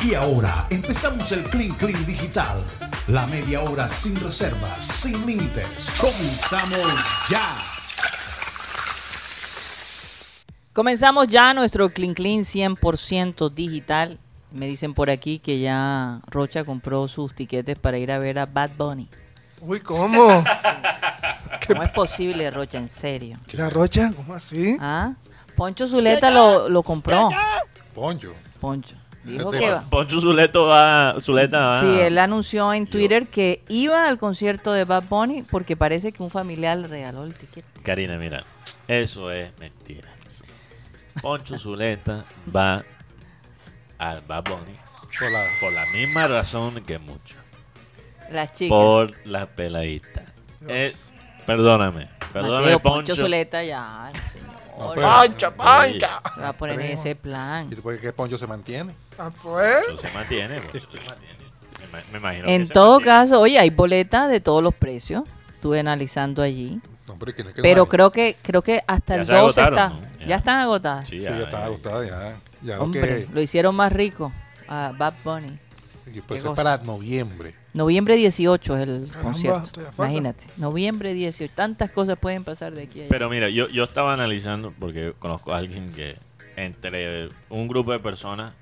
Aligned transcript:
Y 0.00 0.14
ahora 0.14 0.66
empezamos 0.70 1.30
el 1.32 1.42
Clean 1.44 1.72
Clean 1.74 2.04
Digital. 2.06 2.56
La 3.08 3.26
media 3.26 3.60
hora 3.60 3.88
sin 3.88 4.16
reservas, 4.16 4.84
sin 4.84 5.26
límites. 5.26 5.68
Comenzamos 6.00 6.78
ya. 7.28 7.56
Comenzamos 10.72 11.28
ya 11.28 11.52
nuestro 11.54 11.90
Clean 11.90 12.14
Clean 12.14 12.40
100% 12.40 13.50
digital. 13.50 14.18
Me 14.50 14.66
dicen 14.66 14.94
por 14.94 15.10
aquí 15.10 15.38
que 15.38 15.60
ya 15.60 16.20
Rocha 16.26 16.64
compró 16.64 17.08
sus 17.08 17.34
tiquetes 17.34 17.78
para 17.78 17.98
ir 17.98 18.10
a 18.12 18.18
ver 18.18 18.38
a 18.38 18.46
Bad 18.46 18.70
Bunny. 18.76 19.08
Uy, 19.60 19.80
¿cómo? 19.80 20.42
¿Cómo 21.68 21.82
es 21.82 21.90
posible, 21.90 22.50
Rocha? 22.50 22.78
En 22.78 22.88
serio. 22.88 23.36
¿Qué 23.46 23.56
la 23.56 23.70
rocha? 23.70 24.12
¿Cómo 24.16 24.34
así? 24.34 24.76
¿Ah? 24.80 25.12
Poncho 25.56 25.86
Zuleta 25.86 26.30
lo, 26.30 26.68
lo 26.68 26.82
compró. 26.82 27.28
Poncho. 27.94 28.32
Poncho. 28.60 29.01
Dijo 29.24 29.52
Este 29.52 29.64
que 29.66 29.70
va. 29.72 29.82
Poncho 29.88 30.20
Zuleto 30.20 30.64
va, 30.64 31.14
Zuleta 31.20 31.66
va. 31.66 31.80
Sí, 31.80 31.86
él 32.00 32.18
anunció 32.18 32.72
en 32.74 32.86
Twitter 32.86 33.26
que 33.28 33.62
iba 33.68 34.08
al 34.08 34.18
concierto 34.18 34.72
de 34.72 34.84
Bad 34.84 35.04
Bunny 35.08 35.42
porque 35.42 35.76
parece 35.76 36.12
que 36.12 36.22
un 36.22 36.30
familiar 36.30 36.76
le 36.78 36.88
regaló 36.88 37.24
el 37.24 37.34
tiquete. 37.34 37.66
Karina, 37.82 38.18
mira, 38.18 38.42
eso 38.88 39.30
es 39.30 39.56
mentira. 39.58 40.08
Poncho 41.20 41.58
Zuleta 41.58 42.24
va 42.54 42.82
a 43.98 44.16
Bad 44.26 44.44
Bunny 44.44 44.76
Por 45.18 45.30
la- 45.30 45.44
por 45.60 45.72
la 45.72 45.84
misma 45.92 46.26
razón 46.26 46.82
que 46.84 46.98
muchos. 46.98 47.36
Las 48.30 48.54
chicas. 48.54 48.70
Por 48.70 49.26
la 49.26 49.46
peladita. 49.46 50.24
Eh, 50.66 50.90
perdóname, 51.46 52.08
perdóname, 52.32 52.62
Mateo, 52.72 52.78
Poncho. 52.80 53.14
Zuleta 53.14 53.62
ya, 53.62 54.10
señor. 54.32 54.51
No, 54.82 54.94
pero- 54.94 55.06
¡Pancha, 55.06 55.50
pancha! 55.54 56.20
Se 56.34 56.40
va 56.40 56.48
a 56.48 56.52
poner 56.52 56.80
en 56.80 56.90
ese 56.92 57.14
plan. 57.16 57.66
¿Y 57.66 57.70
después 57.70 58.00
que 58.00 58.12
Poncho 58.12 58.36
se 58.38 58.46
mantiene? 58.46 58.94
Ah, 59.18 59.30
pues. 59.42 59.76
Eso 59.88 59.96
se 59.96 60.10
mantiene, 60.12 60.54
se 60.58 60.62
mantiene. 60.62 61.42
Me, 61.80 61.86
ima- 61.98 62.04
me 62.12 62.18
imagino 62.18 62.48
En 62.48 62.66
se 62.66 62.72
todo 62.72 62.92
mantiene. 62.94 63.18
caso, 63.18 63.40
oye, 63.40 63.58
hay 63.58 63.70
boletas 63.70 64.28
de 64.30 64.40
todos 64.40 64.62
los 64.62 64.74
precios. 64.74 65.24
Estuve 65.54 65.80
analizando 65.80 66.42
allí. 66.42 66.80
No, 67.06 67.16
pero, 67.18 67.32
¿quién 67.34 67.48
es 67.48 67.54
que 67.54 67.62
Pero 67.62 67.82
no 67.82 67.86
creo 67.88 68.10
que 68.10 68.36
creo 68.42 68.62
que 68.62 68.82
hasta 68.86 69.14
Ya 69.16 69.20
el 69.20 69.26
se 69.26 69.32
12 69.32 69.48
está. 69.60 69.66
agotaron, 69.66 70.00
¿no? 70.02 70.18
Ya. 70.20 70.26
Ya. 70.26 70.36
están 70.36 70.58
agotadas. 70.60 71.08
Sí, 71.08 71.18
Sí, 71.18 71.24
ya, 71.24 71.36
ya 71.38 71.44
está 71.44 71.60
ya. 71.62 71.68
gustada, 71.68 72.06
ya. 72.06 72.36
Ya 72.62 72.76
lo 72.76 72.84
Hombre, 72.84 73.26
que. 73.26 73.32
lo 73.32 73.40
hicieron 73.40 73.74
más 73.74 73.92
rico 73.92 74.32
a 74.68 74.92
Bad 74.96 75.14
Bunny. 75.24 75.58
Y 76.06 76.20
pues 76.20 76.42
qué 76.42 76.48
es 76.48 76.54
para 76.54 76.78
noviembre. 76.78 77.54
Noviembre 77.74 78.16
18 78.16 78.76
es 78.76 78.82
el 78.82 79.08
Caramba, 79.08 79.22
concierto. 79.22 79.80
Imagínate. 79.98 80.46
Noviembre 80.56 81.14
18. 81.14 81.52
Tantas 81.54 81.90
cosas 81.90 82.18
pueden 82.18 82.44
pasar 82.44 82.74
de 82.74 82.82
aquí 82.82 83.00
a 83.00 83.02
allá. 83.02 83.10
Pero 83.10 83.30
mira, 83.30 83.48
yo, 83.48 83.68
yo 83.68 83.84
estaba 83.84 84.12
analizando, 84.12 84.72
porque 84.78 85.14
conozco 85.18 85.52
a 85.52 85.58
alguien 85.58 85.92
que 85.92 86.16
entre 86.56 87.28
un 87.48 87.68
grupo 87.68 87.92
de 87.92 88.00
personas 88.00 88.52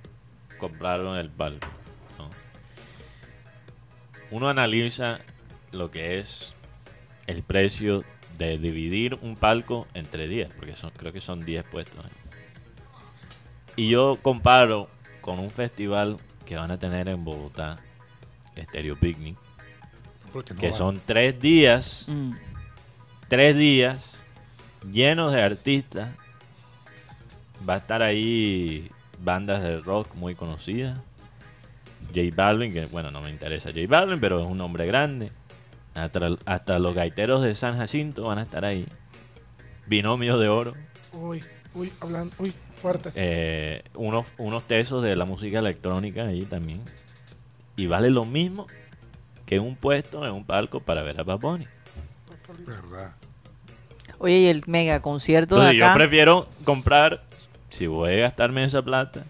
compraron 0.59 1.17
el 1.17 1.31
palco. 1.31 1.67
¿no? 2.19 2.29
Uno 4.31 4.49
analiza 4.49 5.21
lo 5.73 5.91
que 5.91 6.19
es 6.19 6.55
el 7.27 7.43
precio 7.43 8.05
de 8.39 8.59
dividir 8.59 9.19
un 9.23 9.37
palco 9.37 9.87
entre 9.95 10.29
10, 10.29 10.55
porque 10.55 10.75
son, 10.75 10.91
creo 10.97 11.13
que 11.13 11.21
son 11.21 11.41
10 11.41 11.65
puestos. 11.65 12.05
¿eh? 12.05 12.09
Y 13.77 13.89
yo 13.89 14.19
comparo 14.21 14.89
con 15.21 15.39
un 15.39 15.51
festival 15.51 16.19
que 16.51 16.57
van 16.57 16.73
a 16.73 16.79
tener 16.81 17.07
en 17.09 17.25
Bogotá, 17.25 17.79
Stereo 18.61 18.97
Picnic, 18.97 19.37
Porque 20.33 20.53
no 20.53 20.59
que 20.61 20.73
son 20.73 21.01
tres 21.07 21.41
días 21.41 22.07
Mm. 22.09 22.33
tres 23.29 23.57
días 23.57 23.99
llenos 24.91 25.33
de 25.33 25.41
artistas. 25.43 26.09
Va 27.69 27.75
a 27.75 27.77
estar 27.77 28.03
ahí 28.03 28.91
bandas 29.23 29.63
de 29.63 29.81
rock 29.81 30.13
muy 30.17 30.35
conocidas. 30.35 30.99
J 32.13 32.35
Balvin, 32.35 32.73
que 32.73 32.87
bueno, 32.87 33.13
no 33.13 33.21
me 33.21 33.31
interesa 33.31 33.69
J 33.69 33.83
Balvin, 33.89 34.19
pero 34.19 34.41
es 34.41 34.47
un 34.47 34.61
hombre 34.61 34.87
grande. 34.89 35.31
Hasta, 35.95 36.31
hasta 36.47 36.81
los 36.81 36.97
gaiteros 36.97 37.45
de 37.45 37.55
San 37.55 37.77
Jacinto 37.77 38.25
van 38.25 38.39
a 38.39 38.43
estar 38.43 38.65
ahí. 38.65 38.89
Binomio 39.87 40.37
de 40.37 40.49
oro. 40.49 40.75
Uy, 41.13 41.45
uy, 41.75 41.93
hablando, 42.01 42.35
uy, 42.41 42.53
fuerte. 42.81 43.11
Eh, 43.15 43.83
unos, 43.95 44.27
unos 44.39 44.65
tesos 44.65 45.03
de 45.03 45.15
la 45.17 45.25
música 45.25 45.59
electrónica 45.61 46.25
ahí 46.27 46.43
también. 46.43 46.81
Y 47.77 47.87
vale 47.87 48.11
lo 48.11 48.25
mismo 48.25 48.67
que 49.47 49.59
un 49.61 49.77
puesto 49.77 50.27
en 50.27 50.33
un 50.33 50.45
palco 50.45 50.81
para 50.81 51.03
ver 51.03 51.21
a 51.21 51.23
Bad 51.23 51.39
Bunny. 51.41 51.67
¿Verdad? 52.67 53.13
Oye, 54.19 54.39
y 54.39 54.47
el 54.49 54.63
mega 54.67 55.01
concierto 55.01 55.55
Entonces 55.57 55.73
de 55.75 55.79
yo 55.79 55.87
acá. 55.87 55.95
prefiero 55.95 56.49
comprar, 56.65 57.23
si 57.71 57.87
voy 57.87 58.13
a 58.13 58.17
gastarme 58.17 58.65
esa 58.65 58.83
plata, 58.83 59.25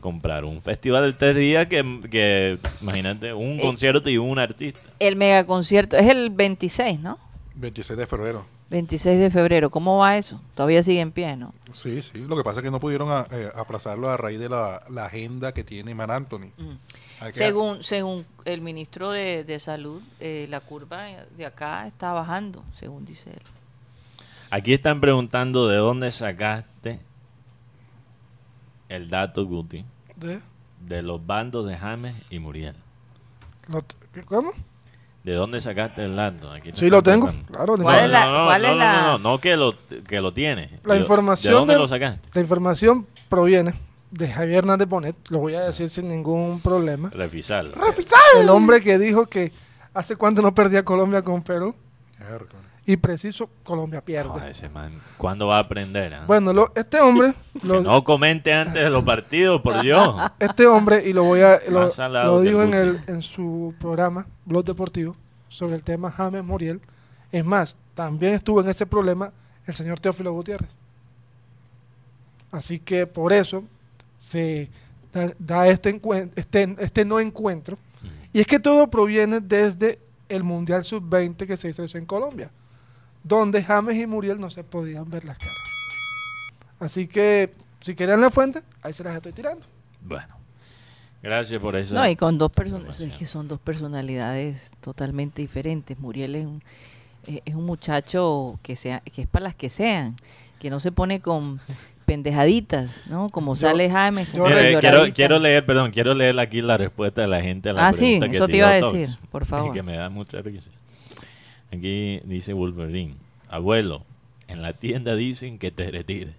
comprar 0.00 0.44
un 0.44 0.60
festival 0.60 1.04
de 1.10 1.12
tres 1.18 1.36
días 1.36 1.66
que, 1.68 2.00
que, 2.10 2.58
imagínate, 2.82 3.32
un 3.32 3.52
Eh. 3.58 3.62
concierto 3.62 4.10
y 4.10 4.18
un 4.18 4.38
artista. 4.38 4.80
El 4.98 5.16
mega 5.16 5.46
concierto 5.46 5.96
es 5.96 6.06
el 6.08 6.30
26, 6.30 7.00
¿no? 7.00 7.18
26 7.54 7.96
de 7.98 8.06
febrero. 8.06 8.44
26 8.70 9.18
de 9.20 9.30
febrero. 9.30 9.70
¿Cómo 9.70 9.98
va 9.98 10.16
eso? 10.16 10.40
Todavía 10.54 10.82
sigue 10.82 11.00
en 11.00 11.12
pie, 11.12 11.36
¿no? 11.36 11.54
Sí, 11.72 12.02
sí. 12.02 12.24
Lo 12.26 12.36
que 12.36 12.42
pasa 12.42 12.60
es 12.60 12.64
que 12.64 12.70
no 12.70 12.80
pudieron 12.80 13.10
a- 13.10 13.26
eh, 13.30 13.50
aplazarlo 13.54 14.08
a 14.08 14.16
raíz 14.16 14.40
de 14.40 14.48
la, 14.48 14.80
la 14.88 15.06
agenda 15.06 15.52
que 15.52 15.62
tiene 15.64 15.94
Man 15.94 16.10
Anthony. 16.10 16.50
Según, 17.32 17.82
según 17.82 18.26
el 18.44 18.60
ministro 18.60 19.10
de, 19.12 19.44
de 19.44 19.60
Salud, 19.60 20.02
eh, 20.20 20.46
la 20.50 20.60
curva 20.60 21.04
de 21.36 21.46
acá 21.46 21.86
está 21.86 22.12
bajando, 22.12 22.64
según 22.74 23.04
dice 23.04 23.30
él. 23.30 23.42
Aquí 24.50 24.72
están 24.74 25.00
preguntando 25.00 25.68
de 25.68 25.76
dónde 25.76 26.10
sacaste 26.12 27.00
el 28.88 29.08
dato, 29.08 29.44
Guti, 29.44 29.84
¿De? 30.16 30.40
de 30.80 31.02
los 31.02 31.24
bandos 31.26 31.66
de 31.66 31.76
James 31.76 32.14
y 32.30 32.38
Muriel. 32.38 32.76
¿Cómo? 34.26 34.52
¿De 35.26 35.34
dónde 35.34 35.60
sacaste 35.60 36.04
el 36.04 36.14
dato? 36.14 36.50
Aquí 36.52 36.70
Sí, 36.72 36.88
lo 36.88 37.02
tengo. 37.02 37.30
Claro, 37.50 37.76
la 37.76 37.82
¿Cuál 37.82 38.04
es 38.04 38.10
la- 38.12 38.26
no, 38.26 38.32
no, 38.38 38.44
cuál 38.46 38.62
no, 38.62 38.68
es 38.68 38.72
no, 38.74 38.78
la- 38.78 39.02
no, 39.02 39.18
no, 39.18 39.40
que 39.40 39.56
lo, 39.56 39.74
que 40.06 40.20
lo 40.20 40.32
tiene. 40.32 40.78
La 40.84 40.94
Yo- 40.94 41.00
información 41.00 41.52
¿De 41.52 41.58
dónde 41.58 41.74
de- 41.74 41.80
lo 41.80 41.88
sacaste? 41.88 42.20
la 42.32 42.40
información 42.40 43.06
proviene 43.28 43.74
de 44.12 44.28
Javier 44.28 44.58
Hernández 44.58 44.86
Bonet, 44.88 45.16
lo 45.30 45.40
voy 45.40 45.56
a 45.56 45.62
decir 45.62 45.90
sin 45.90 46.06
ningún 46.06 46.60
problema. 46.60 47.10
Refisal. 47.12 47.72
El 48.40 48.48
hombre 48.50 48.80
que 48.80 48.98
dijo 48.98 49.26
que 49.26 49.52
hace 49.94 50.14
cuánto 50.14 50.42
no 50.42 50.54
perdía 50.54 50.84
Colombia 50.84 51.22
con 51.22 51.42
Perú 51.42 51.74
Miércoles. 52.20 52.64
Y 52.86 52.96
preciso 52.96 53.50
Colombia 53.64 54.00
pierde. 54.00 54.30
Joder, 54.30 54.50
ese 54.50 54.68
man, 54.68 54.92
¿Cuándo 55.18 55.48
va 55.48 55.56
a 55.56 55.60
aprender? 55.60 56.14
ah? 56.14 56.24
Bueno, 56.26 56.52
lo- 56.52 56.72
este 56.74 57.00
hombre, 57.00 57.34
lo- 57.62 57.80
no 57.82 58.04
comente 58.04 58.52
antes 58.52 58.82
de 58.84 58.90
los 58.90 59.04
partidos, 59.04 59.60
por 59.60 59.80
Dios. 59.82 60.14
este 60.38 60.66
hombre, 60.66 61.02
y 61.08 61.12
lo 61.12 61.24
voy 61.24 61.40
a, 61.40 61.60
lo, 61.68 61.90
lo 62.24 62.42
el 62.42 62.48
en, 62.48 62.74
el, 62.74 63.00
en 63.08 63.22
su 63.22 63.74
programa, 63.80 64.26
Blog 64.44 64.64
Deportivo, 64.64 65.16
sobre 65.48 65.74
el 65.74 65.82
tema 65.82 66.10
James 66.10 66.44
Muriel. 66.44 66.80
Es 67.32 67.44
más, 67.44 67.76
también 67.94 68.34
estuvo 68.34 68.60
en 68.60 68.68
ese 68.68 68.86
problema 68.86 69.32
el 69.66 69.74
señor 69.74 69.98
Teófilo 69.98 70.32
Gutiérrez. 70.32 70.70
Así 72.52 72.78
que 72.78 73.06
por 73.06 73.32
eso 73.32 73.64
se 74.18 74.70
da, 75.12 75.30
da 75.38 75.68
este, 75.68 76.00
este, 76.36 76.76
este 76.78 77.04
no 77.04 77.18
encuentro. 77.20 77.76
Y 78.32 78.40
es 78.40 78.46
que 78.46 78.58
todo 78.60 78.88
proviene 78.88 79.40
desde 79.40 79.98
el 80.28 80.42
Mundial 80.42 80.84
Sub-20 80.84 81.46
que 81.46 81.56
se 81.56 81.70
hizo 81.70 81.82
en 81.96 82.06
Colombia, 82.06 82.50
donde 83.26 83.62
James 83.62 83.96
y 83.96 84.06
Muriel 84.06 84.40
no 84.40 84.50
se 84.50 84.62
podían 84.64 85.08
ver 85.10 85.24
las 85.24 85.38
caras. 85.38 85.54
Así 86.78 87.06
que, 87.06 87.52
si 87.80 87.94
querían 87.94 88.20
la 88.20 88.30
fuente, 88.30 88.60
ahí 88.82 88.92
se 88.92 89.02
las 89.02 89.16
estoy 89.16 89.32
tirando. 89.32 89.66
Bueno, 90.00 90.36
gracias 91.22 91.60
por 91.60 91.74
eso. 91.76 91.94
No, 91.94 92.08
y 92.08 92.14
con 92.16 92.38
dos 92.38 92.52
personas, 92.52 93.00
es 93.00 93.12
que 93.14 93.26
son 93.26 93.48
dos 93.48 93.58
personalidades 93.58 94.72
totalmente 94.80 95.42
diferentes. 95.42 95.98
Muriel 95.98 96.34
es 96.36 96.46
un, 96.46 96.62
eh, 97.26 97.40
es 97.44 97.54
un 97.54 97.64
muchacho 97.64 98.58
que 98.62 98.76
sea, 98.76 99.00
que 99.00 99.22
es 99.22 99.26
para 99.28 99.44
las 99.44 99.54
que 99.54 99.70
sean, 99.70 100.14
que 100.60 100.70
no 100.70 100.78
se 100.80 100.92
pone 100.92 101.20
con 101.20 101.58
pendejaditas, 102.04 102.90
¿no? 103.08 103.28
Como 103.30 103.54
Yo- 103.54 103.60
sale 103.62 103.88
yo 103.88 104.44
una 104.44 104.60
eh, 104.60 104.78
quiero, 105.12 105.38
leer, 105.40 105.66
perdón, 105.66 105.90
quiero 105.90 106.14
leer 106.14 106.38
aquí 106.38 106.62
la 106.62 106.76
respuesta 106.76 107.22
de 107.22 107.26
la 107.28 107.40
gente 107.42 107.70
a 107.70 107.72
la 107.72 107.88
Ah, 107.88 107.92
sí, 107.92 108.20
que 108.20 108.26
eso 108.36 108.46
te 108.46 108.58
iba 108.58 108.70
a 108.72 108.78
Tox, 108.80 108.92
decir, 108.92 109.18
por 109.32 109.44
favor. 109.46 109.72
Que 109.72 109.82
me 109.82 109.96
da 109.96 110.08
mucha 110.08 110.40
risa. 110.40 110.70
Aquí 111.72 112.20
dice 112.24 112.52
Wolverine, 112.52 113.16
abuelo, 113.48 114.04
en 114.48 114.62
la 114.62 114.72
tienda 114.72 115.14
dicen 115.16 115.58
que 115.58 115.70
te 115.70 115.90
retires. 115.90 116.34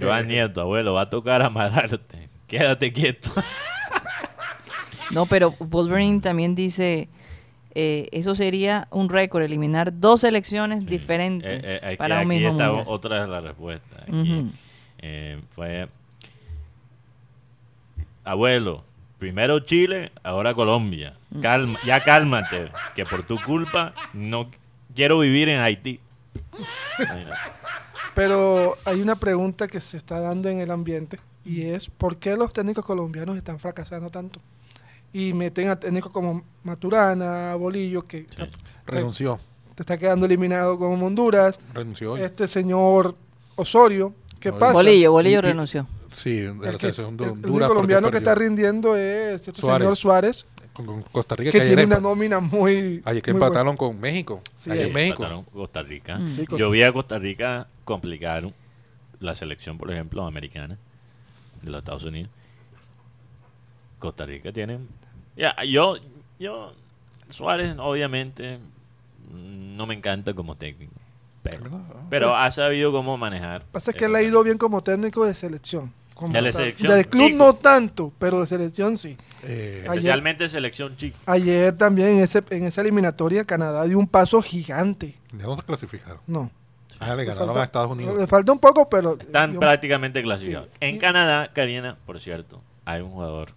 Joan 0.00 0.28
Nieto, 0.28 0.60
abuelo, 0.60 0.94
va 0.94 1.02
a 1.02 1.10
tocar 1.10 1.42
amarrarte. 1.42 2.28
Quédate 2.46 2.92
quieto. 2.92 3.30
No, 5.10 5.26
pero 5.26 5.52
Wolverine 5.58 6.20
también 6.20 6.54
dice, 6.54 7.08
eh, 7.74 8.08
eso 8.12 8.34
sería 8.34 8.88
un 8.90 9.08
récord, 9.08 9.42
eliminar 9.42 9.98
dos 10.00 10.24
elecciones 10.24 10.86
diferentes 10.86 11.64
Eh, 11.64 11.80
eh, 11.82 11.86
aquí, 11.86 11.96
para 11.96 12.16
un 12.16 12.20
aquí 12.22 12.28
mismo 12.28 12.50
está 12.52 12.66
mundial. 12.68 12.86
otra. 12.88 13.24
Aquí, 13.24 14.12
Ujú. 14.12 14.50
eh, 14.98 15.40
fue 15.50 15.88
abuelo, 18.24 18.84
primero 19.18 19.60
Chile, 19.60 20.12
ahora 20.22 20.54
Colombia. 20.54 21.14
Mm. 21.30 21.40
Calma, 21.40 21.78
ya 21.84 22.02
cálmate, 22.02 22.68
que 22.94 23.04
por 23.04 23.22
tu 23.24 23.38
culpa 23.40 23.94
no 24.12 24.50
quiero 24.94 25.18
vivir 25.18 25.48
en 25.48 25.60
Haití. 25.60 26.00
Pero 28.14 28.76
hay 28.84 29.00
una 29.00 29.16
pregunta 29.16 29.68
que 29.68 29.80
se 29.80 29.96
está 29.96 30.20
dando 30.20 30.48
en 30.48 30.58
el 30.60 30.70
ambiente 30.70 31.18
Y 31.44 31.62
es 31.62 31.88
por 31.88 32.18
qué 32.18 32.36
los 32.36 32.52
técnicos 32.52 32.84
colombianos 32.84 33.36
están 33.36 33.58
fracasando 33.58 34.10
tanto. 34.10 34.40
Y 35.12 35.32
meten 35.32 35.68
a 35.68 35.78
técnicos 35.78 36.12
como 36.12 36.42
Maturana, 36.62 37.54
Bolillo, 37.56 38.02
que 38.02 38.26
Sí. 38.30 38.42
Renunció. 38.86 39.40
te 39.74 39.82
está 39.82 39.98
quedando 39.98 40.26
eliminado 40.26 40.78
con 40.78 41.02
Honduras. 41.02 41.58
Renunció. 41.74 42.12
hoy. 42.12 42.20
Este 42.22 42.46
señor 42.48 43.14
Osorio, 43.56 44.14
¿qué 44.40 44.52
pasa? 44.52 44.72
Bolillo, 44.72 45.12
Bolillo 45.12 45.36
Y- 45.36 45.38
y- 45.38 45.42
renunció. 45.42 45.86
Sí, 46.12 46.38
El, 46.38 46.58
la 46.60 46.72
que- 46.72 46.86
el- 46.86 47.24
el 47.52 47.66
colombiano 47.66 48.10
que 48.10 48.18
está 48.18 48.34
rindiendo 48.34 48.96
es 48.96 49.34
este 49.46 49.52
Suárez. 49.60 49.84
señor 49.84 49.96
Suárez, 49.96 50.46
Con, 50.86 51.02
con 51.02 51.12
Costa 51.12 51.36
Rica 51.36 51.50
que 51.52 51.60
tiene 51.60 51.84
una 51.84 52.00
nómina 52.00 52.40
muy. 52.40 53.02
Ayer 53.04 53.22
que 53.22 53.32
muy 53.32 53.38
buena. 53.40 53.46
empataron 53.48 53.76
con 53.76 53.98
México. 54.00 54.42
Sí, 54.54 54.70
ayer 54.70 54.86
Sí, 54.88 54.92
México. 54.92 55.22
empataron 55.22 55.44
con 55.44 55.54
Costa 55.54 55.82
Rica. 55.82 56.18
Mm. 56.18 56.28
Sí, 56.28 56.44
Yo 56.56 56.70
vi 56.70 56.82
a 56.82 56.92
Costa 56.92 57.18
Rica 57.18 57.66
complicar 57.84 58.52
la 59.20 59.34
selección, 59.34 59.78
por 59.78 59.90
ejemplo, 59.90 60.26
americana 60.26 60.78
de 61.62 61.70
los 61.70 61.78
Estados 61.78 62.04
Unidos. 62.04 62.30
Costa 63.98 64.26
Rica 64.26 64.52
tiene... 64.52 64.78
Ya, 65.36 65.54
yo, 65.64 65.96
yo, 66.38 66.74
Suárez, 67.30 67.76
obviamente, 67.78 68.58
no 69.30 69.86
me 69.86 69.94
encanta 69.94 70.34
como 70.34 70.56
técnico. 70.56 70.92
Pero, 71.42 71.60
pero 72.10 72.36
ha 72.36 72.50
sabido 72.50 72.92
cómo 72.92 73.16
manejar. 73.16 73.64
Pasa 73.72 73.92
que 73.92 74.04
él 74.04 74.14
ha 74.14 74.22
ido 74.22 74.42
bien 74.44 74.58
como 74.58 74.82
técnico 74.82 75.24
de 75.24 75.34
selección. 75.34 75.92
Como 76.22 76.32
De 76.42 76.52
selección, 76.52 76.94
Del 76.94 77.06
club 77.08 77.26
chico. 77.26 77.38
no 77.44 77.52
tanto, 77.54 78.12
pero 78.18 78.40
de 78.40 78.46
selección 78.46 78.96
sí. 78.96 79.16
Eh, 79.42 79.80
Ayer- 79.82 79.86
Especialmente 79.90 80.48
selección 80.48 80.96
chica. 80.96 81.18
Ayer 81.26 81.72
también 81.76 82.08
en, 82.08 82.18
ese, 82.20 82.42
en 82.50 82.64
esa 82.64 82.80
eliminatoria 82.80 83.44
Canadá 83.44 83.84
dio 83.84 83.98
un 83.98 84.06
paso 84.06 84.40
gigante. 84.42 85.14
¿De 85.32 85.42
dónde 85.44 85.62
se 85.62 85.66
clasificaron? 85.66 86.20
No. 86.26 86.50
Ah, 87.00 87.10
le 87.10 87.16
Le 87.16 87.24
ganaron 87.24 87.48
falta- 87.48 87.60
a 87.60 87.64
Estados 87.64 87.90
Unidos. 87.90 88.16
Le 88.18 88.26
falta 88.26 88.52
un 88.52 88.58
poco, 88.58 88.88
pero. 88.88 89.18
Están 89.18 89.50
dio- 89.52 89.60
prácticamente 89.60 90.22
clasificados. 90.22 90.68
Sí. 90.70 90.76
En 90.80 90.96
Y- 90.96 90.98
Canadá, 90.98 91.50
Karina, 91.52 91.96
por 92.06 92.20
cierto, 92.20 92.62
hay 92.84 93.00
un 93.02 93.10
jugador 93.10 93.50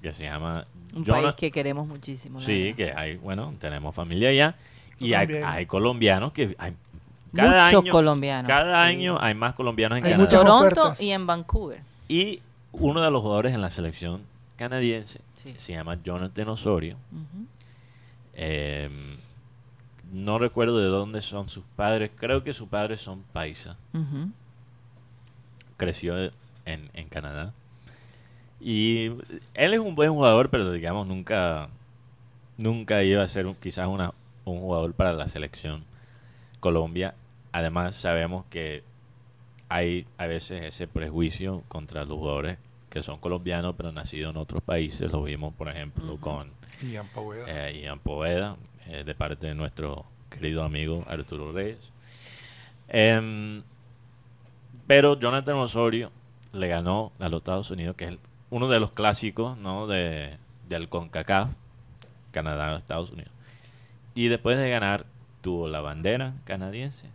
que 0.00 0.12
se 0.12 0.24
llama 0.24 0.66
Un 0.94 1.04
Jonas- 1.04 1.22
país 1.22 1.34
que 1.36 1.50
queremos 1.50 1.86
muchísimo. 1.88 2.40
Sí, 2.40 2.72
verdad. 2.72 2.76
que 2.76 2.92
hay, 3.00 3.16
bueno, 3.16 3.54
tenemos 3.58 3.94
familia 3.94 4.28
allá. 4.28 4.54
Y 5.00 5.08
Yo 5.08 5.18
hay, 5.18 5.28
hay 5.44 5.66
colombianos 5.66 6.32
que 6.32 6.54
hay 6.58 6.74
cada 7.34 7.64
Muchos 7.66 7.82
año, 7.84 7.90
colombianos. 7.92 8.46
Cada 8.46 8.84
año 8.84 9.18
hay 9.20 9.34
más 9.34 9.54
colombianos 9.54 9.98
en 9.98 10.04
Hay 10.04 10.12
en 10.12 10.18
Canadá. 10.18 10.36
Toronto 10.38 10.58
ofertas. 10.82 11.00
y 11.00 11.10
en 11.10 11.26
Vancouver. 11.26 11.80
Y 12.08 12.40
uno 12.72 13.00
de 13.02 13.10
los 13.10 13.22
jugadores 13.22 13.54
en 13.54 13.60
la 13.60 13.70
selección 13.70 14.22
canadiense 14.56 15.20
Sí. 15.34 15.54
se 15.58 15.72
llama 15.72 15.98
Jonathan 16.02 16.48
Osorio. 16.50 16.96
Eh, 18.34 18.88
no 20.12 20.38
recuerdo 20.38 20.78
de 20.78 20.86
dónde 20.86 21.20
son 21.20 21.48
sus 21.48 21.64
padres. 21.76 22.10
Creo 22.16 22.44
que 22.44 22.52
sus 22.54 22.68
padres 22.68 23.00
son 23.00 23.22
paisa. 23.32 23.76
Creció 25.76 26.16
en, 26.64 26.90
en 26.94 27.08
Canadá. 27.08 27.52
Y 28.60 29.06
él 29.54 29.74
es 29.74 29.80
un 29.80 29.94
buen 29.96 30.12
jugador, 30.12 30.48
pero 30.50 30.70
digamos 30.70 31.06
nunca 31.06 31.68
nunca 32.56 33.02
iba 33.02 33.22
a 33.22 33.26
ser 33.26 33.46
un- 33.46 33.56
quizás 33.56 33.88
una, 33.88 34.12
un 34.44 34.60
jugador 34.60 34.92
para 34.94 35.12
la 35.12 35.26
selección 35.26 35.82
Colombia. 36.60 37.14
Además 37.50 37.96
sabemos 37.96 38.44
que 38.50 38.84
hay 39.74 40.06
a 40.18 40.26
veces 40.26 40.62
ese 40.62 40.86
prejuicio 40.88 41.62
contra 41.68 42.04
los 42.04 42.18
jugadores 42.18 42.58
que 42.90 43.02
son 43.02 43.18
colombianos 43.18 43.74
pero 43.76 43.90
nacidos 43.92 44.32
en 44.32 44.36
otros 44.36 44.62
países. 44.62 45.10
Lo 45.12 45.22
vimos 45.22 45.54
por 45.54 45.68
ejemplo 45.68 46.18
con 46.18 46.50
Ian 46.82 47.06
Poveda. 47.08 47.68
eh, 47.68 47.80
Ian 47.82 47.98
Poveda, 48.00 48.56
eh, 48.86 49.02
de 49.04 49.14
parte 49.14 49.46
de 49.46 49.54
nuestro 49.54 50.04
querido 50.30 50.62
amigo 50.62 51.04
Arturo 51.08 51.52
Reyes. 51.52 51.90
Em, 52.88 53.62
pero 54.86 55.18
Jonathan 55.18 55.56
Osorio 55.56 56.10
le 56.52 56.68
ganó 56.68 57.12
a 57.18 57.28
los 57.28 57.38
Estados 57.40 57.70
Unidos, 57.70 57.96
que 57.96 58.04
es 58.04 58.10
el- 58.12 58.18
uno 58.50 58.68
de 58.68 58.80
los 58.80 58.90
clásicos 58.92 59.56
¿no? 59.56 59.86
de, 59.86 60.36
del 60.68 60.88
CONCACAF, 60.88 61.48
Canadá, 62.32 62.76
Estados 62.76 63.10
Unidos. 63.10 63.32
Y 64.14 64.28
después 64.28 64.58
de 64.58 64.68
ganar, 64.68 65.06
tuvo 65.40 65.68
la 65.68 65.80
bandera 65.80 66.34
canadiense 66.44 67.06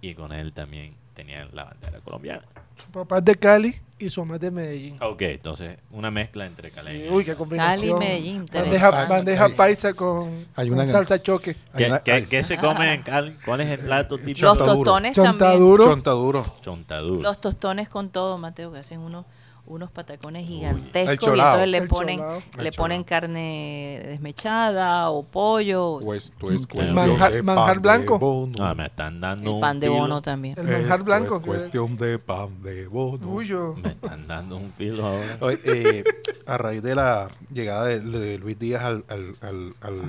y 0.00 0.14
con 0.14 0.32
él 0.32 0.52
también 0.54 0.94
tenía 1.16 1.48
la 1.52 1.64
bandera 1.64 1.98
colombiana. 2.00 2.42
Su 2.76 2.90
papá 2.92 3.18
es 3.18 3.24
de 3.24 3.34
Cali 3.36 3.74
y 3.98 4.10
su 4.10 4.20
mamá 4.20 4.34
es 4.34 4.40
de 4.42 4.50
Medellín. 4.50 4.98
Ok, 5.00 5.22
entonces 5.22 5.78
una 5.90 6.10
mezcla 6.10 6.44
entre 6.44 6.70
Sí, 6.70 6.76
caleños. 6.76 7.08
uy, 7.14 7.24
qué 7.24 7.30
Cali, 7.30 7.38
combinación. 7.38 7.98
Medellín. 7.98 8.44
Bandeja, 8.52 9.48
paisa 9.56 9.94
con, 9.94 10.46
Hay 10.54 10.68
con 10.68 10.76
una- 10.78 10.84
salsa 10.86 11.20
choque. 11.22 11.56
Hay 11.72 11.78
¿Qué, 11.78 11.86
una- 11.86 12.00
qué- 12.00 12.12
hay- 12.12 12.26
qué 12.26 12.42
se 12.42 12.58
come 12.58 12.92
en 12.92 13.02
Cali? 13.02 13.34
¿Cuál 13.46 13.62
es 13.62 13.68
el 13.80 13.86
plato 13.86 14.18
típico? 14.18 14.46
Los 14.46 14.58
Chontaduro. 14.58 14.76
tostones 14.84 15.12
también. 15.14 15.32
Chontaduro. 15.32 15.84
Chontaduro. 15.84 16.42
Chontaduro. 16.60 17.22
Los 17.22 17.40
tostones 17.40 17.88
con 17.88 18.10
todo, 18.10 18.36
Mateo, 18.36 18.70
que 18.72 18.78
hacen 18.80 19.00
unos 19.00 19.24
unos 19.66 19.90
patacones 19.90 20.42
El 20.42 20.48
gigantescos 20.48 21.14
y 21.14 21.18
cholao. 21.18 21.46
entonces 21.60 21.68
le 21.68 21.86
ponen 21.88 22.18
cholao. 22.18 22.42
le 22.62 22.72
ponen 22.72 22.98
cholao. 23.04 23.06
carne 23.06 24.02
desmechada 24.06 25.10
o 25.10 25.22
pollo, 25.24 25.98
Pues, 26.02 26.30
tú 26.38 26.50
es 26.50 26.68
Manjar- 26.68 26.68
cuestión 26.68 27.32
de 27.32 27.42
manjar 27.42 27.74
pan 27.74 27.82
blanco. 27.82 28.14
de 28.14 28.18
bono. 28.20 28.64
Ah, 28.64 28.74
me 28.74 28.86
están 28.86 29.20
dando 29.20 29.42
el 29.50 29.54
un 29.56 29.60
pan 29.60 29.78
de 29.80 29.86
filo. 29.88 29.98
bono 30.00 30.22
también. 30.22 30.54
El 30.58 30.66
manjar 30.66 31.02
blanco. 31.02 31.40
pues, 31.42 31.58
cuestión 31.62 31.96
de 31.96 32.18
pan 32.18 32.62
de 32.62 32.86
bono. 32.86 33.28
Uy, 33.28 33.44
yo. 33.46 33.74
Me 33.82 33.88
están 33.90 34.26
dando 34.26 34.56
un 34.56 34.70
filo 34.72 35.04
ahora. 35.06 35.36
Oye, 35.40 35.58
eh, 35.64 36.04
a 36.46 36.58
raíz 36.58 36.82
de 36.82 36.94
la 36.94 37.28
llegada 37.52 37.84
de, 37.86 38.00
de 38.00 38.38
Luis 38.38 38.58
Díaz 38.58 38.82
al, 38.84 39.04
al, 39.08 39.34
al, 39.40 39.74
al, 39.80 40.02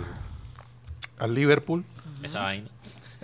al 1.20 1.34
Liverpool, 1.34 1.84
Esa 2.22 2.42
vaina. 2.42 2.68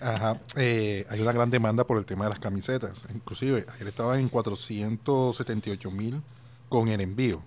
Ajá, 0.02 0.40
eh, 0.58 1.06
hay 1.10 1.20
una 1.22 1.32
gran 1.32 1.50
demanda 1.50 1.84
por 1.86 1.98
el 1.98 2.06
tema 2.06 2.26
de 2.26 2.30
las 2.32 2.40
camisetas. 2.40 3.04
Inclusive, 3.14 3.66
ayer 3.76 3.88
estaban 3.88 4.20
en 4.20 4.30
478 4.30 5.92
mil 5.92 6.22
con 6.70 6.88
el 6.88 7.02
envío, 7.02 7.42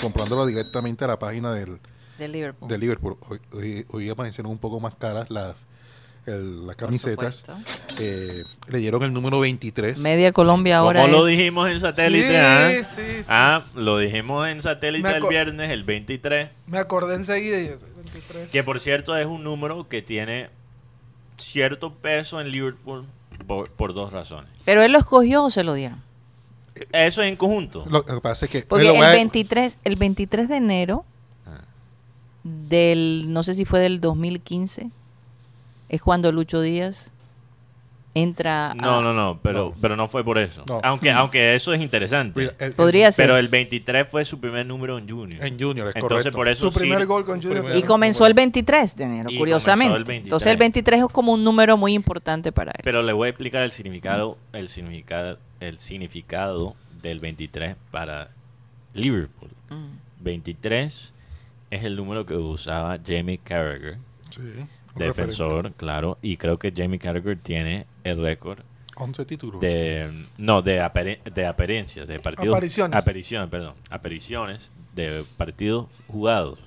comprándolo 0.00 0.46
directamente 0.46 1.04
a 1.04 1.08
la 1.08 1.18
página 1.18 1.52
del, 1.52 1.78
De 2.18 2.28
Liverpool. 2.28 2.68
de 2.68 2.78
Liverpool. 2.78 3.16
Hoy, 3.28 3.40
hoy, 3.52 3.86
hoy 3.90 4.08
aparecieron 4.08 4.50
un 4.52 4.58
poco 4.58 4.80
más 4.80 4.94
caras 4.96 5.30
las, 5.30 5.66
el- 6.26 6.66
las 6.66 6.74
camisetas. 6.76 7.44
Eh, 8.00 8.42
le 8.68 8.78
dieron 8.78 9.02
el 9.04 9.12
número 9.12 9.38
23. 9.40 10.00
Media 10.00 10.32
Colombia 10.32 10.78
ahora 10.78 11.02
Como 11.02 11.12
lo 11.18 11.24
dijimos 11.26 11.70
en 11.70 11.80
satélite, 11.80 12.28
Sí, 12.30 12.34
¿ah? 12.36 12.70
sí, 12.82 13.02
sí. 13.20 13.26
Ah, 13.28 13.64
lo 13.74 13.98
dijimos 13.98 14.48
en 14.48 14.60
satélite 14.60 15.08
el 15.16 15.22
viernes, 15.28 15.70
el 15.70 15.84
23. 15.84 16.48
Me 16.66 16.78
acordé 16.78 17.14
enseguida. 17.14 17.60
y 17.60 17.68
yo, 17.68 17.74
23. 17.96 18.50
Que 18.50 18.64
por 18.64 18.80
cierto 18.80 19.16
es 19.16 19.26
un 19.26 19.44
número 19.44 19.88
que 19.88 20.02
tiene 20.02 20.50
cierto 21.38 21.92
peso 21.94 22.40
en 22.40 22.50
Liverpool 22.50 23.04
por, 23.46 23.70
por 23.70 23.94
dos 23.94 24.12
razones. 24.12 24.50
Pero 24.64 24.82
él 24.82 24.92
lo 24.92 24.98
escogió 24.98 25.44
o 25.44 25.50
se 25.50 25.62
lo 25.64 25.74
dieron. 25.74 26.02
Eso 26.92 27.22
en 27.22 27.36
conjunto. 27.36 27.84
Lo, 27.88 27.98
lo 27.98 28.04
que 28.04 28.20
pasa 28.20 28.44
es 28.46 28.50
que... 28.50 28.62
Porque 28.62 28.86
el 28.88 28.92
voy 28.96 29.06
a- 29.06 29.10
23, 29.12 29.78
el 29.84 29.96
23 29.96 30.48
de 30.48 30.56
enero 30.56 31.04
Ah. 31.46 31.60
del, 32.44 33.26
no 33.28 33.42
sé 33.42 33.54
si 33.54 33.64
fue 33.64 33.80
del 33.80 34.00
2015, 34.00 34.90
es 35.88 36.02
cuando 36.02 36.32
Lucho 36.32 36.60
Díaz 36.60 37.12
entra 38.16 38.70
a- 38.70 38.74
No, 38.74 39.00
no, 39.02 39.12
no, 39.12 39.38
pero 39.42 39.66
No. 39.66 39.74
pero 39.80 39.94
no 39.96 40.08
fue 40.08 40.24
por 40.24 40.38
eso. 40.38 40.64
No. 40.66 40.80
Aunque 40.82 41.10
aunque 41.10 41.54
eso 41.54 41.72
es 41.74 41.80
interesante. 41.80 42.40
Mira, 42.40 42.52
el- 42.58 42.66
el- 42.68 42.72
Podría 42.72 43.12
ser. 43.12 43.26
pero 43.26 43.38
el 43.38 43.48
23 43.48 44.08
fue 44.08 44.24
su 44.24 44.40
primer 44.40 44.64
número 44.66 44.98
en 44.98 45.08
Junior. 45.08 45.44
En 45.44 45.58
Junior, 45.58 45.88
es 45.88 45.96
Entonces 45.96 46.08
correcto. 46.32 46.36
por 46.36 46.48
eso 46.48 46.70
Su 46.70 46.78
primer 46.78 47.00
sí- 47.00 47.04
gol 47.06 47.24
con 47.24 47.42
Junior. 47.42 47.76
y 47.76 47.82
comenzó 47.82 48.26
el 48.26 48.34
23 48.34 48.96
de 48.96 49.04
enero, 49.04 49.30
Y 49.30 49.36
curiosamente. 49.38 49.90
comenzó 49.90 49.96
el 49.98 50.04
23. 50.04 50.26
Entonces 50.26 50.46
el 50.52 50.56
23 50.56 51.00
es 51.02 51.12
como 51.12 51.32
un 51.32 51.44
número 51.44 51.76
muy 51.76 51.92
importante 51.94 52.52
para 52.52 52.72
él. 52.72 52.80
Pero 52.82 53.02
le 53.02 53.12
voy 53.12 53.26
a 53.26 53.30
explicar 53.30 53.62
el 53.62 53.70
significado, 53.72 54.38
el 54.52 54.68
significado, 54.68 55.38
el 55.60 55.78
significado 55.78 56.74
del 57.02 57.20
23 57.20 57.76
para 57.90 58.30
Liverpool. 58.94 59.50
Mm. 59.70 59.96
23 60.22 61.12
es 61.70 61.84
el 61.84 61.96
número 61.96 62.24
que 62.26 62.34
usaba 62.34 62.98
Jamie 63.04 63.38
Carragher, 63.38 63.98
Sí, 64.30 64.42
defensor, 64.96 65.48
referente. 65.48 65.76
claro, 65.78 66.18
y 66.22 66.36
creo 66.36 66.58
que 66.58 66.72
Jamie 66.76 66.98
Carragher 66.98 67.36
tiene 67.38 67.86
el 68.06 68.20
récord 68.22 68.60
11 68.96 69.24
títulos. 69.26 69.60
de 69.60 70.08
no 70.38 70.62
de 70.62 70.80
apare- 70.80 71.22
de 71.22 71.46
apariencias, 71.46 72.06
de 72.06 72.18
partidos 72.18 72.54
Apariciones. 72.54 72.96
apariciones, 72.96 73.48
perdón, 73.50 73.74
apariciones 73.90 74.70
de 74.94 75.24
partidos 75.36 75.86
jugados. 76.08 76.58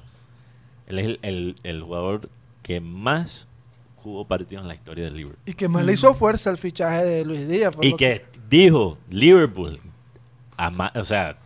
Él 0.88 1.00
es 1.00 1.06
el, 1.06 1.20
el- 1.24 1.56
el 1.64 1.82
jugador 1.82 2.30
que 2.62 2.80
más 2.82 3.48
jugó 3.96 4.26
partidos 4.28 4.62
en 4.64 4.68
la 4.68 4.76
historia 4.76 5.04
del 5.06 5.16
Liverpool. 5.18 5.40
Y 5.46 5.54
que 5.54 5.68
más 5.68 5.84
le 5.86 5.94
hizo 5.94 6.14
fuerza 6.14 6.50
el 6.52 6.58
fichaje 6.58 7.04
de 7.04 7.26
Luis 7.26 7.48
Díaz. 7.48 7.76
por 7.76 7.84
Y 7.86 7.96
que 7.96 8.22
dijo 8.50 8.98
Liverpool, 9.10 9.80
ama- 10.58 10.92
o 10.96 11.04
sea, 11.04 11.38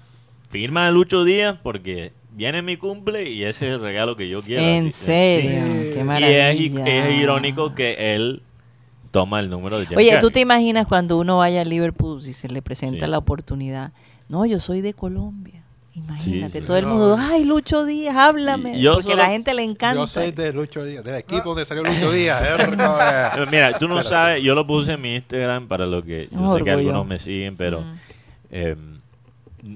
firma 0.49 0.87
a 0.87 0.91
Lucho 0.91 1.23
Díaz 1.23 1.57
porque 1.63 2.11
viene 2.31 2.61
mi 2.61 2.77
cumple 2.77 3.29
y 3.29 3.43
ese 3.43 3.67
es 3.67 3.73
el 3.75 3.81
regalo 3.81 4.15
que 4.15 4.27
yo 4.29 4.41
quiero. 4.41 4.61
En 4.63 4.87
así- 4.87 5.05
serio, 5.05 5.63
Sí. 5.65 5.91
qué 5.93 5.99
Y 5.99 6.03
maravilla. 6.03 6.51
es, 6.51 6.59
i- 6.59 6.73
es 6.85 7.19
irónico 7.19 7.73
que 7.73 8.15
él 8.15 8.41
toma 9.13 9.39
el 9.39 9.49
número 9.49 9.77
de 9.79 9.85
Jamie 9.85 10.09
Oye, 10.09 10.19
¿tú 10.19 10.31
te 10.31 10.39
imaginas 10.41 10.87
cuando 10.87 11.17
uno 11.19 11.37
vaya 11.37 11.61
a 11.61 11.65
Liverpool 11.65 12.21
si 12.23 12.33
se 12.33 12.49
le 12.49 12.61
presenta 12.63 13.05
Sí. 13.05 13.11
la 13.11 13.19
oportunidad? 13.19 13.93
No, 14.27 14.45
yo 14.45 14.59
soy 14.59 14.81
de 14.81 14.93
Colombia. 14.93 15.61
Imagínate, 15.95 16.59
sí. 16.61 16.65
todo 16.65 16.75
el 16.77 16.87
mundo, 16.87 17.15
ay, 17.19 17.43
Lucho 17.43 17.85
Díaz, 17.85 18.15
háblame. 18.17 18.81
Yo 18.81 18.93
porque 18.95 19.11
solo- 19.11 19.21
a 19.21 19.25
la 19.27 19.31
gente 19.31 19.53
le 19.53 19.61
encanta. 19.63 20.01
Yo 20.01 20.07
soy 20.07 20.31
de 20.31 20.51
Lucho 20.51 20.83
Díaz, 20.83 21.03
del 21.03 21.15
equipo 21.17 21.49
donde 21.49 21.65
salió 21.65 21.83
Lucho 21.83 22.11
Díaz. 22.11 22.41
eh, 23.37 23.45
Mira, 23.51 23.77
tú 23.77 23.87
no 23.87 24.01
sabes, 24.01 24.41
yo 24.41 24.55
lo 24.55 24.65
puse 24.65 24.93
en 24.93 25.01
mi 25.01 25.13
Instagram 25.15 25.67
para 25.67 25.85
lo 25.85 26.01
que 26.03 26.27
yo 26.31 26.57
sé 26.57 26.63
que 26.63 26.71
algunos 26.71 27.05
me 27.05 27.19
siguen, 27.19 27.55
pero 27.55 27.81
Mm. 27.81 27.93
eh, 28.49 28.75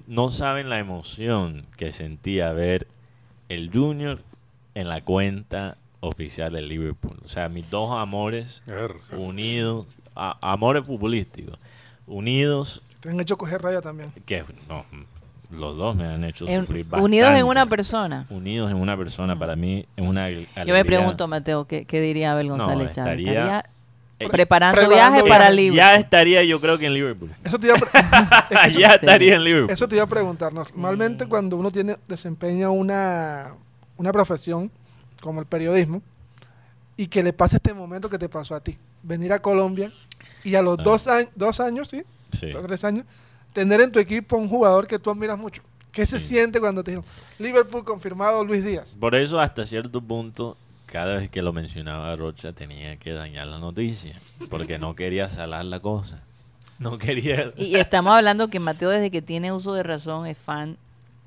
no 0.08 0.30
saben 0.32 0.70
la 0.70 0.80
emoción 0.80 1.68
que 1.78 1.92
sentía 1.92 2.52
ver 2.52 2.88
el 3.48 3.70
Junior 3.72 4.20
en 4.74 4.90
la 4.90 5.02
cuenta 5.04 5.78
oficial 6.00 6.54
del 6.54 6.68
Liverpool. 6.68 7.18
O 7.26 7.30
sea, 7.30 7.50
mis 7.50 7.70
dos 7.70 7.92
amores 7.98 8.62
Erja. 8.68 9.16
unidos, 9.18 9.88
a- 10.16 10.38
amores 10.42 10.86
futbolísticos, 10.86 11.58
unidos, 12.06 12.82
Te 13.02 13.10
han 13.10 13.20
hecho 13.20 13.38
coger 13.38 13.62
raya 13.62 13.82
también. 13.82 14.12
que 14.26 14.44
no, 14.68 14.86
los 15.52 15.76
dos 15.78 15.96
me 15.96 16.06
han 16.06 16.24
hecho 16.24 16.46
En- 16.48 16.62
sufrir 16.62 16.86
unidos 16.94 17.28
en 17.30 17.34
bastante. 17.34 17.44
una 17.44 17.66
persona. 17.66 18.26
Unidos 18.30 18.72
en 18.72 18.78
una 18.78 18.98
persona, 18.98 19.38
para 19.38 19.56
mí 19.56 19.86
es 19.96 20.06
una 20.08 20.26
al- 20.26 20.34
Yo 20.42 20.46
me 20.56 20.62
alegría. 20.62 20.84
pregunto, 20.84 21.28
Mateo, 21.28 21.66
¿qué, 21.66 21.86
qué 21.86 22.02
diría 22.02 22.34
Abel 22.34 22.48
No, 22.48 22.58
González 22.58 22.92
Chávez? 22.96 23.20
estaría- 23.20 23.32
¿Estaría 23.32 23.64
Eh, 24.20 24.30
preparando, 24.32 24.76
preparando 24.82 25.14
viaje 25.24 25.30
para 25.30 25.52
Liverpool? 25.52 25.78
Ya 25.78 25.96
estaría 25.96 26.44
yo 26.44 26.60
creo 26.60 26.80
que 26.80 26.88
en 26.88 26.94
Liverpool. 26.96 27.32
Eso 27.44 27.60
te 27.60 27.68
iba 27.68 27.76
a, 27.76 27.78
es 27.78 27.82
que 28.64 28.68
eso- 28.70 28.80
ya 28.80 28.90
sí. 28.90 28.96
estaría 28.96 29.36
en 29.36 29.44
Liverpool. 29.44 29.72
Eso 29.72 29.88
te 29.88 29.96
iba 29.96 30.04
a 30.06 30.08
preguntar. 30.08 30.52
Normalmente 30.54 31.28
cuando 31.28 31.56
uno 31.56 31.70
tiene 31.70 31.98
desempeña 32.08 32.72
una, 32.72 33.54
una 33.96 34.12
profesión 34.12 34.72
como 35.22 35.40
el 35.40 35.46
periodismo 35.46 36.02
y 36.96 37.08
que 37.08 37.24
le 37.24 37.34
pase 37.34 37.58
este 37.58 37.74
momento 37.74 38.10
que 38.10 38.18
te 38.18 38.30
pasó 38.30 38.56
a 38.56 38.60
ti, 38.60 38.78
venir 39.04 39.32
a 39.34 39.40
Colombia 39.42 39.92
y 40.44 40.56
a 40.56 40.62
los 40.62 40.80
Ah. 40.80 40.84
dos, 40.84 41.08
años, 41.08 41.30
dos 41.36 41.60
años, 41.60 41.88
sí, 41.90 42.04
Sí. 42.32 42.52
dos, 42.52 42.66
tres 42.66 42.84
años, 42.84 43.06
tener 43.54 43.82
en 43.82 43.92
tu 43.92 44.00
equipo 44.00 44.38
un 44.38 44.50
jugador 44.50 44.88
que 44.88 45.00
tú 45.00 45.10
admiras 45.12 45.38
mucho. 45.38 45.62
¿Qué 45.92 46.06
se 46.06 46.20
Sí. 46.20 46.26
siente 46.28 46.60
cuando 46.60 46.84
te 46.84 46.92
dijeron 46.92 47.10
Liverpool 47.40 47.84
confirmado 47.84 48.44
Luis 48.44 48.64
Díaz? 48.64 48.96
Por 49.00 49.16
eso 49.16 49.40
hasta 49.40 49.66
cierto 49.66 50.00
punto, 50.02 50.56
cada 50.86 51.16
vez 51.16 51.30
que 51.30 51.42
lo 51.42 51.54
mencionaba 51.54 52.16
Rocha 52.16 52.54
tenía 52.54 52.98
que 52.98 53.14
dañar 53.14 53.48
la 53.48 53.58
noticia, 53.60 54.16
porque 54.50 54.78
no 54.80 54.96
quería 54.96 55.30
salar 55.30 55.66
la 55.66 55.80
cosa. 55.80 56.22
No 56.80 56.98
quería... 57.00 57.52
Y 57.58 57.76
estamos 57.76 58.14
hablando 58.14 58.50
que 58.50 58.60
Mateo 58.60 58.90
desde 58.90 59.10
que 59.10 59.24
tiene 59.24 59.52
uso 59.52 59.74
de 59.74 59.82
razón 59.82 60.28
es 60.28 60.38
fan 60.38 60.78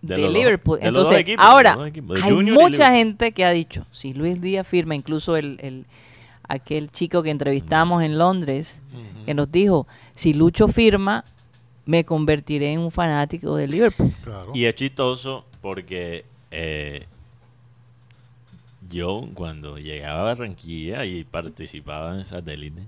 De 0.03 0.15
de, 0.15 0.21
los 0.23 0.33
dos- 0.33 0.39
Liverpool. 0.39 0.79
de 0.81 0.85
los 0.87 0.95
dos 0.95 1.13
Entonces, 1.13 1.27
de 1.27 1.43
ahora, 1.43 1.71
los 1.71 1.79
dos 1.81 1.89
equipos, 1.89 2.19
de 2.21 2.25
hay 2.27 2.33
mucha 2.35 2.93
gente 2.93 3.33
que 3.33 3.45
ha 3.45 3.51
dicho, 3.51 3.87
si 3.93 4.15
Luis 4.15 4.41
Díaz 4.41 4.67
firma, 4.67 4.95
incluso 4.95 5.37
el, 5.37 5.59
el- 5.63 5.85
aquel 6.49 6.91
chico 6.91 7.23
que 7.23 7.31
entrevistamos 7.31 8.03
en 8.03 8.19
Londres, 8.19 8.81
que 9.27 9.35
nos 9.35 9.53
dijo, 9.53 9.87
si 10.15 10.33
Lucho 10.35 10.67
firma, 10.69 11.25
me 11.87 12.05
convertiré 12.05 12.73
en 12.73 12.81
un 12.81 12.91
fanático 12.91 13.55
de 13.57 13.69
Liverpool. 13.69 14.11
Claro. 14.25 14.51
Y 14.55 14.65
es 14.65 14.75
chistoso 14.75 15.45
porque 15.61 16.25
eh, 16.51 17.05
yo 18.89 19.29
cuando 19.35 19.79
llegaba 19.79 20.21
a 20.21 20.25
Barranquilla 20.25 21.05
y 21.05 21.25
participaba 21.25 22.15
en 22.19 22.25
satélite, 22.27 22.83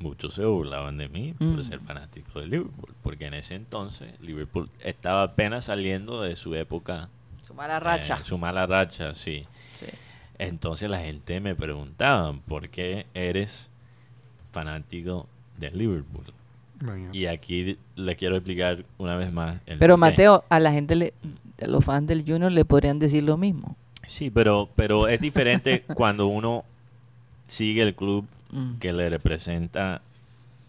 muchos 0.00 0.34
se 0.34 0.44
burlaban 0.44 0.96
de 0.98 1.08
mí 1.08 1.34
por 1.38 1.46
Mm. 1.48 1.64
ser 1.64 1.80
fanático 1.80 2.40
de 2.40 2.46
Liverpool, 2.46 2.94
porque 3.02 3.26
en 3.26 3.34
ese 3.34 3.54
entonces 3.54 4.18
Liverpool 4.20 4.68
estaba 4.82 5.22
apenas 5.22 5.66
saliendo 5.66 6.22
de 6.22 6.34
su 6.36 6.54
época 6.54 7.08
Su 7.46 7.54
mala 7.54 7.78
racha. 7.80 8.16
Eh, 8.20 8.24
su 8.24 8.38
mala 8.38 8.66
racha, 8.66 9.14
sí. 9.14 9.44
Sí. 9.78 9.86
Entonces 10.38 10.88
la 10.90 10.98
gente 11.00 11.40
me 11.40 11.54
preguntaba, 11.54 12.32
¿por 12.32 12.68
qué 12.70 13.06
eres 13.14 13.68
fanático 14.52 15.26
de 15.58 15.70
Liverpool? 15.70 16.24
Y 17.12 17.26
aquí 17.26 17.76
le 17.94 18.16
quiero 18.16 18.36
explicar 18.36 18.84
una 18.96 19.14
vez 19.16 19.30
más. 19.32 19.60
el 19.66 19.78
Pero. 19.78 19.98
Mateo, 19.98 20.44
a 20.48 20.58
la 20.60 20.72
gente, 20.72 20.94
le, 20.94 21.12
a 21.60 21.66
los 21.66 21.84
fans 21.84 22.06
del 22.06 22.24
Junior 22.26 22.50
le 22.50 22.64
podrían 22.64 22.98
decir 22.98 23.22
lo 23.22 23.36
mismo. 23.36 23.76
Sí, 24.06 24.30
pero, 24.30 24.70
pero 24.76 25.06
es 25.06 25.20
diferente 25.20 25.82
cuando 25.94 26.26
uno 26.26 26.64
sigue 27.46 27.82
el 27.82 27.94
club 27.94 28.26
Mm. 28.52 28.78
que 28.78 28.92
le 28.92 29.08
representa 29.10 30.02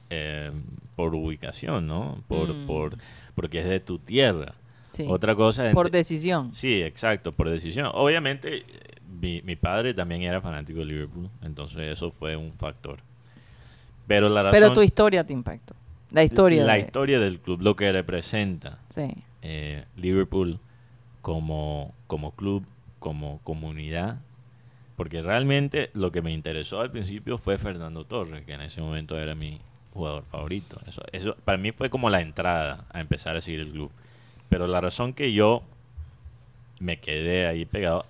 eh, 0.09 0.51
por 0.95 1.15
ubicación, 1.15 1.87
¿no? 1.87 2.21
Por, 2.27 2.53
Mm. 2.53 2.67
por, 2.67 2.97
porque 3.35 3.59
es 3.61 3.67
de 3.69 3.79
tu 3.79 3.97
tierra. 3.99 4.53
Sí. 4.93 5.05
Otra 5.07 5.35
cosa 5.35 5.67
es... 5.69 5.73
Por 5.73 5.89
decisión. 5.89 6.53
Sí, 6.53 6.81
exacto, 6.81 7.31
por 7.31 7.49
decisión. 7.49 7.89
Obviamente, 7.93 8.57
eh, 8.57 8.63
mi, 9.21 9.41
mi 9.43 9.55
padre 9.55 9.93
también 9.93 10.23
era 10.23 10.41
fanático 10.41 10.79
de 10.79 10.85
Liverpool, 10.85 11.29
entonces 11.41 11.91
eso 11.93 12.11
fue 12.11 12.35
un 12.35 12.51
factor. 12.51 12.99
Pero 14.07 14.27
la 14.27 14.43
razón... 14.43 14.59
Pero 14.59 14.73
tu 14.73 14.81
historia 14.81 15.23
te 15.25 15.31
impactó. 15.33 15.75
La 16.11 16.23
historia. 16.25 16.65
La 16.65 16.73
de- 16.73 16.81
historia 16.81 17.19
del 17.19 17.39
club, 17.39 17.61
lo 17.61 17.75
que 17.77 17.89
representa 17.93 18.79
Sí. 18.89 19.07
eh, 19.43 19.85
Liverpool 19.95 20.59
como, 21.21 21.93
como 22.07 22.31
club, 22.31 22.65
como 22.99 23.39
comunidad. 23.45 24.19
Porque 25.01 25.23
realmente 25.23 25.89
lo 25.95 26.11
que 26.11 26.21
me 26.21 26.31
interesó 26.31 26.79
al 26.79 26.91
principio 26.91 27.39
fue 27.39 27.57
Fernando 27.57 28.05
Torres, 28.05 28.45
que 28.45 28.53
en 28.53 28.61
ese 28.61 28.81
momento 28.81 29.17
era 29.17 29.33
mi 29.33 29.59
jugador 29.95 30.23
favorito. 30.25 30.79
Eso, 30.85 31.01
eso 31.11 31.35
para 31.43 31.57
mí 31.57 31.71
fue 31.71 31.89
como 31.89 32.07
la 32.11 32.21
entrada 32.21 32.85
a 32.93 32.99
empezar 33.01 33.35
a 33.35 33.41
seguir 33.41 33.61
el 33.61 33.71
club. 33.71 33.89
Pero 34.47 34.67
la 34.67 34.79
razón 34.79 35.13
que 35.13 35.33
yo 35.33 35.63
me 36.79 36.99
quedé 36.99 37.47
ahí 37.47 37.65
pegado, 37.65 38.05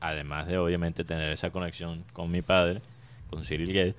además 0.00 0.46
de 0.46 0.56
obviamente 0.56 1.04
tener 1.04 1.28
esa 1.28 1.50
conexión 1.50 2.04
con 2.14 2.30
mi 2.30 2.40
padre, 2.40 2.80
con 3.28 3.44
Cyril 3.44 3.70
Guedes, 3.70 3.94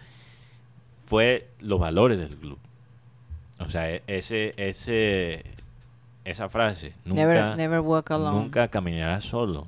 fue 1.05 1.47
los 1.59 1.79
valores 1.79 2.17
del 2.17 2.35
club. 2.35 2.57
O 3.59 3.67
sea, 3.69 3.87
e- 3.91 4.01
ese, 4.07 4.55
ese, 4.57 5.45
esa 6.23 6.49
frase, 6.49 6.91
nunca, 7.05 7.21
Never, 7.21 7.55
never 7.57 7.79
walk 7.81 8.09
alone. 8.09 8.39
nunca 8.39 8.67
caminarás 8.69 9.25
solo. 9.25 9.67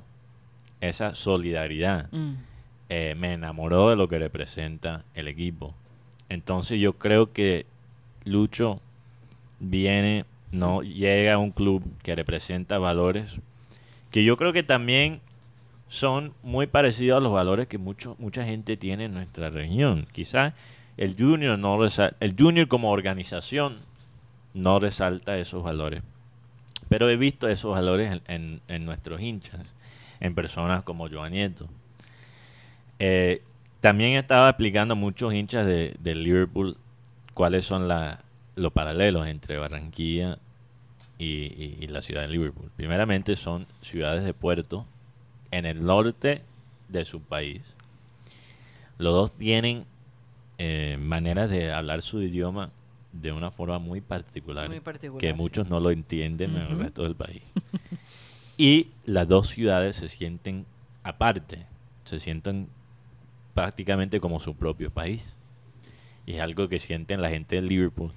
Esa 0.80 1.14
solidaridad 1.14 2.08
Mm. 2.10 2.47
Eh, 2.88 3.14
me 3.18 3.32
enamoró 3.34 3.90
de 3.90 3.96
lo 3.96 4.08
que 4.08 4.18
representa 4.18 5.04
el 5.14 5.28
equipo. 5.28 5.74
Entonces 6.28 6.80
yo 6.80 6.94
creo 6.94 7.32
que 7.32 7.66
Lucho 8.24 8.80
viene, 9.60 10.24
no 10.52 10.82
llega 10.82 11.34
a 11.34 11.38
un 11.38 11.50
club 11.50 11.82
que 12.02 12.14
representa 12.14 12.78
valores 12.78 13.38
que 14.10 14.24
yo 14.24 14.36
creo 14.38 14.52
que 14.54 14.62
también 14.62 15.20
son 15.88 16.32
muy 16.42 16.66
parecidos 16.66 17.18
a 17.18 17.20
los 17.22 17.32
valores 17.32 17.66
que 17.68 17.76
mucha 17.78 18.44
gente 18.44 18.76
tiene 18.78 19.04
en 19.04 19.12
nuestra 19.14 19.50
región. 19.50 20.06
Quizás 20.12 20.54
el 20.96 21.14
Junior 21.18 21.58
no 21.58 21.76
resal- 21.78 22.14
el 22.20 22.34
Junior 22.38 22.68
como 22.68 22.90
organización 22.90 23.78
no 24.54 24.78
resalta 24.80 25.36
esos 25.38 25.62
valores. 25.62 26.02
Pero 26.88 27.10
he 27.10 27.16
visto 27.18 27.48
esos 27.48 27.72
valores 27.74 28.12
en, 28.12 28.22
en- 28.34 28.60
en 28.68 28.84
nuestros 28.86 29.20
hinchas, 29.20 29.60
en 30.20 30.34
personas 30.34 30.82
como 30.84 31.08
Joan 31.10 31.32
Nieto. 31.32 31.68
Eh, 32.98 33.42
también 33.80 34.12
estaba 34.18 34.48
explicando 34.50 34.92
a 34.92 34.96
muchos 34.96 35.32
hinchas 35.32 35.66
de, 35.66 35.94
de 36.00 36.14
Liverpool 36.14 36.76
cuáles 37.34 37.64
son 37.64 37.86
la- 37.88 38.24
los 38.56 38.72
paralelos 38.72 39.26
entre 39.28 39.56
Barranquilla 39.58 40.38
y, 41.18 41.24
y- 41.26 41.78
y 41.80 41.86
la 41.88 42.02
ciudad 42.02 42.22
de 42.22 42.28
Liverpool. 42.28 42.70
Primeramente 42.76 43.36
son 43.36 43.66
ciudades 43.80 44.24
de 44.24 44.34
puerto 44.34 44.84
en 45.52 45.64
el 45.64 45.84
norte 45.84 46.42
de 46.88 47.04
su 47.04 47.20
país. 47.20 47.62
Los 48.98 49.14
dos 49.14 49.32
tienen 49.32 49.84
eh, 50.58 50.98
maneras 51.00 51.48
de 51.50 51.72
hablar 51.72 52.02
su 52.02 52.20
idioma 52.20 52.70
de 53.12 53.30
una 53.30 53.50
forma 53.52 53.78
muy 53.78 54.00
particular, 54.00 54.68
Muy 54.68 54.80
particular, 54.80 55.20
que 55.20 55.28
sí. 55.30 55.34
muchos 55.34 55.68
no 55.70 55.78
lo 55.78 55.90
entienden 55.92 56.56
en 56.56 56.62
el 56.62 56.78
resto 56.78 57.04
del 57.04 57.14
país. 57.14 57.42
y 58.56 58.88
las 59.04 59.28
dos 59.28 59.48
ciudades 59.48 59.94
se 59.96 60.08
sienten 60.08 60.66
aparte, 61.04 61.64
se 62.04 62.18
sienten 62.18 62.68
prácticamente 63.54 64.20
como 64.20 64.40
su 64.40 64.54
propio 64.54 64.90
país. 64.90 65.24
Y 66.26 66.34
es 66.34 66.40
algo 66.40 66.68
que 66.68 66.78
sienten 66.78 67.22
la 67.22 67.30
gente 67.30 67.56
de 67.56 67.62
Liverpool 67.62 68.12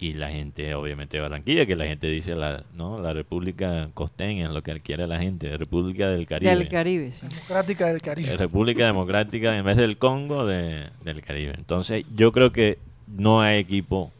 y 0.00 0.14
la 0.14 0.30
gente, 0.30 0.74
obviamente, 0.74 1.16
de 1.16 1.22
Barranquilla, 1.22 1.66
que 1.66 1.74
la 1.76 1.84
gente 1.84 2.06
dice 2.06 2.34
la, 2.36 2.62
¿no? 2.74 2.98
la 3.02 3.12
República 3.12 3.90
Costeña, 3.94 4.48
lo 4.48 4.62
que 4.62 4.78
quiere 4.80 5.06
la 5.08 5.18
gente, 5.18 5.56
República 5.56 6.08
del 6.08 6.26
Caribe. 6.26 6.54
Del 6.56 6.68
Caribe, 6.68 7.12
sí. 7.12 7.26
Democrática 7.26 7.86
del 7.88 8.00
Caribe. 8.00 8.32
Eh, 8.32 8.36
República 8.36 8.86
Democrática 8.86 9.56
en 9.56 9.64
vez 9.64 9.76
del 9.76 9.98
Congo 9.98 10.46
de- 10.46 10.88
del 11.04 11.20
Caribe. 11.22 11.54
Entonces, 11.58 12.04
yo 12.14 12.30
creo 12.32 12.50
que 12.52 12.78
no 13.08 13.40
hay 13.42 13.58
equipo 13.58 14.12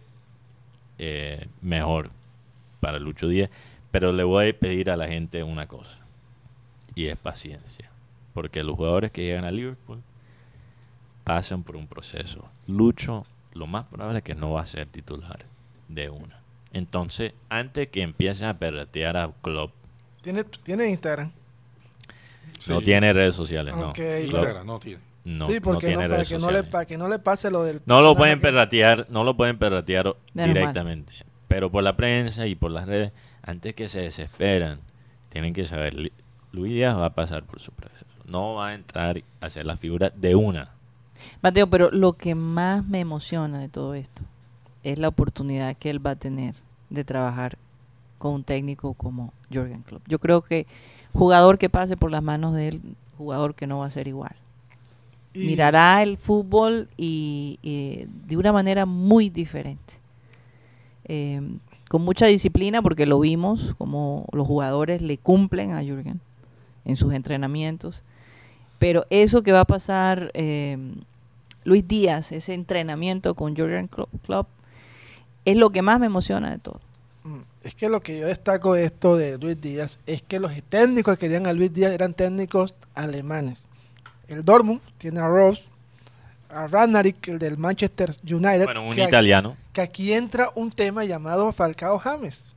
eh, 0.99 1.47
mejor 1.63 2.11
para 2.81 2.99
Lucho 2.99 3.29
Díaz, 3.29 3.49
pero 3.93 4.13
le 4.13 4.25
voy 4.25 4.49
a 4.51 4.59
pedir 4.59 4.91
a 4.91 4.97
la 4.97 5.07
gente 5.07 5.43
una 5.45 5.67
cosa, 5.69 5.97
y 6.97 7.07
es 7.07 7.17
paciencia, 7.17 7.89
porque 8.35 8.65
los 8.65 8.77
jugadores 8.77 9.13
que 9.13 9.23
llegan 9.23 9.45
a 9.45 9.51
Liverpool 9.53 10.03
pasan 11.29 11.63
por 11.63 11.77
un 11.77 11.87
proceso. 11.87 12.49
Lucho, 12.67 13.27
lo 13.53 13.67
más 13.67 13.85
probable 13.87 14.19
es 14.19 14.25
que 14.25 14.35
no 14.35 14.53
va 14.53 14.63
a 14.63 14.67
ser 14.67 14.87
titular 14.87 15.39
de 15.89 16.09
una. 16.11 16.41
Entonces, 16.73 17.33
antes 17.49 17.89
que 17.89 18.03
empiecen 18.03 18.49
a 18.49 18.59
perretear 18.59 19.17
a 19.17 19.31
Klopp, 19.43 19.73
¿Tiene, 20.23 20.45
tiene 20.45 20.89
Instagram. 20.91 21.31
no 22.69 22.79
Sí. 22.81 22.85
tiene 22.85 23.13
redes 23.13 23.35
sociales, 23.35 23.75
no. 23.77 23.93
Instagram 23.97 24.67
no 24.67 24.79
tiene. 24.79 25.01
no, 25.25 25.47
sí, 25.47 25.61
porque 25.61 25.87
no, 25.87 25.91
tiene 25.91 25.97
para, 26.05 26.09
redes 26.17 26.29
que 26.29 26.35
no 26.35 26.41
le, 26.41 26.45
sociales. 26.47 26.71
para 26.71 26.85
que 26.87 26.99
no 26.99 27.09
le 27.09 27.19
pase 27.19 27.51
lo 27.51 27.63
del. 27.63 27.81
No 27.87 28.01
lo 28.03 28.17
pueden 28.17 28.39
que- 28.39 28.43
perratear, 28.43 29.07
no 29.11 29.23
lo 29.25 29.37
pueden 29.37 29.59
perratear 29.59 30.07
Menos 30.07 30.19
mal. 30.35 30.55
directamente. 30.55 31.13
Pero 31.47 31.71
por 31.71 31.83
la 31.85 31.97
prensa 31.97 32.47
y 32.47 32.55
por 32.55 32.71
las 32.71 32.87
redes, 32.87 33.13
antes 33.43 33.75
que 33.75 33.89
se 33.89 34.01
desesperan, 34.01 34.81
tienen 35.31 35.55
que 35.55 35.65
saber, 35.65 35.95
Luis 36.53 36.73
Díaz 36.73 36.97
va 36.99 37.07
a 37.07 37.15
pasar 37.15 37.45
por 37.45 37.61
su 37.61 37.73
proceso. 37.73 38.05
No 38.27 38.55
va 38.55 38.69
a 38.69 38.75
entrar 38.75 39.23
a 39.41 39.47
hacer 39.47 39.65
la 39.65 39.77
figura 39.79 40.11
de 40.15 40.35
una. 40.35 40.73
Mateo, 41.43 41.69
pero 41.69 41.91
lo 41.91 42.13
que 42.15 42.35
más 42.35 42.85
me 42.87 43.01
emociona 43.01 43.59
de 43.61 43.69
todo 43.69 43.95
esto 43.95 44.23
es 44.83 44.99
la 44.99 45.09
oportunidad 45.09 45.77
que 45.77 45.91
él 45.91 46.05
va 46.05 46.13
a 46.13 46.17
tener 46.17 46.55
de 46.91 47.05
trabajar 47.05 47.59
con 48.19 48.35
un 48.35 48.45
técnico 48.45 48.95
como 48.95 49.33
Jürgen 49.51 49.83
Klopp. 49.83 50.03
Yo 50.09 50.19
creo 50.19 50.43
que 50.43 50.67
jugador 51.13 51.59
que 51.59 51.69
pase 51.71 51.97
por 51.97 52.11
las 52.11 52.23
manos 52.23 52.55
de 52.55 52.69
él, 52.69 52.81
jugador 53.17 53.55
que 53.55 53.67
no 53.67 53.79
va 53.79 53.87
a 53.87 53.91
ser 53.91 54.09
igual. 54.09 54.35
Y- 55.35 55.41
Mirará 55.47 56.03
el 56.03 56.17
fútbol 56.17 56.89
y, 56.97 57.59
y 57.63 58.07
de 58.27 58.37
una 58.37 58.53
manera 58.53 58.87
muy 58.87 59.29
diferente. 59.31 59.95
Eh, 61.05 61.41
con 61.89 62.03
mucha 62.03 62.27
disciplina 62.27 62.83
porque 62.83 63.07
lo 63.07 63.19
vimos 63.21 63.75
como 63.79 64.27
los 64.33 64.47
jugadores 64.47 65.01
le 65.01 65.17
cumplen 65.17 65.73
a 65.73 65.83
Jürgen 65.83 66.21
en 66.85 66.97
sus 66.97 67.13
entrenamientos. 67.15 68.03
Pero 68.79 69.05
eso 69.11 69.43
que 69.43 69.53
va 69.53 69.61
a 69.61 69.65
pasar 69.65 70.31
eh, 70.35 70.79
Luis 71.65 71.87
Díaz, 71.89 72.33
ese 72.33 72.55
entrenamiento 72.55 73.35
con 73.35 73.55
Klo- 73.57 74.09
Klopp, 74.25 74.49
es 75.45 75.57
lo 75.57 75.71
que 75.71 75.83
más 75.83 75.99
me 75.99 76.07
emociona 76.07 76.51
de 76.51 76.59
todo. 76.59 76.81
Mm, 77.25 77.39
Es 77.65 77.75
que 77.75 77.89
lo 77.89 78.01
que 78.01 78.19
yo 78.21 78.27
destaco 78.29 78.75
de 78.75 78.85
esto 78.85 79.17
de 79.17 79.37
Luis 79.39 79.61
Díaz 79.61 79.99
es 80.07 80.23
que 80.23 80.39
los 80.39 80.53
técnicos 80.69 81.17
que 81.17 81.27
querían 81.27 81.47
a 81.47 81.53
Luis 81.53 81.73
Díaz 81.73 81.93
eran 81.93 82.15
técnicos 82.15 82.75
alemanes. 82.95 83.69
El 84.29 84.45
Dortmund 84.45 84.81
tiene 84.99 85.21
a 85.21 85.29
Ross, 85.29 85.71
a 86.51 86.67
Ranarik, 86.67 87.29
el 87.29 87.39
del 87.39 87.59
Manchester 87.59 88.11
United. 88.23 88.65
Bueno, 88.65 88.87
un 88.87 88.95
que, 88.95 89.03
italiano. 89.05 89.57
que 89.73 89.81
aquí 89.81 90.13
entra 90.13 90.51
un 90.55 90.71
tema 90.71 91.05
llamado 91.05 91.51
Falcao 91.53 91.99
James. 91.99 92.55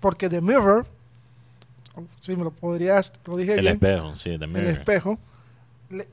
Porque 0.00 0.28
The 0.28 0.40
Mirror, 0.40 0.86
si 2.20 2.34
me 2.36 2.44
lo 2.44 2.50
podrías, 2.50 3.12
lo 3.26 3.36
dije 3.36 3.54
El 3.54 3.60
bien, 3.60 3.74
espejo, 3.74 4.14
sí, 4.16 4.30
el 4.30 4.40
también. 4.40 4.66
espejo, 4.66 5.18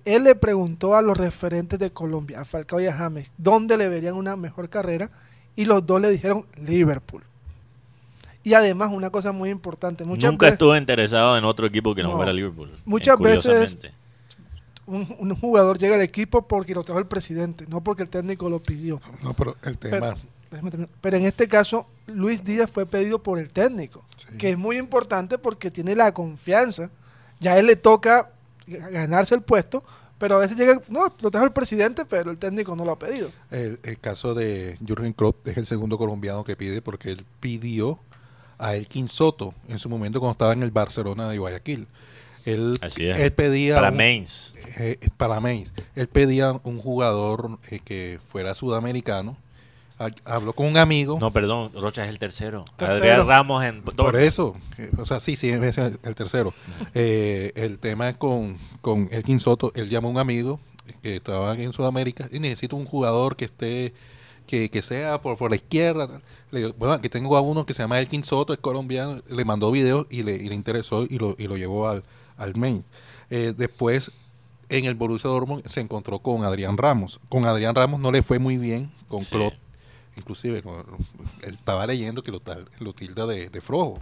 él 0.05 0.23
le 0.23 0.35
preguntó 0.35 0.95
a 0.95 1.01
los 1.01 1.17
referentes 1.17 1.79
de 1.79 1.91
Colombia, 1.91 2.41
a 2.41 2.45
Falcao 2.45 2.79
y 2.81 2.87
a 2.87 2.93
James, 2.93 3.31
dónde 3.37 3.77
le 3.77 3.87
verían 3.89 4.15
una 4.15 4.35
mejor 4.35 4.69
carrera 4.69 5.09
y 5.55 5.65
los 5.65 5.85
dos 5.85 5.99
le 6.01 6.09
dijeron 6.09 6.45
Liverpool. 6.57 7.23
Y 8.43 8.53
además 8.55 8.91
una 8.91 9.09
cosa 9.11 9.31
muy 9.31 9.49
importante, 9.49 10.03
muchas 10.03 10.31
Nunca 10.31 10.45
veces 10.47 10.53
estuve 10.53 10.77
interesado 10.77 11.37
en 11.37 11.43
otro 11.45 11.67
equipo 11.67 11.93
que 11.93 12.01
no, 12.03 12.09
No. 12.09 12.15
fuera 12.17 12.33
Liverpool. 12.33 12.71
Muchas 12.85 13.19
eh, 13.19 13.23
veces- 13.23 13.77
un, 14.87 15.07
un 15.19 15.35
jugador 15.35 15.77
llega 15.77 15.95
al 15.95 16.01
equipo 16.01 16.47
porque 16.47 16.73
lo 16.73 16.83
trajo 16.83 16.99
el 16.99 17.05
presidente, 17.05 17.65
no 17.67 17.81
porque 17.83 18.03
el 18.03 18.09
técnico 18.09 18.49
lo 18.49 18.61
pidió. 18.61 18.99
No, 19.21 19.33
pero 19.33 19.55
el 19.63 19.77
tema. 19.77 20.15
Déjame 20.49 20.71
terminar. 20.71 20.89
Pero 20.99 21.17
en 21.17 21.25
este 21.25 21.47
caso, 21.47 21.87
Luis 22.07 22.43
Díaz 22.43 22.69
fue 22.69 22.85
pedido 22.85 23.19
por 23.23 23.39
el 23.39 23.53
técnico, 23.53 24.03
Sí. 24.17 24.37
que 24.37 24.49
es 24.51 24.57
muy 24.57 24.77
importante 24.77 25.37
porque 25.37 25.71
tiene 25.71 25.95
la 25.95 26.11
confianza. 26.13 26.89
Ya 27.39 27.53
a 27.53 27.59
él 27.59 27.67
le 27.67 27.75
toca 27.77 28.31
ganarse 28.71 29.35
el 29.35 29.41
puesto, 29.41 29.83
pero 30.17 30.35
a 30.35 30.39
veces 30.39 30.57
llega, 30.57 30.79
no, 30.89 31.13
lo 31.21 31.31
trajo 31.31 31.45
el 31.45 31.51
presidente, 31.53 32.05
pero 32.05 32.31
el 32.31 32.37
técnico 32.37 32.75
no 32.75 32.85
lo 32.85 32.91
ha 32.91 32.99
pedido. 32.99 33.29
El, 33.49 33.79
el 33.83 33.99
caso 33.99 34.33
de 34.35 34.77
Jürgen 34.85 35.13
Klopp 35.13 35.47
es 35.47 35.57
el 35.57 35.65
segundo 35.65 35.97
colombiano 35.97 36.43
que 36.43 36.55
pide 36.55 36.81
porque 36.81 37.11
él 37.11 37.25
pidió 37.39 37.99
a 38.57 38.75
Elkin 38.75 39.07
Soto 39.09 39.53
en 39.67 39.79
su 39.79 39.89
momento 39.89 40.19
cuando 40.19 40.33
estaba 40.33 40.53
en 40.53 40.61
el 40.63 40.71
Barcelona 40.71 41.27
de 41.29 41.37
Guayaquil. 41.39 41.87
Él, 42.45 42.75
Así 42.81 43.05
es. 43.07 43.19
él 43.19 43.33
pedía 43.33 43.75
Para 43.75 43.89
un- 43.89 43.97
Mainz. 43.97 44.53
eh, 44.77 44.97
para 45.17 45.39
Mainz. 45.39 45.73
Él 45.95 46.07
pedía 46.07 46.53
un 46.63 46.79
jugador 46.79 47.59
eh, 47.69 47.79
que 47.83 48.19
fuera 48.27 48.53
sudamericano. 48.55 49.37
Ha- 50.05 50.33
Habló 50.33 50.53
con 50.53 50.67
un 50.67 50.77
amigo. 50.77 51.17
No, 51.19 51.31
perdón, 51.31 51.71
Rocha 51.73 52.03
es 52.03 52.09
el 52.09 52.19
tercero. 52.19 52.65
Tercero. 52.77 52.97
Adrián 52.99 53.27
Ramos 53.27 53.63
en 53.63 53.81
Por 53.83 53.95
Dortmund. 53.95 54.23
eso, 54.25 54.55
o 54.97 55.05
sea, 55.05 55.19
sí, 55.19 55.35
sí, 55.35 55.49
es 55.49 55.77
el 55.77 56.15
tercero. 56.15 56.53
Eh, 56.93 57.51
el 57.55 57.77
tema 57.79 58.13
con, 58.17 58.57
con 58.81 59.09
Elkin 59.11 59.39
Soto, 59.39 59.71
él 59.75 59.89
llamó 59.89 60.07
a 60.07 60.11
un 60.11 60.17
amigo 60.17 60.59
que 61.03 61.15
estaba 61.17 61.53
en 61.53 61.71
Sudamérica 61.73 62.27
y 62.31 62.39
necesito 62.39 62.75
un 62.75 62.85
jugador 62.85 63.35
que 63.35 63.45
esté, 63.45 63.93
que, 64.47 64.69
que 64.69 64.81
sea 64.81 65.21
por, 65.21 65.37
por 65.37 65.49
la 65.51 65.55
izquierda. 65.55 66.21
Le 66.51 66.59
digo, 66.61 66.73
bueno, 66.77 66.93
aquí 66.95 67.07
tengo 67.09 67.37
a 67.37 67.41
uno 67.41 67.65
que 67.65 67.73
se 67.73 67.83
llama 67.83 67.99
Elkin 67.99 68.23
Soto, 68.23 68.53
es 68.53 68.59
colombiano, 68.59 69.21
le 69.29 69.45
mandó 69.45 69.71
videos 69.71 70.07
y 70.09 70.23
le, 70.23 70.35
y 70.35 70.49
le 70.49 70.55
interesó 70.55 71.03
y 71.09 71.17
lo, 71.17 71.35
y 71.37 71.47
lo 71.47 71.57
llevó 71.57 71.87
al, 71.87 72.03
al 72.37 72.55
main. 72.55 72.83
Eh, 73.29 73.53
después, 73.55 74.11
en 74.69 74.85
el 74.85 74.95
Borussia 74.95 75.29
Dortmund 75.29 75.65
se 75.67 75.79
encontró 75.81 76.19
con 76.19 76.43
Adrián 76.43 76.77
Ramos. 76.77 77.19
Con 77.29 77.45
Adrián 77.45 77.75
Ramos 77.75 77.99
no 77.99 78.11
le 78.11 78.21
fue 78.23 78.39
muy 78.39 78.57
bien 78.57 78.91
con 79.07 79.23
Sí. 79.23 79.29
Klopp. 79.35 79.53
Inclusive, 80.17 80.61
no, 80.65 80.79
él 81.43 81.53
estaba 81.53 81.85
leyendo 81.87 82.21
que 82.21 82.31
lo, 82.31 82.39
tal- 82.39 82.67
lo 82.79 82.93
tilda 82.93 83.25
de, 83.25 83.49
de 83.49 83.61
flojo. 83.61 83.99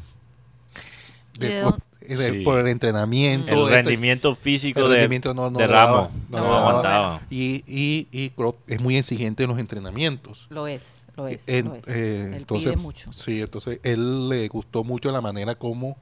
¿Y 1.35 1.39
de 1.39 1.47
De- 1.49 1.61
dónde? 1.61 1.79
es 2.01 2.17
de- 2.17 2.31
Sí. 2.31 2.43
Por 2.43 2.59
el 2.59 2.67
entrenamiento. 2.67 3.51
El 3.67 3.69
rendimiento 3.71 4.33
físico 4.35 4.79
el 4.81 4.87
de, 4.89 4.93
rendimiento 4.95 5.33
no, 5.33 5.49
no 5.49 5.59
de 5.59 5.67
le 5.67 5.73
daba, 5.73 5.91
Ramos. 6.07 6.11
no 6.29 6.37
No, 6.39 6.55
aguantaba. 6.57 7.21
Y, 7.29 7.63
y, 7.67 8.07
y 8.11 8.29
Klopp 8.31 8.57
es 8.69 8.79
muy 8.81 8.97
exigente 8.97 9.43
en 9.43 9.49
los 9.49 9.59
entrenamientos. 9.59 10.47
Lo 10.49 10.65
es, 10.67 11.03
lo 11.15 11.27
es. 11.27 11.41
En- 11.47 11.65
lo 11.65 11.75
es. 11.75 11.87
eh, 11.87 12.25
Él 12.29 12.33
entonces, 12.35 12.71
pide 12.73 12.81
mucho. 12.81 13.11
Sí, 13.13 13.41
entonces 13.41 13.79
él 13.83 14.29
le 14.29 14.47
gustó 14.47 14.83
mucho 14.83 15.11
la 15.11 15.21
manera 15.21 15.55
como 15.55 15.97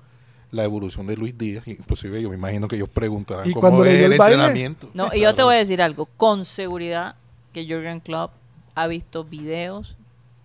la 0.51 0.63
evolución 0.63 1.05
de 1.07 1.17
Luis 1.17 1.37
Díaz, 1.37 1.67
inclusive 1.67 2.21
yo 2.21 2.29
me 2.29 2.35
imagino 2.35 2.69
que 2.69 2.77
ellos 2.77 2.87
preguntarán 2.87 3.49
¿Y 3.49 3.53
cómo 3.53 3.83
es 3.83 4.01
el, 4.05 4.13
entrenamiento. 4.13 4.89
No, 4.93 5.09
y 5.13 5.19
yo 5.19 5.35
te 5.35 5.43
voy 5.43 5.55
a 5.55 5.57
decir 5.57 5.81
algo. 5.81 6.05
Con 6.15 6.45
seguridad 6.45 7.15
que 7.51 7.65
Jürgen 7.65 7.99
Klopp 7.99 8.31
ha 8.77 8.87
visto 8.87 9.23
videos, 9.23 9.95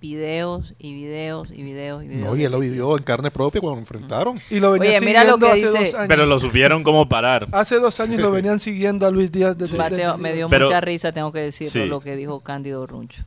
videos 0.01 0.75
y 0.79 0.93
videos 0.95 1.51
y 1.53 1.63
videos 1.63 2.03
y 2.05 2.09
videos. 2.09 2.27
No, 2.31 2.37
y 2.37 2.43
él 2.45 2.51
lo 2.51 2.59
vivió 2.59 2.97
en 2.99 3.05
carne 3.05 3.31
propia 3.31 3.61
cuando 3.61 3.77
lo 3.77 3.81
enfrentaron. 3.81 4.37
Y 4.51 4.59
lo 4.59 4.73
venía 4.73 4.91
Oye, 4.99 5.01
mira 5.07 5.23
lo 5.25 5.39
que 5.39 5.47
hace 5.47 5.57
dice- 5.67 5.79
dos 5.79 5.95
años. 5.95 6.09
Pero 6.09 6.27
lo 6.27 6.41
supieron 6.41 6.83
cómo 6.83 7.09
parar. 7.09 7.47
Hace 7.53 7.77
dos 7.79 8.01
años 8.01 8.21
lo 8.21 8.31
venían 8.33 8.59
siguiendo 8.59 9.07
a 9.07 9.11
Luis 9.11 9.31
Díaz 9.31 9.57
desde, 9.57 9.79
Mateo, 9.79 10.13
desde- 10.13 10.23
me 10.23 10.33
dio 10.35 10.49
Pero- 10.49 10.67
mucha 10.67 10.81
risa, 10.81 11.13
tengo 11.13 11.31
que 11.31 11.41
decirlo, 11.41 11.85
Sí. 11.85 11.89
lo 11.89 12.01
que 12.01 12.17
dijo 12.17 12.41
Cándido 12.41 12.87
Runcho. 12.87 13.23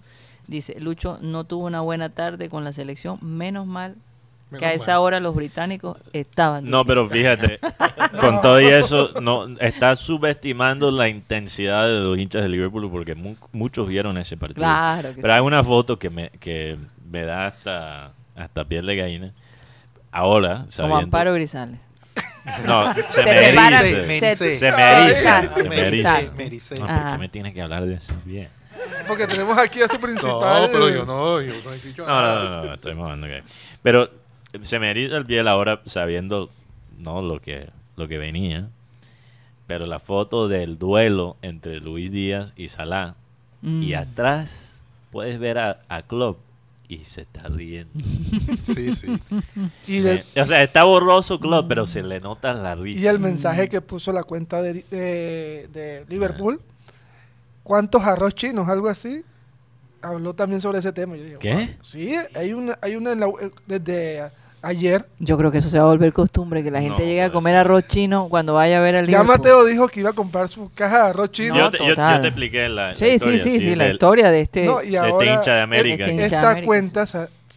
Dice, 0.48 0.80
Lucho 0.80 1.18
no 1.22 1.44
tuvo 1.46 1.66
una 1.66 1.82
buena 1.82 2.10
tarde 2.10 2.50
con 2.50 2.64
la 2.64 2.74
selección, 2.74 3.20
menos 3.22 3.66
mal 3.66 3.96
que 4.58 4.66
a 4.66 4.74
esa 4.74 4.94
mal. 4.94 5.02
hora 5.02 5.20
los 5.20 5.36
británicos 5.36 5.98
estaban. 6.14 6.70
No, 6.70 6.86
pero 6.86 7.08
fíjate, 7.10 7.60
con 8.22 8.42
todo 8.42 8.62
y 8.62 8.66
eso, 8.68 9.12
no 9.22 9.48
está 9.60 9.96
subestimando 9.96 10.92
la 10.92 11.10
intensidad 11.10 11.86
de 11.88 12.00
los 12.00 12.18
hinchas 12.18 12.44
de 12.44 12.50
Liverpool 12.50 12.90
porque 12.90 13.16
mu- 13.16 13.36
muchos 13.52 13.88
vieron 13.88 14.18
ese 14.18 14.38
partido. 14.38 14.60
Claro 14.60 15.10
que 15.10 15.22
Pero 15.22 15.28
sí. 15.34 15.38
hay 15.38 15.42
una 15.42 15.64
foto 15.64 15.98
que 16.00 16.10
me, 16.10 16.30
que 16.40 16.78
me 17.10 17.24
da 17.24 17.48
hasta, 17.48 18.12
hasta 18.36 18.64
piel 18.66 18.86
de 18.86 18.96
gallina. 18.96 19.34
Ahora, 20.12 20.58
Como 20.60 20.70
sabiendo... 20.72 20.98
Amparo 21.04 21.34
Grisales. 21.34 21.80
No, 22.66 22.94
se, 23.10 23.24
Se 23.24 23.24
me 23.26 23.48
eriza. 23.50 24.36
se- 24.36 24.58
Se 24.58 24.72
me 24.72 25.04
eriza. 25.04 25.42
Se 25.56 25.64
me 25.70 25.80
eriza. 25.80 26.20
erizaste. 26.20 26.36
Me 26.38 26.46
ericé. 26.46 26.76
No, 26.76 26.86
Ajá. 26.86 27.02
¿por 27.04 27.12
qué 27.14 27.18
me 27.18 27.30
tienes 27.30 27.54
que 27.54 27.62
hablar 27.62 27.86
de 27.86 27.96
eso? 27.96 28.14
Bien. 28.24 28.48
Porque 29.08 29.26
tenemos 29.28 29.58
aquí 29.58 29.82
a 29.82 29.88
tu 29.88 30.00
principal. 30.00 30.64
No, 30.64 30.70
pero 30.72 30.90
yo 30.90 31.06
no, 31.06 31.42
yo 31.42 31.54
no 31.66 31.72
he 31.74 31.80
dicho 31.80 32.04
No, 32.06 32.08
nada. 32.14 32.44
no, 32.44 32.50
no, 32.50 32.64
no, 32.66 32.74
estoy 32.76 32.94
mamando 32.96 33.28
que- 33.28 33.44
Pero 33.82 34.10
se 34.62 34.80
me 34.80 34.92
eriza 34.92 35.18
el 35.18 35.26
piel 35.26 35.48
ahora 35.48 35.82
sabiendo 35.86 36.50
no 36.98 37.22
lo 37.22 37.40
que 37.42 37.70
lo 37.96 38.08
que 38.08 38.18
venía. 38.18 38.70
Pero 39.68 39.86
la 39.88 40.00
foto 40.00 40.48
del 40.48 40.78
duelo 40.78 41.38
entre 41.42 41.80
Luis 41.80 42.12
Díaz 42.12 42.54
y 42.56 42.68
Salah 42.68 43.16
y 43.64 43.94
Mm. 43.94 43.98
atrás 43.98 44.84
puedes 45.12 45.40
ver 45.40 45.58
a, 45.58 45.82
a 45.90 46.04
Klopp 46.04 46.38
y 46.88 47.00
se 47.00 47.22
está 47.22 47.48
riendo. 47.48 47.92
Sí, 48.64 48.92
sí. 48.92 49.08
Y, 49.88 50.00
de- 50.02 50.24
Eh, 50.36 50.42
o 50.42 50.46
sea, 50.46 50.62
está 50.62 50.84
borroso 50.84 51.40
Klopp, 51.40 51.68
pero 51.68 51.86
se 51.88 52.04
le 52.04 52.20
nota 52.20 52.54
la 52.54 52.76
risa. 52.76 53.00
y 53.02 53.08
el 53.08 53.18
mensaje 53.20 53.68
que 53.70 53.82
puso 53.82 54.12
la 54.14 54.24
cuenta 54.24 54.62
de, 54.62 54.86
de- 54.92 55.68
de 55.74 56.06
Liverpool. 56.10 56.62
¿Cuántos 57.64 58.04
arroz 58.04 58.36
chinos? 58.36 58.68
Algo 58.70 58.88
así. 58.90 59.24
Habló 60.02 60.36
también 60.36 60.62
sobre 60.62 60.78
ese 60.78 60.94
tema. 60.94 61.16
Yo 61.18 61.40
¿Qué? 61.40 61.54
"Wow". 61.56 61.68
Sí, 61.82 62.14
hay 62.36 62.54
una, 62.54 62.78
hay 62.82 62.96
una 62.96 63.14
en 63.14 63.20
la- 63.20 63.28
eh, 63.28 63.52
desde 63.66 64.30
ayer. 64.66 65.06
Yo 65.20 65.38
creo 65.38 65.52
que 65.52 65.60
eso 65.60 65.70
se 65.70 65.78
va 65.78 65.86
a 65.86 65.88
volver 65.88 66.12
costumbre, 66.14 66.64
que 66.64 66.72
la 66.72 66.82
gente 66.82 67.02
No, 67.02 67.06
llegue 67.08 67.22
a 67.24 67.26
puede 67.28 67.34
comer 67.34 67.56
arroz 67.56 67.88
chino 67.88 68.28
cuando 68.30 68.54
vaya 68.54 68.80
a 68.80 68.82
ver 68.82 68.96
al 68.96 69.08
Ya 69.08 69.20
Liverpool. 69.22 69.38
Mateo 69.38 69.66
dijo 69.66 69.88
que 69.88 70.00
iba 70.02 70.10
a 70.10 70.14
comprar 70.14 70.48
su 70.48 70.72
caja 70.74 71.04
de 71.04 71.10
arroz 71.12 71.32
chino. 71.32 71.56
No, 71.56 71.60
yo, 71.62 71.72
te, 71.72 71.78
yo- 71.78 71.84
yo 71.86 71.90
total. 71.96 72.22
te 72.22 72.28
expliqué 72.28 72.70
la, 72.70 72.88
la 72.90 72.96
Sí, 72.96 73.06
sí, 73.06 73.12
historia, 73.16 73.40
sí, 73.40 73.60
sí, 73.60 73.76
la 73.76 73.84
del- 73.86 73.94
historia 73.94 74.32
de 74.32 74.42
este... 74.42 74.64
No, 74.66 74.82
y 74.84 74.92
de 74.92 75.10
este 75.10 75.26
hincha 75.26 75.54
de 75.56 75.62
América. 75.62 76.04
este 76.04 76.12
hincha 76.12 76.22
de 76.22 76.26
esta 76.26 76.50
América, 76.52 76.66
cuenta 76.66 77.06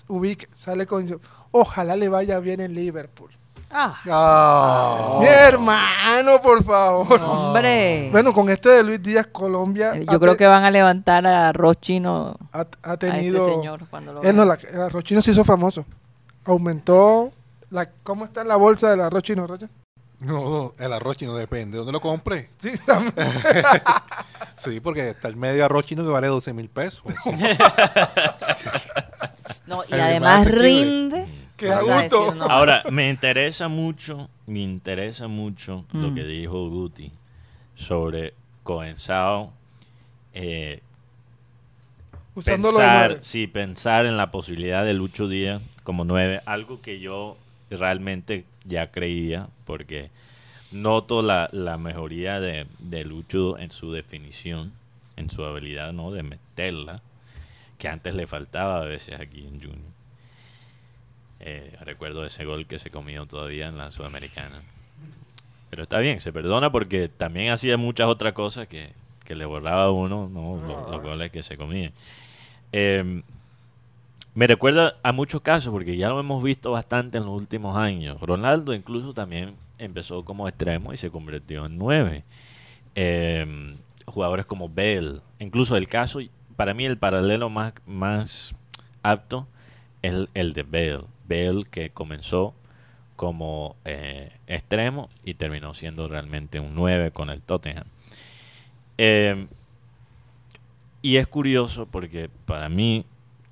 ubica- 0.08 0.48
sale 0.54 0.86
con 0.86 1.20
ojalá 1.50 1.96
le 1.96 2.08
vaya 2.08 2.38
bien 2.40 2.60
en 2.60 2.74
Liverpool. 2.74 3.30
Ah, 3.70 3.96
Ah. 4.10 5.18
Mi 5.20 5.26
hermano, 5.26 6.40
por 6.42 6.64
favor. 6.64 7.20
hombre. 7.22 8.08
Bueno, 8.10 8.32
con 8.32 8.48
este 8.48 8.70
de 8.70 8.82
Luis 8.82 9.02
Díaz, 9.02 9.26
Colombia 9.30 9.92
Eh, 9.94 10.06
Yo 10.10 10.18
creo 10.18 10.36
que 10.38 10.46
van 10.46 10.64
a 10.64 10.70
levantar 10.70 11.26
a 11.26 11.48
arroz 11.48 11.76
chino 11.80 12.36
ha, 12.52 12.60
ha 12.82 12.92
a 12.92 12.96
tenido... 12.96 13.38
este 13.38 13.54
señor 13.56 13.80
cuando 13.90 14.14
lo 14.14 14.24
Eh, 14.24 14.32
no, 14.32 14.46
vean. 14.46 14.58
la- 14.62 14.68
el 14.74 14.80
arroz 14.80 15.04
chino 15.04 15.20
se 15.20 15.32
hizo 15.32 15.44
famoso. 15.44 15.84
Aumentó... 16.44 17.32
La, 17.70 17.90
¿Cómo 18.02 18.24
está 18.24 18.40
en 18.42 18.48
la 18.48 18.56
bolsa 18.56 18.90
del 18.90 19.02
arroz 19.02 19.22
chino, 19.22 19.46
Rocha? 19.46 19.68
No, 20.20 20.72
el 20.78 20.92
arroz 20.92 21.18
chino 21.18 21.34
depende. 21.36 21.76
¿Dónde 21.76 21.92
lo 21.92 22.00
compre? 22.00 22.50
Sí, 22.58 22.72
también. 22.86 23.14
Sí, 24.56 24.80
porque 24.80 25.10
está 25.10 25.28
el 25.28 25.36
medio 25.36 25.64
arroz 25.64 25.84
chino 25.84 26.02
que 26.02 26.10
vale 26.10 26.26
12 26.26 26.52
mil 26.52 26.68
pesos. 26.68 27.02
No, 29.66 29.82
y 29.88 29.94
El 29.94 30.00
además 30.00 30.38
más 30.40 30.46
rinde. 30.50 31.26
Qué 31.56 31.68
gusto. 31.74 32.24
decir, 32.24 32.36
no. 32.36 32.44
Ahora, 32.46 32.82
me 32.90 33.08
interesa 33.10 33.68
mucho, 33.68 34.28
me 34.46 34.60
interesa 34.60 35.28
mucho 35.28 35.84
lo 35.92 36.10
Mm. 36.10 36.14
que 36.14 36.24
dijo 36.24 36.68
Guti 36.70 37.12
sobre 37.74 38.34
Coenzao. 38.62 39.52
Eh, 40.32 40.82
Usándolo 42.38 42.78
pensar, 42.78 43.18
sí, 43.22 43.48
pensar 43.48 44.06
en 44.06 44.16
la 44.16 44.30
posibilidad 44.30 44.84
de 44.84 44.94
Lucho 44.94 45.26
Díaz 45.26 45.60
como 45.82 46.04
nueve, 46.04 46.40
algo 46.46 46.80
que 46.80 47.00
yo 47.00 47.36
realmente 47.68 48.44
ya 48.64 48.92
creía, 48.92 49.48
porque 49.64 50.10
noto 50.70 51.20
la, 51.20 51.48
la 51.50 51.78
mejoría 51.78 52.38
de, 52.38 52.68
de 52.78 53.04
Lucho 53.04 53.58
en 53.58 53.72
su 53.72 53.90
definición, 53.90 54.72
en 55.16 55.30
su 55.30 55.44
habilidad 55.44 55.92
¿no? 55.92 56.12
de 56.12 56.22
meterla, 56.22 57.02
que 57.76 57.88
antes 57.88 58.14
le 58.14 58.28
faltaba 58.28 58.82
a 58.82 58.84
veces 58.84 59.18
aquí 59.18 59.40
en 59.40 59.60
Junior. 59.60 59.92
Eh, 61.40 61.76
recuerdo 61.80 62.24
ese 62.24 62.44
gol 62.44 62.66
que 62.66 62.78
se 62.78 62.90
comió 62.90 63.26
todavía 63.26 63.66
en 63.66 63.78
la 63.78 63.90
Sudamericana. 63.90 64.60
Pero 65.70 65.82
está 65.82 65.98
bien, 65.98 66.20
se 66.20 66.32
perdona 66.32 66.70
porque 66.70 67.08
también 67.08 67.50
hacía 67.50 67.76
muchas 67.76 68.06
otras 68.06 68.32
cosas 68.32 68.68
que, 68.68 68.92
que 69.24 69.34
le 69.34 69.44
borraba 69.44 69.84
a 69.86 69.90
uno 69.90 70.28
¿no? 70.32 70.56
los, 70.56 70.90
los 70.90 71.02
goles 71.02 71.32
que 71.32 71.42
se 71.42 71.56
comían. 71.56 71.92
Eh, 72.72 73.22
me 74.34 74.46
recuerda 74.46 74.96
a 75.02 75.12
muchos 75.12 75.40
casos 75.40 75.72
porque 75.72 75.96
ya 75.96 76.08
lo 76.08 76.20
hemos 76.20 76.42
visto 76.42 76.70
bastante 76.70 77.18
en 77.18 77.24
los 77.24 77.34
últimos 77.34 77.76
años. 77.76 78.20
Ronaldo 78.20 78.72
incluso 78.72 79.12
también 79.12 79.56
empezó 79.78 80.24
como 80.24 80.46
extremo 80.46 80.92
y 80.92 80.96
se 80.96 81.10
convirtió 81.10 81.66
en 81.66 81.76
nueve. 81.76 82.24
Eh, 82.94 83.74
jugadores 84.06 84.46
como 84.46 84.68
Bell, 84.68 85.22
incluso 85.38 85.76
el 85.76 85.88
caso, 85.88 86.20
para 86.56 86.74
mí 86.74 86.84
el 86.84 86.98
paralelo 86.98 87.50
más, 87.50 87.72
más 87.86 88.54
apto 89.02 89.46
es 90.02 90.14
el, 90.34 90.52
de 90.52 90.62
Bell. 90.62 91.00
Bell 91.26 91.68
que 91.68 91.90
comenzó 91.90 92.54
como 93.16 93.76
eh, 93.84 94.30
extremo 94.46 95.08
y 95.24 95.34
terminó 95.34 95.74
siendo 95.74 96.08
realmente 96.08 96.60
un 96.60 96.74
9 96.74 97.10
con 97.10 97.30
el 97.30 97.42
Tottenham. 97.42 97.86
Eh, 98.98 99.46
y 101.08 101.16
es 101.16 101.26
curioso 101.26 101.86
porque 101.86 102.28
para 102.44 102.68
mí 102.68 103.06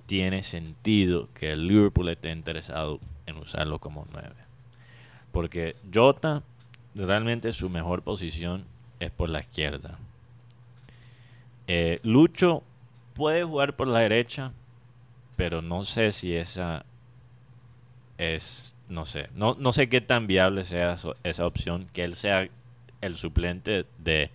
tiene 0.05 0.43
sentido 0.43 1.31
que 1.33 1.53
el 1.53 1.67
Liverpool 1.67 2.11
esté 2.11 2.31
interesado 2.31 3.01
en 3.25 3.39
usarlo 3.39 3.79
como 3.79 4.07
9. 4.13 4.29
Porque 5.33 5.75
Jota 5.91 6.43
realmente 6.95 7.55
su 7.55 7.71
mejor 7.71 8.03
posición 8.03 8.67
es 9.01 9.11
por 9.11 9.31
la 9.31 9.41
izquierda. 9.41 9.97
Eh, 11.67 11.99
Lucho 12.03 12.63
puede 13.15 13.43
jugar 13.43 13.75
por 13.75 13.89
la 13.89 14.01
derecha, 14.01 14.53
pero 15.37 15.63
no 15.63 15.87
sé 15.87 16.13
si 16.13 16.37
esa 16.37 16.85
es, 18.19 18.75
no 18.91 19.07
sé, 19.07 19.31
no, 19.35 19.57
no 19.59 19.73
sé 19.73 19.89
qué 19.89 20.03
tan 20.03 20.27
viable 20.27 20.63
sea 20.65 20.95
esa 21.25 21.47
opción, 21.47 21.89
que 21.95 22.05
él 22.05 22.17
sea 22.17 22.51
el 23.01 23.17
suplente 23.17 23.87
de, 23.97 24.31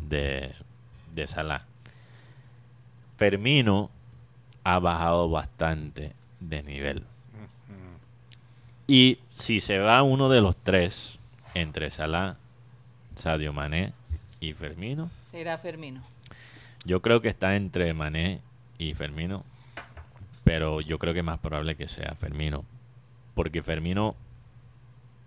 de, 0.00 0.54
de 1.12 1.26
Salah. 1.26 1.66
Fermino 3.16 3.90
ha 4.64 4.78
bajado 4.78 5.30
bastante 5.30 6.12
de 6.40 6.62
nivel. 6.62 7.04
Y 8.86 9.18
si 9.30 9.60
se 9.60 9.78
va 9.78 10.02
uno 10.02 10.28
de 10.28 10.40
los 10.40 10.56
tres, 10.56 11.18
entre 11.54 11.90
Salah, 11.90 12.36
Sadio 13.16 13.52
Mané 13.52 13.92
y 14.38 14.52
Fermino, 14.52 15.10
Será 15.30 15.58
Fermino. 15.58 16.02
yo 16.84 17.02
creo 17.02 17.20
que 17.20 17.28
está 17.28 17.56
entre 17.56 17.92
Mané 17.94 18.40
y 18.78 18.94
Fermino, 18.94 19.42
pero 20.44 20.80
yo 20.80 20.98
creo 20.98 21.14
que 21.14 21.20
es 21.20 21.24
más 21.24 21.38
probable 21.38 21.74
que 21.74 21.88
sea 21.88 22.14
Fermino, 22.14 22.64
porque 23.34 23.62
Fermino 23.62 24.14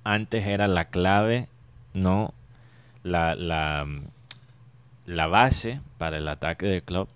antes 0.06 0.48
era 0.48 0.68
la 0.68 0.86
clave, 0.86 1.50
no 1.94 2.34
la, 3.04 3.36
la, 3.36 3.86
la 5.06 5.28
base 5.28 5.82
para 5.98 6.18
el 6.18 6.28
ataque 6.28 6.66
del 6.68 6.84
club 6.84 7.10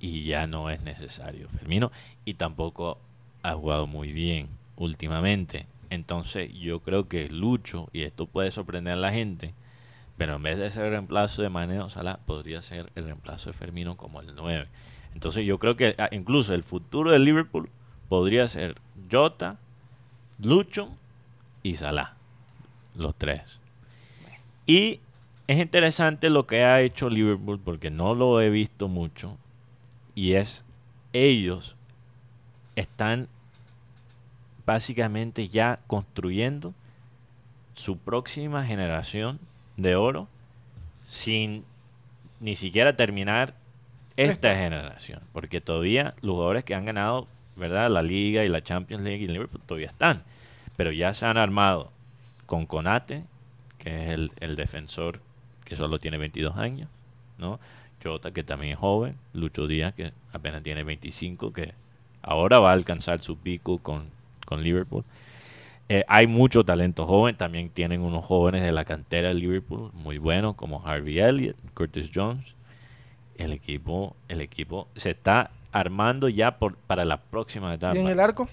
y 0.00 0.24
ya 0.24 0.46
no 0.46 0.70
es 0.70 0.82
necesario 0.82 1.48
Fermino 1.48 1.90
y 2.24 2.34
tampoco 2.34 2.98
ha 3.42 3.54
jugado 3.54 3.86
muy 3.86 4.12
bien 4.12 4.48
últimamente. 4.76 5.66
Entonces 5.90 6.52
yo 6.54 6.80
creo 6.80 7.08
que 7.08 7.28
Lucho, 7.30 7.88
y 7.92 8.02
esto 8.02 8.26
puede 8.26 8.50
sorprender 8.50 8.94
a 8.94 8.96
la 8.96 9.12
gente, 9.12 9.54
pero 10.16 10.36
en 10.36 10.42
vez 10.42 10.58
de 10.58 10.70
ser 10.70 10.86
el 10.86 10.90
reemplazo 10.90 11.42
de 11.42 11.48
Mané 11.48 11.80
o 11.80 11.90
Salah, 11.90 12.18
podría 12.26 12.60
ser 12.60 12.90
el 12.94 13.04
reemplazo 13.04 13.50
de 13.50 13.56
Fermino 13.56 13.96
como 13.96 14.20
el 14.20 14.34
9. 14.34 14.68
Entonces 15.14 15.46
yo 15.46 15.58
creo 15.58 15.76
que 15.76 15.94
ah, 15.98 16.08
incluso 16.12 16.54
el 16.54 16.62
futuro 16.62 17.10
de 17.10 17.18
Liverpool 17.18 17.70
podría 18.08 18.46
ser 18.48 18.76
Jota, 19.10 19.58
Lucho 20.40 20.90
y 21.62 21.76
Salah. 21.76 22.14
Los 22.94 23.14
tres. 23.14 23.42
Y 24.66 25.00
es 25.46 25.58
interesante 25.58 26.30
lo 26.30 26.46
que 26.46 26.64
ha 26.64 26.80
hecho 26.80 27.08
Liverpool 27.08 27.58
porque 27.58 27.90
no 27.90 28.14
lo 28.14 28.40
he 28.40 28.50
visto 28.50 28.88
mucho. 28.88 29.38
Y 30.18 30.34
es 30.34 30.64
ellos 31.12 31.76
están 32.74 33.28
básicamente 34.66 35.46
ya 35.46 35.78
construyendo 35.86 36.74
su 37.74 37.98
próxima 37.98 38.64
generación 38.66 39.38
de 39.76 39.94
oro 39.94 40.26
sin 41.04 41.64
ni 42.40 42.56
siquiera 42.56 42.96
terminar 42.96 43.54
esta 44.16 44.56
generación. 44.56 45.20
Porque 45.32 45.60
todavía 45.60 46.16
los 46.20 46.32
jugadores 46.32 46.64
que 46.64 46.74
han 46.74 46.84
ganado, 46.84 47.28
¿verdad? 47.54 47.88
La 47.88 48.02
Liga 48.02 48.44
y 48.44 48.48
la 48.48 48.60
Champions 48.60 49.04
League 49.04 49.22
y 49.22 49.28
Liverpool 49.28 49.62
todavía 49.64 49.86
están. 49.86 50.24
Pero 50.76 50.90
ya 50.90 51.14
se 51.14 51.26
han 51.26 51.36
armado 51.36 51.92
con 52.46 52.66
Conate, 52.66 53.22
que 53.78 54.06
es 54.06 54.10
el, 54.14 54.32
el 54.40 54.56
defensor 54.56 55.20
que 55.64 55.76
solo 55.76 56.00
tiene 56.00 56.18
22 56.18 56.56
años, 56.56 56.90
¿no? 57.38 57.60
Jota, 58.02 58.30
que 58.32 58.42
también 58.44 58.72
es 58.72 58.78
joven, 58.78 59.16
Lucho 59.32 59.66
Díaz, 59.66 59.94
que 59.94 60.12
apenas 60.32 60.62
tiene 60.62 60.82
25, 60.84 61.52
que 61.52 61.72
ahora 62.22 62.58
va 62.58 62.70
a 62.70 62.74
alcanzar 62.74 63.20
su 63.20 63.36
pico 63.36 63.78
con, 63.78 64.10
con 64.46 64.62
Liverpool. 64.62 65.04
Eh, 65.90 66.04
hay 66.06 66.26
mucho 66.26 66.64
talento 66.64 67.06
joven, 67.06 67.36
también 67.36 67.70
tienen 67.70 68.02
unos 68.02 68.24
jóvenes 68.24 68.62
de 68.62 68.72
la 68.72 68.84
cantera 68.84 69.28
de 69.28 69.34
Liverpool 69.34 69.90
muy 69.94 70.18
buenos, 70.18 70.54
como 70.54 70.86
Harvey 70.86 71.18
Elliott, 71.18 71.56
Curtis 71.74 72.10
Jones. 72.14 72.54
El 73.36 73.52
equipo, 73.52 74.14
el 74.28 74.40
equipo 74.40 74.88
se 74.96 75.10
está 75.10 75.50
armando 75.72 76.28
ya 76.28 76.58
por, 76.58 76.76
para 76.76 77.04
la 77.04 77.18
próxima 77.18 77.72
etapa. 77.72 77.96
¿Y 77.96 78.00
en 78.00 78.08
el 78.08 78.20
arco? 78.20 78.48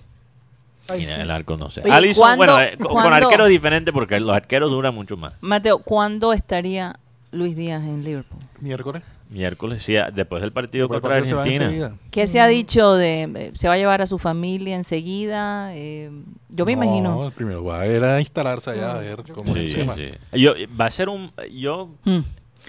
Y 0.89 1.01
en 1.01 1.07
sí. 1.07 1.19
el 1.19 1.31
arco 1.31 1.57
no 1.57 1.69
sé. 1.69 1.81
Oye, 1.81 2.13
¿cuándo- 2.15 2.37
bueno, 2.37 2.61
eh, 2.61 2.77
con, 2.77 2.93
con 3.01 3.11
arqueros 3.11 3.47
es 3.47 3.51
diferente 3.51 3.91
porque 3.91 4.19
los 4.19 4.35
arqueros 4.35 4.69
duran 4.71 4.93
mucho 4.93 5.17
más. 5.17 5.33
Mateo, 5.41 5.79
¿cuándo 5.79 6.31
estaría 6.31 6.99
Luis 7.31 7.55
Díaz 7.55 7.83
en 7.83 8.03
Liverpool? 8.03 8.39
Miércoles. 8.59 9.01
Miércoles, 9.29 9.81
sí, 9.81 9.95
después 10.13 10.41
del 10.41 10.51
partido 10.51 10.87
contra 10.87 11.09
partido 11.15 11.39
Argentina. 11.41 11.95
¿Qué 12.11 12.27
se 12.27 12.39
ha 12.39 12.47
dicho 12.47 12.93
de 12.93 13.23
eh, 13.23 13.51
se 13.55 13.67
va 13.67 13.73
a 13.73 13.77
llevar 13.77 14.01
a 14.01 14.05
su 14.05 14.17
familia 14.19 14.75
enseguida? 14.75 15.75
Eh, 15.75 16.11
yo 16.49 16.65
me 16.65 16.75
No, 16.75 16.83
imagino. 16.83 17.25
el 17.27 17.31
primero 17.33 17.63
va 17.63 17.81
a 17.81 17.87
ir 17.87 18.03
a 18.03 18.19
instalarse 18.19 18.69
allá 18.71 18.97
a 18.97 18.99
ver 18.99 19.23
cómo 19.33 19.51
Sí, 19.53 19.69
se 19.69 19.79
llama. 19.79 19.95
sí. 19.95 20.11
Yo, 20.33 20.53
va 20.79 20.85
a 20.85 20.89
ser 20.91 21.09
un. 21.09 21.31
Yo, 21.51 21.89
Mm. 22.05 22.19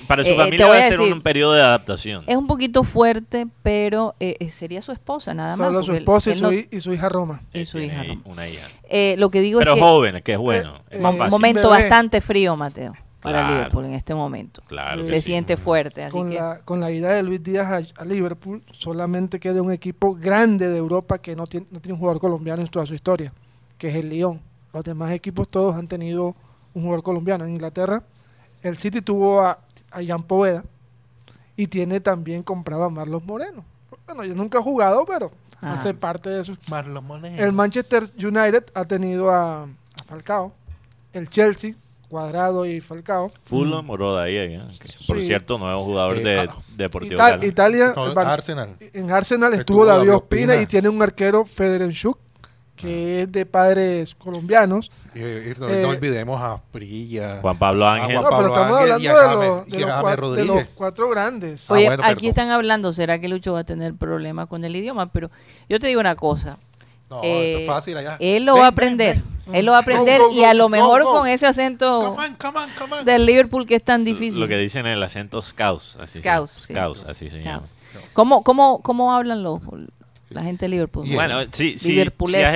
para 0.09 0.25
su 0.25 0.31
Eh, 0.31 0.35
eh, 0.35 0.37
familia 0.37 0.67
va 0.67 0.77
a 0.77 0.79
a 0.79 0.83
ser 0.89 1.01
un 1.01 1.21
periodo 1.21 1.53
de 1.53 1.61
adaptación. 1.63 2.25
Es 2.27 2.37
un 2.37 2.47
poquito 2.47 2.83
fuerte, 2.85 3.47
pero 3.63 4.15
eh, 4.19 4.49
sería 4.51 4.81
su 4.83 4.93
esposa 4.93 5.35
nada 5.35 5.57
más. 5.57 5.67
Solo 5.67 5.83
su 5.83 5.93
él- 5.93 5.99
esposa 5.99 6.31
y 6.31 6.33
él 6.33 6.39
su, 6.39 6.45
no- 6.45 6.53
y 6.53 6.81
su 6.81 6.93
hija 6.95 7.09
Roma. 7.11 7.43
y 7.53 7.65
su 7.67 7.79
hija. 7.79 8.03
Una 8.25 8.49
hija. 8.49 8.67
Eh, 8.89 9.15
lo 9.19 9.31
que 9.31 9.41
digo 9.43 9.59
Pero 9.59 9.73
es 9.73 9.77
que 9.77 9.83
joven, 9.83 10.23
que 10.23 10.33
es 10.33 10.39
bueno. 10.39 10.77
Eh, 10.91 10.97
es 10.97 11.01
más 11.03 11.13
un 11.15 11.29
momento 11.29 11.69
Bebé. 11.69 11.83
bastante 11.83 12.21
frío, 12.23 12.57
Mateo, 12.57 12.95
para 13.27 13.41
Claro. 13.41 13.55
Liverpool 13.57 13.85
en 13.87 13.95
este 13.95 14.15
momento. 14.15 14.63
Claro 14.69 15.07
Se 15.09 15.17
sí. 15.21 15.27
siente 15.29 15.57
fuerte, 15.57 16.05
así 16.05 16.17
Con 16.17 16.31
que 16.31 16.37
la, 16.37 16.61
con 16.65 16.81
la 16.81 16.91
ida 16.91 17.13
de 17.13 17.23
Luis 17.23 17.43
Díaz 17.43 17.67
a, 17.99 18.03
a 18.03 18.05
Liverpool, 18.05 18.63
solamente 18.73 19.41
queda 19.41 19.61
un 19.63 19.73
equipo 19.73 20.15
grande 20.15 20.69
de 20.69 20.77
Europa 20.77 21.19
que 21.19 21.35
no 21.35 21.47
tiene, 21.47 21.67
no 21.71 21.81
tiene 21.81 21.95
un 21.95 21.99
jugador 21.99 22.21
colombiano 22.21 22.63
en 22.63 22.69
toda 22.69 22.87
su 22.87 22.95
historia, 22.95 23.33
que 23.79 23.89
es 23.89 23.95
el 23.97 24.09
Lyon. 24.11 24.41
Los 24.73 24.85
demás 24.85 25.11
equipos 25.11 25.49
todos 25.49 25.75
han 25.75 25.89
tenido 25.89 26.37
un 26.75 26.83
jugador 26.83 27.03
colombiano. 27.03 27.45
En 27.45 27.51
Inglaterra, 27.53 28.03
el 28.63 28.77
City 28.77 29.01
tuvo 29.03 29.41
a, 29.41 29.59
a 29.91 30.05
Jan 30.07 30.23
Poveda 30.23 30.65
y 31.57 31.67
tiene 31.67 32.01
también 32.01 32.43
comprado 32.43 32.85
a 32.85 32.91
Marlos 32.91 33.25
Moreno. 33.25 33.65
Bueno, 34.07 34.23
yo 34.25 34.35
nunca 34.35 34.59
he 34.59 34.63
jugado, 34.63 35.05
pero 35.05 35.33
Ajá. 35.61 35.73
hace 35.73 35.95
parte 35.95 36.29
de 36.31 36.43
eso. 36.43 36.57
Marlon 36.69 37.05
Moreno. 37.05 37.37
El 37.43 37.53
Manchester 37.53 38.05
United 38.23 38.67
ha 38.75 38.85
tenido 38.85 39.31
a, 39.31 39.63
a 39.65 39.69
Falcao. 40.07 40.53
El 41.13 41.29
Chelsea, 41.31 41.75
Cuadrado 42.21 42.65
y 42.65 42.81
Falcao. 42.81 43.31
Fulham 43.43 43.91
o 43.91 43.97
Rodallega, 43.99 44.69
que, 44.69 44.89
por 45.07 45.21
Sí. 45.21 45.27
cierto, 45.27 45.59
nuevo 45.59 45.85
jugador 45.85 46.17
Eh, 46.17 46.23
de 46.25 46.39
ah, 46.41 46.57
Deportivo 46.75 47.15
Ita- 47.17 47.31
Cali. 47.37 47.47
Italia, 47.47 47.93
No, 47.95 48.05
Arsenal. 48.21 48.71
en 48.81 49.11
Arsenal 49.11 49.53
Estuvo 49.53 49.83
estuvo 49.83 49.87
David 49.87 50.15
Ospina 50.15 50.43
Ospina. 50.55 50.63
y 50.63 50.67
tiene 50.67 50.89
un 50.89 51.03
arquero 51.03 51.45
Federenchuk 51.45 52.19
que 52.75 53.23
es 53.23 53.33
de 53.33 53.45
padres 53.47 54.15
colombianos. 54.15 54.91
Y, 55.15 55.19
y 55.21 55.55
no, 55.59 55.69
Eh, 55.69 55.83
no 55.83 55.89
olvidemos 55.91 56.41
a 56.43 56.63
Prilla. 56.73 57.39
Juan 57.43 57.59
Pablo 57.59 57.87
Ángel. 57.87 58.19
Juan 58.19 58.31
No, 58.31 58.37
pero 58.37 58.49
estamos 58.49 58.79
Ángel 58.79 58.93
hablando 58.93 59.41
de, 59.41 59.49
los, 60.45 60.57
de, 60.57 60.61
de 60.61 60.67
cuatro 60.75 61.09
grandes. 61.11 61.71
Ah, 61.71 61.75
Oye, 61.75 61.87
bueno, 61.87 62.03
aquí 62.03 62.15
perdón. 62.15 62.29
están 62.29 62.51
hablando, 62.51 62.93
¿será 62.95 63.19
que 63.19 63.29
Lucho 63.29 63.53
va 63.55 63.61
a 63.61 63.65
tener 63.65 63.95
problemas 63.95 64.47
con 64.49 64.65
el 64.65 64.75
idioma? 64.77 65.11
Pero 65.13 65.31
yo 65.69 65.79
te 65.81 65.87
digo 65.87 66.01
una 66.01 66.17
cosa, 66.17 66.59
No, 67.11 67.21
eh, 67.23 67.49
eso 67.51 67.59
es 67.59 67.67
fácil 67.67 67.97
allá. 67.97 68.17
él 68.19 68.45
lo 68.45 68.55
Ven, 68.55 68.63
va 68.63 68.67
a 68.67 68.71
aprender, 68.71 69.23
ven. 69.47 69.55
él 69.55 69.65
lo 69.67 69.73
va 69.73 69.79
a 69.79 69.83
Go, 69.83 69.91
aprender 69.91 70.21
go, 70.21 70.33
y 70.33 70.43
a 70.45 70.55
lo 70.55 70.69
mejor 70.69 71.05
go. 71.05 71.13
con 71.13 71.29
ese 71.29 71.47
acento 71.47 72.01
Come 72.17 72.27
on, 72.27 72.35
come 72.35 72.59
on, 72.59 72.71
come 72.79 72.97
on. 72.97 73.05
del 73.05 73.25
Liverpool 73.27 73.65
que 73.67 73.77
es 73.77 73.83
tan 73.85 74.05
difícil. 74.05 74.41
Lo 74.41 74.49
que 74.49 74.57
dicen 74.59 74.87
el 74.87 75.03
acento 75.03 75.41
Scouse. 75.41 75.97
Así 76.01 76.19
Scouse, 76.19 76.53
se, 76.53 76.67
sí. 76.69 76.75
Scouse, 76.75 77.05
así 77.09 77.31
se 77.31 77.43
llama. 77.43 77.63
¿Cómo, 78.13 78.43
cómo, 78.43 78.83
cómo 78.83 79.13
hablan 79.15 79.43
los, 79.43 79.61
la 80.29 80.43
gente 80.43 80.65
de 80.65 80.71
Liverpool? 80.71 81.07
Y- 81.07 81.15
Bueno, 81.15 81.41
sí, 81.51 81.79
sí, 81.79 81.79
si 81.79 82.01
has 82.01 82.13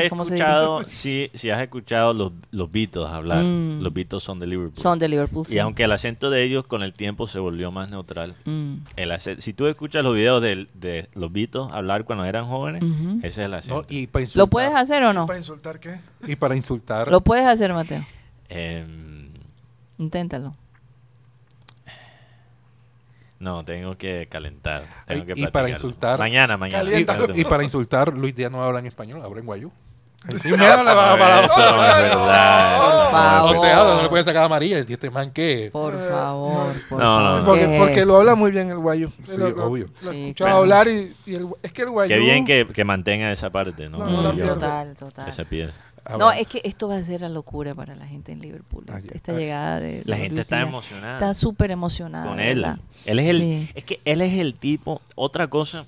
¿cómo 0.08 0.24
se 0.24 0.34
dice? 0.34 0.44
escuchado, 0.44 0.82
sí, 0.88 1.30
si 1.34 1.50
has 1.50 1.60
escuchado 1.62 2.12
los, 2.12 2.32
los 2.50 2.70
Beatles 2.72 3.06
hablar, 3.08 3.44
Mm. 3.44 3.80
los 3.80 3.92
Beatles 3.92 4.22
son 4.22 4.38
de 4.40 4.46
Liverpool. 4.48 4.82
Son 4.82 4.98
de 4.98 5.08
Liverpool. 5.08 5.44
Y 5.48 5.52
sí. 5.52 5.58
aunque 5.60 5.84
el 5.84 5.92
acento 5.92 6.30
de 6.30 6.42
ellos 6.42 6.66
con 6.66 6.82
el 6.82 6.92
tiempo 6.92 7.26
se 7.28 7.38
volvió 7.38 7.70
más 7.70 7.88
neutral, 7.90 8.34
Mm. 8.44 8.74
el 8.96 9.10
acen- 9.12 9.38
si 9.38 9.52
tú 9.52 9.66
escuchas 9.68 10.02
los 10.02 10.14
videos 10.14 10.42
de, 10.42 10.66
de 10.74 11.08
los 11.14 11.30
Beatles 11.32 11.70
hablar 11.72 12.04
cuando 12.04 12.24
eran 12.24 12.46
jóvenes, 12.46 12.82
ese 13.18 13.26
es 13.26 13.38
el 13.46 13.54
acento. 13.54 13.82
No, 13.82 13.86
y 13.88 14.06
para 14.08 14.22
insultar, 14.22 14.42
¿Lo 14.42 14.46
puedes 14.50 14.74
hacer 14.74 15.02
o 15.04 15.12
no? 15.12 15.26
¿Para 15.26 15.38
insultar 15.38 15.78
qué? 15.78 16.00
Y 16.26 16.36
para 16.36 16.56
insultar. 16.56 17.08
Lo 17.10 17.20
puedes 17.20 17.46
hacer, 17.46 17.72
Mateo. 17.72 18.04
Em, 18.48 19.28
Inténtalo. 19.98 20.52
No, 23.40 23.64
tengo 23.64 23.96
que 23.96 24.28
calentar. 24.30 24.84
Tengo 25.06 25.24
Y- 25.24 25.26
que 25.26 25.40
y 25.40 25.46
para 25.48 25.68
insultar- 25.68 26.18
Mañana, 26.18 26.56
mañana. 26.56 26.88
y, 27.34 27.44
para 27.44 27.64
insultar, 27.64 28.16
Luis 28.16 28.34
Díaz 28.34 28.52
no 28.52 28.62
habla 28.62 28.78
en 28.78 28.86
español, 28.86 29.20
habla 29.24 29.40
en 29.40 29.46
guayú. 29.46 29.72
Sí, 30.42 30.50
No, 30.50 30.58
mira, 30.58 30.76
le 30.76 30.84
va 30.94 31.14
a 31.14 31.18
parar. 31.18 31.44
eso 31.46 31.56
no 31.58 31.82
es 31.82 32.02
verdad. 32.02 32.76
eso 32.76 33.04
no 33.04 33.10
favor. 33.10 33.56
O 33.56 33.60
sea, 33.64 33.76
no 33.76 34.02
le 34.02 34.08
puede 34.10 34.22
sacar 34.24 34.44
amarilla. 34.44 34.84
Y 34.86 34.92
este 34.92 35.08
man 35.08 35.30
que. 35.30 35.70
Por 35.72 35.98
favor. 36.10 36.74
por 36.90 36.98
No, 37.00 37.20
no, 37.20 37.24
favor. 37.24 37.38
no. 37.40 37.44
Porque, 37.46 37.66
¿Qué 37.66 37.78
porque 37.78 38.04
lo 38.04 38.16
habla 38.18 38.34
muy 38.34 38.50
bien 38.50 38.68
el 38.70 38.76
guayo. 38.76 39.10
Sí, 39.22 39.38
Lo- 39.38 39.46
obvio. 39.64 39.88
Lo 40.02 40.12
Sí, 40.12 40.34
claro. 40.36 40.56
hablar 40.56 40.88
y, 40.88 41.16
y 41.24 41.36
el, 41.36 41.46
es 41.62 41.72
que 41.72 41.82
el 41.82 41.88
guayo... 41.90 42.14
Qué 42.14 42.20
bien 42.20 42.44
que, 42.44 42.68
que 42.68 42.84
mantenga 42.84 43.32
esa 43.32 43.48
parte, 43.48 43.88
¿no? 43.88 43.96
No, 43.96 44.30
no 44.34 44.36
total, 44.36 44.94
total. 44.94 45.26
Esa 45.26 45.44
pieza. 45.46 45.72
Ah, 46.04 46.12
No, 46.16 46.24
bueno. 46.26 46.40
es 46.40 46.46
que 46.48 46.60
esto 46.64 46.88
va 46.88 46.96
a 46.96 47.02
ser 47.02 47.20
la 47.20 47.28
locura 47.28 47.74
para 47.74 47.94
la 47.94 48.06
gente 48.06 48.32
en 48.32 48.40
Liverpool. 48.40 48.84
Ah, 48.88 48.98
esta- 48.98 49.10
ya. 49.10 49.16
esta 49.16 49.32
Ah, 49.32 49.38
llegada 49.38 49.80
de. 49.80 50.02
La 50.04 50.16
de 50.16 50.22
gente 50.22 50.30
Luis 50.36 50.40
está 50.40 50.56
Díaz. 50.56 50.68
emocionada. 50.68 51.12
Está 51.14 51.34
súper 51.34 51.70
emocionada. 51.70 52.26
con 52.26 52.40
él. 52.40 52.58
verdad. 52.60 52.78
Él 53.06 53.18
es 53.18 53.28
el, 53.28 53.38
Sí. 53.40 53.70
es 53.74 53.84
que 53.84 54.00
él 54.04 54.20
es 54.22 54.32
el 54.38 54.54
tipo. 54.58 55.00
Otra 55.14 55.48
cosa 55.48 55.86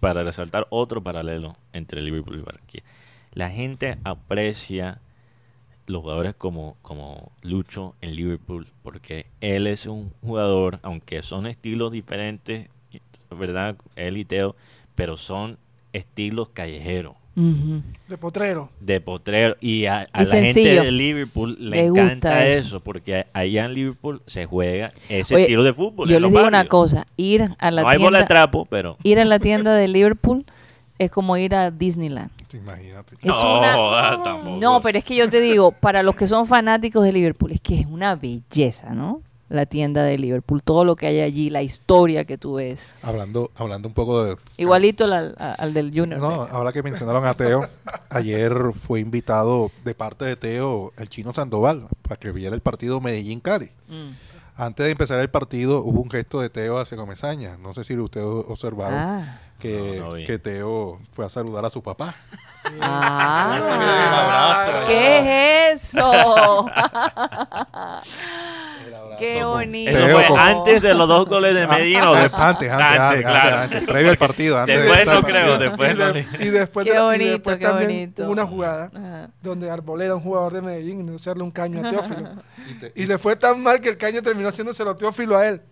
para 0.00 0.22
resaltar 0.22 0.66
otro 0.70 1.02
paralelo 1.02 1.52
entre 1.72 2.00
Liverpool 2.02 2.38
y 2.38 2.42
Barranquilla. 2.42 2.84
La 3.32 3.50
gente 3.50 3.98
aprecia 4.04 5.00
los 5.86 6.02
jugadores 6.02 6.34
como, 6.34 6.76
como 6.82 7.30
Lucho 7.42 7.94
en 8.00 8.16
Liverpool 8.16 8.66
porque 8.82 9.26
él 9.40 9.66
es 9.66 9.86
un 9.86 10.12
jugador, 10.22 10.80
aunque 10.82 11.22
son 11.22 11.46
estilos 11.46 11.92
diferentes, 11.92 12.68
¿verdad? 13.30 13.76
Él 13.94 14.16
y 14.16 14.24
Teo, 14.24 14.56
pero 14.94 15.16
son 15.16 15.58
estilos 15.92 16.48
callejeros. 16.50 17.14
De 17.36 18.16
potrero. 18.16 18.70
de 18.80 19.00
potrero 19.00 19.56
y 19.60 19.84
a, 19.84 20.06
a 20.12 20.22
Y 20.22 20.24
la 20.24 20.30
gente 20.40 20.80
de 20.82 20.90
Liverpool 20.90 21.56
le, 21.60 21.84
encanta 21.84 22.46
eso. 22.46 22.60
eso. 22.76 22.80
porque 22.80 23.26
allá 23.34 23.66
en 23.66 23.74
Liverpool 23.74 24.22
se 24.26 24.46
juega 24.46 24.90
ese 25.10 25.34
Oye, 25.34 25.44
estilo 25.44 25.62
de 25.62 25.74
fútbol. 25.74 26.08
Yo 26.08 26.18
les 26.18 26.30
digo 26.30 26.46
una 26.46 26.64
cosa: 26.66 27.06
ir 27.18 27.50
a 27.58 27.70
la 27.70 27.82
no 27.82 27.88
hay 27.88 27.98
bola 27.98 28.18
de 28.20 28.22
tienda. 28.24 28.28
trapo, 28.28 28.64
pero 28.64 28.96
Ir 29.02 29.20
a 29.20 29.24
la 29.26 29.38
tienda 29.38 29.74
de 29.74 29.86
Liverpool 29.86 30.46
es 30.98 31.10
como 31.10 31.36
ir 31.36 31.54
a 31.54 31.70
Disneyland. 31.70 32.30
Imagínate. 32.54 33.16
Es 33.16 33.26
no, 33.26 33.58
una- 33.58 33.74
joda, 33.74 34.22
tampoco. 34.22 34.56
No, 34.58 34.80
pero 34.80 34.96
es 34.96 35.04
que 35.04 35.14
yo 35.16 35.28
te 35.28 35.40
digo, 35.42 35.72
para 35.72 36.02
los 36.02 36.14
que 36.16 36.26
son 36.26 36.46
fanáticos 36.46 37.04
de 37.04 37.12
Liverpool, 37.12 37.52
es 37.52 37.60
que 37.60 37.80
es 37.80 37.86
una 37.86 38.14
belleza, 38.16 38.94
¿no? 38.94 39.20
La 39.48 39.64
tienda 39.64 40.02
de 40.02 40.18
Liverpool, 40.18 40.60
todo 40.62 40.84
lo 40.84 40.96
que 40.96 41.06
hay 41.06 41.20
allí, 41.20 41.50
la 41.50 41.62
historia 41.62 42.24
que 42.24 42.36
tú 42.36 42.54
ves. 42.54 42.88
Hablando, 43.02 43.52
hablando 43.54 43.86
un 43.86 43.94
poco 43.94 44.24
de. 44.24 44.36
Igualito 44.56 45.04
al, 45.04 45.12
al- 45.12 45.36
al 45.58 45.72
del 45.72 45.92
Junior. 45.94 46.18
No, 46.20 46.48
ahora 46.50 46.72
que 46.72 46.82
mencionaron 46.82 47.24
a 47.24 47.34
Teo, 47.34 47.60
ayer 48.10 48.52
fue 48.74 48.98
invitado 48.98 49.70
de 49.84 49.94
parte 49.94 50.24
de 50.24 50.34
Teo 50.34 50.92
el 50.98 51.08
chino 51.08 51.32
Sandoval 51.32 51.86
para 52.02 52.16
que 52.16 52.32
viera 52.32 52.56
el 52.56 52.60
partido 52.60 53.00
Medellín-Cali. 53.00 53.70
Mm. 53.88 54.10
Antes 54.58 54.86
de 54.86 54.92
empezar 54.92 55.20
el 55.20 55.28
partido 55.28 55.82
hubo 55.84 56.00
un 56.00 56.10
gesto 56.10 56.40
de 56.40 56.48
Teo 56.50 56.78
hacia 56.78 56.96
Comesaña. 56.96 57.56
No 57.58 57.72
sé 57.72 57.84
si 57.84 57.96
ustedes 57.96 58.26
observaron 58.26 58.98
Ah. 58.98 59.40
que, 59.60 59.98
No, 60.00 60.06
no 60.06 60.12
vi. 60.14 60.24
que 60.24 60.38
Teo 60.40 60.98
fue 61.12 61.24
a 61.24 61.28
saludar 61.28 61.64
a 61.64 61.70
su 61.70 61.82
papá. 61.82 62.16
Ah. 62.80 64.82
¿Qué 64.86 65.70
es 65.72 65.84
eso? 65.94 66.10
Qué 69.18 69.44
bonito. 69.44 69.90
Eso 69.90 70.06
fue 70.26 70.38
antes 70.38 70.82
de 70.82 70.94
los 70.94 71.08
dos 71.08 71.26
goles 71.26 71.54
de 71.54 71.66
Medellín 71.66 72.00
o 72.02 72.14
Ah, 72.14 72.22
después. 72.22 72.42
antes, 72.42 72.70
antes, 72.70 72.86
antes, 72.86 73.00
antes, 73.00 73.22
claro. 73.24 73.56
antes, 73.58 73.84
previo 73.84 74.10
al 74.10 74.16
partido. 74.16 74.58
Antes 74.58 74.76
de 74.76 74.82
Después 74.88 75.06
no 75.06 75.22
creo, 75.22 75.58
después 75.58 75.94
y, 75.94 75.96
de- 75.98 76.26
y 76.46 76.48
después, 76.50 76.84
Qué 76.86 76.92
de- 76.92 76.98
y 76.98 77.02
bonito, 77.02 77.30
después 77.32 77.56
qué 77.56 77.64
también 77.66 77.88
bonito. 77.90 78.22
hubo 78.24 78.32
una 78.32 78.46
jugada 78.46 78.90
Ajá. 78.94 79.30
donde 79.42 79.70
Arboleda, 79.70 80.14
un 80.14 80.20
jugador 80.22 80.52
de 80.52 80.62
Medellín, 80.62 81.00
intentó 81.00 81.20
hacerle 81.20 81.42
un 81.42 81.50
caño 81.50 81.86
a 81.86 81.90
Teófilo. 81.90 82.30
Y 82.70 82.74
te- 82.74 82.92
y 82.94 83.06
le 83.06 83.18
fue 83.18 83.36
tan 83.36 83.62
mal 83.62 83.80
que 83.80 83.88
el 83.90 83.96
caño 83.96 84.22
terminó 84.22 84.48
haciéndoselo 84.48 84.90
a 84.90 84.96
Teófilo 84.96 85.36
a 85.36 85.46
él. 85.48 85.62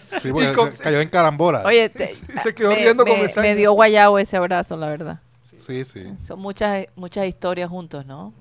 Sí, 0.00 0.30
porque 0.30 0.50
y 0.50 0.52
con- 0.54 0.70
cayó 0.70 1.00
en 1.00 1.08
carambola. 1.08 1.62
Oye, 1.64 1.88
te- 1.90 2.12
Y 2.12 2.38
se 2.38 2.54
quedó 2.54 2.70
me- 2.70 2.76
riendo 2.76 3.04
me, 3.04 3.10
con 3.32 3.42
me 3.42 3.54
dio 3.56 3.72
guayabo 3.72 4.18
ese 4.18 4.36
abrazo, 4.36 4.76
la 4.76 4.88
verdad. 4.88 5.18
Sí, 5.42 5.84
sí. 5.84 6.12
Son 6.22 6.38
muchas 6.38 6.86
muchas 6.94 7.26
historias 7.26 7.68
juntos, 7.68 8.06
¿no? 8.06 8.32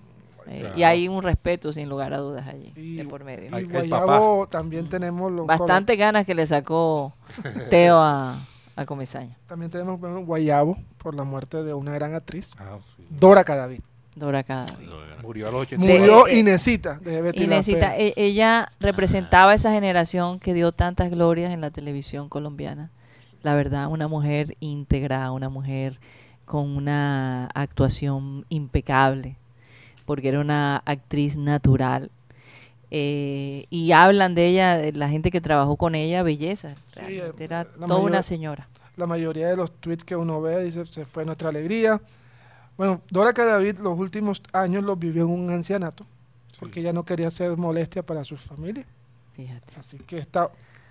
Eh, 0.47 0.59
Claro. 0.61 0.77
Y 0.77 0.83
hay 0.83 1.07
un 1.07 1.21
respeto, 1.23 1.73
sin 1.73 1.89
lugar 1.89 2.13
a 2.13 2.17
dudas, 2.17 2.47
allí, 2.47 2.71
Y- 2.75 2.95
de 2.97 3.05
por 3.05 3.23
medio. 3.23 3.57
Y 3.59 3.63
Guayabo 3.63 4.47
también 4.47 4.87
tenemos 4.89 5.31
los 5.31 5.45
Bastante 5.47 5.95
ganas 5.95 6.25
que 6.25 6.35
le 6.35 6.45
sacó 6.45 7.13
Teo 7.69 7.97
a, 7.99 8.45
a 8.75 8.85
Comesaña. 8.85 9.37
También 9.47 9.71
tenemos 9.71 9.99
bueno, 9.99 10.21
Guayabo 10.25 10.77
por 10.97 11.15
la 11.15 11.23
muerte 11.23 11.63
de 11.63 11.73
una 11.73 11.91
gran 11.93 12.13
actriz, 12.13 12.51
Ah, 12.57 12.77
sí. 12.79 13.05
Dora 13.09 13.43
Cadavid. 13.43 13.79
Dora 14.15 14.43
Cadavid. 14.43 14.87
Murió 15.23 15.49
a 15.49 15.51
los 15.51 15.61
80. 15.63 15.85
De- 15.85 15.99
Murió 15.99 16.27
eh, 16.27 16.39
Inesita 16.39 16.99
de 16.99 17.21
Betty 17.21 17.43
Inesita, 17.43 17.97
e- 17.97 18.13
ella 18.15 18.71
representaba 18.79 19.53
esa 19.53 19.71
generación 19.71 20.39
que 20.39 20.53
dio 20.53 20.71
tantas 20.71 21.09
glorias 21.11 21.51
en 21.51 21.59
la 21.59 21.69
televisión 21.71 22.29
colombiana. 22.29 22.91
La 23.43 23.55
verdad, 23.55 23.87
una 23.89 24.07
mujer 24.07 24.55
íntegra, 24.61 25.31
una 25.31 25.49
mujer 25.49 25.99
con 26.45 26.77
una 26.77 27.47
actuación 27.53 28.45
impecable, 28.49 29.35
porque 30.05 30.29
era 30.29 30.39
una 30.39 30.77
actriz 30.85 31.35
natural. 31.35 32.11
Eh, 32.91 33.65
y 33.69 33.91
hablan 33.91 34.35
de 34.35 34.47
ella, 34.47 34.77
de 34.77 34.91
la 34.93 35.09
gente 35.09 35.31
que 35.31 35.41
trabajó 35.41 35.75
con 35.75 35.95
ella, 35.95 36.23
belleza. 36.23 36.75
Sí, 36.87 36.99
Realmente 37.01 37.43
eh, 37.43 37.45
era 37.45 37.63
la 37.63 37.71
toda 37.71 37.87
mayor- 37.87 38.03
una 38.03 38.23
señora. 38.23 38.69
La 38.95 39.07
mayoría 39.07 39.49
de 39.49 39.57
los 39.57 39.71
tweets 39.81 40.03
que 40.05 40.15
uno 40.15 40.39
ve 40.41 40.63
dice 40.63 40.85
se 40.85 41.05
fue 41.05 41.25
nuestra 41.25 41.49
alegría. 41.49 41.99
Bueno, 42.77 43.01
Dora 43.09 43.33
Cadavid 43.33 43.79
los 43.79 43.97
últimos 43.97 44.41
años 44.53 44.83
los 44.83 44.97
vivió 44.97 45.23
en 45.23 45.31
un 45.31 45.49
ancianato 45.49 46.05
porque 46.59 46.79
ella 46.79 46.93
no 46.93 47.03
quería 47.03 47.29
ser 47.31 47.57
molestia 47.57 48.05
para 48.05 48.23
su 48.23 48.37
familia. 48.37 48.85
Fíjate. 49.33 49.73
Así 49.77 49.97
que 49.97 50.17
está 50.19 50.49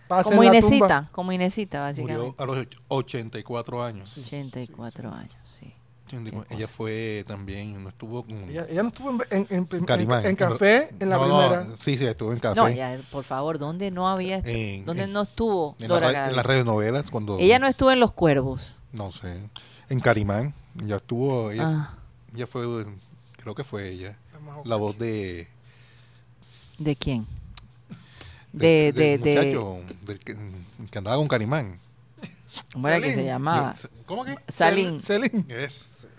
pasa 0.09 0.24
Como 0.29 0.42
en 0.42 0.50
la 0.50 0.57
Inesita, 0.59 0.79
tumba. 0.79 1.09
como 1.12 1.33
Inesita, 1.33 1.79
Murió 1.79 1.88
básicamente. 1.88 2.42
a 2.42 2.46
los 2.46 2.59
och- 2.59 2.81
84 2.88 3.83
años. 3.83 4.18
84 4.18 5.11
años, 5.11 5.35
sí. 5.59 5.72
84. 6.07 6.49
Qué 6.49 6.55
Ella 6.55 6.69
fue 6.69 7.25
también, 7.27 7.83
no 7.83 7.88
estuvo 7.88 8.23
con 8.25 8.49
Ella, 8.49 8.67
ella 8.69 8.83
no 8.83 8.88
estuvo 8.88 9.11
en, 9.31 9.47
en, 9.51 9.69
en 9.71 10.37
café 10.37 10.90
en 11.01 11.09
la 11.11 11.17
No, 11.17 11.27
no, 11.27 11.49
primera. 11.49 11.77
sí, 11.79 11.97
sí, 11.99 12.05
estuvo 12.07 12.33
en 12.33 12.38
café. 12.40 12.61
No, 12.61 12.69
ya, 12.69 12.99
por 13.11 13.25
favor, 13.25 13.59
¿dónde 13.59 13.90
no 13.90 14.09
había, 14.09 14.37
est- 14.38 14.47
En- 14.47 14.85
dónde 14.85 15.05
en- 15.05 15.12
no 15.12 15.23
estuvo 15.23 15.77
en, 15.79 15.88
la 15.88 15.95
Dora 15.95 16.07
ra- 16.09 16.12
Cadavid? 16.12 16.31
en 16.31 16.37
las 16.37 16.47
redes 16.47 16.64
novelas 16.64 17.11
cuando 17.11 17.38
Ella 17.38 17.59
no 17.59 17.67
estuvo 17.67 17.90
en 17.90 18.01
Los 18.01 18.12
Cuervos. 18.12 18.77
no 18.93 19.11
sé 19.12 19.40
en 19.88 20.01
Carimán 20.01 20.55
ya 20.75 20.97
estuvo 20.97 21.51
ella, 21.51 21.62
Ah, 21.67 21.95
ella 22.35 22.47
fue 22.47 22.87
creo 23.37 23.55
que 23.55 23.64
fue 23.64 23.88
ella 23.90 24.17
la 24.64 24.77
voz 24.77 24.99
de 24.99 25.49
¿De 26.79 26.97
quién? 26.97 27.27
De, 28.53 28.93
de, 28.93 29.19
del 29.19 29.21
de, 29.23 29.35
muchacho 29.55 29.95
del 30.07 30.19
que, 30.21 30.37
que 30.90 30.99
andaba 30.99 31.17
con 31.17 31.29
Carimán 31.29 31.79
¿cómo 32.74 32.88
era 32.88 33.00
que 33.00 33.14
se 33.14 33.24
llamaba? 33.24 33.74
¿cómo 34.04 34.24
que? 34.26 34.37
Salín. 34.48 35.00
Es 35.48 36.10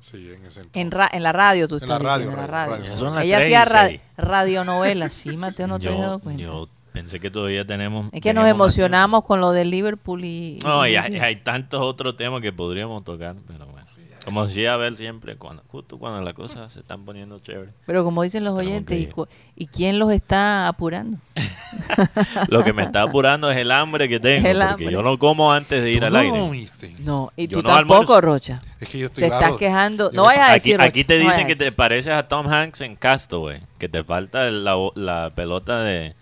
sí 0.00 0.32
en 0.32 0.44
ese 0.46 0.62
En, 0.74 0.90
ra- 0.90 1.08
en 1.12 1.22
la 1.22 1.32
radio, 1.32 1.66
tú 1.68 1.76
En 1.76 1.82
estás 1.82 2.02
la 2.02 2.08
radio, 2.10 2.26
diciendo, 2.26 2.42
en 2.44 2.50
la 2.50 2.52
radio, 2.52 2.72
radio. 2.74 2.84
radio. 2.86 2.98
Son 2.98 3.14
las 3.14 3.24
Ella 3.24 3.38
hacía 3.38 3.64
ra- 3.64 3.90
radionovelas. 4.16 5.12
Sí, 5.14 5.36
Mateo, 5.36 5.66
no 5.66 5.78
te 5.78 5.88
has 5.88 5.98
dado 5.98 6.18
cuenta. 6.18 6.42
yo 6.42 6.68
pensé 6.94 7.18
que 7.18 7.28
todavía 7.30 7.66
tenemos. 7.66 8.06
es 8.12 8.20
que 8.22 8.32
nos 8.32 8.44
más 8.44 8.52
emocionamos 8.52 9.24
con 9.24 9.40
lo 9.40 9.50
de 9.50 9.64
Liverpool 9.64 10.24
y... 10.24 10.60
No, 10.64 10.86
y- 10.86 10.94
hay, 10.94 11.18
hay 11.18 11.36
tantos 11.36 11.80
otros 11.82 12.16
temas 12.16 12.40
que 12.40 12.52
podríamos 12.52 13.02
tocar, 13.02 13.34
pero 13.46 13.66
bueno. 13.66 13.84
Como 14.24 14.46
decía 14.46 14.72
Abel 14.74 14.96
siempre, 14.96 15.36
cuando, 15.36 15.62
justo 15.66 15.98
cuando 15.98 16.22
las 16.22 16.32
cosas 16.32 16.72
se 16.72 16.80
están 16.80 17.04
poniendo 17.04 17.40
chéveres. 17.40 17.74
Pero 17.84 18.04
como 18.04 18.22
dicen 18.22 18.42
los 18.44 18.56
oyentes, 18.58 18.96
¿y, 18.98 19.02
ir. 19.02 19.10
cu- 19.12 19.26
¿y 19.56 19.66
quién 19.66 19.98
los 19.98 20.10
está 20.12 20.66
apurando? 20.68 21.18
Lo 22.48 22.64
que 22.64 22.72
me 22.72 22.84
está 22.84 23.02
apurando 23.02 23.50
es 23.50 23.56
el 23.58 23.70
hambre 23.70 24.08
que 24.08 24.20
tengo, 24.20 24.48
El 24.48 24.56
porque 24.58 24.70
hambre. 24.84 24.92
yo 24.92 25.02
no 25.02 25.18
como 25.18 25.52
antes 25.52 25.82
de 25.82 25.90
ir 25.92 25.98
Tú 26.00 26.06
al 26.06 26.12
no, 26.14 26.18
aire. 26.20 26.50
viste. 26.50 26.94
No, 27.00 27.32
y 27.36 27.48
Yo 27.48 27.58
tú 27.58 27.68
no 27.68 27.74
tampoco, 27.74 28.14
almuerzo. 28.14 28.20
Rocha. 28.20 28.62
es 28.80 28.88
que 28.88 28.98
yo 28.98 29.06
estoy 29.06 29.22
Te 29.22 29.34
estás 29.34 29.56
quejando. 29.56 30.10
Yo 30.10 30.16
No 30.16 30.22
vayas 30.24 30.48
a 30.48 30.52
Aquí, 30.52 30.70
decir, 30.70 30.80
aquí 30.80 31.00
Rocha, 31.02 31.06
te 31.08 31.18
no 31.22 31.28
dicen 31.30 31.44
a 31.44 31.46
que 31.48 31.56
te 31.56 31.72
pareces 31.72 32.12
a 32.14 32.26
Tom 32.28 32.46
Hanks 32.46 32.80
en 32.80 32.96
Castaway, 32.96 33.60
que 33.78 33.88
te 33.90 34.02
falta 34.04 34.50
la, 34.50 34.74
la 34.94 35.32
pelota 35.34 35.82
de, 35.82 36.14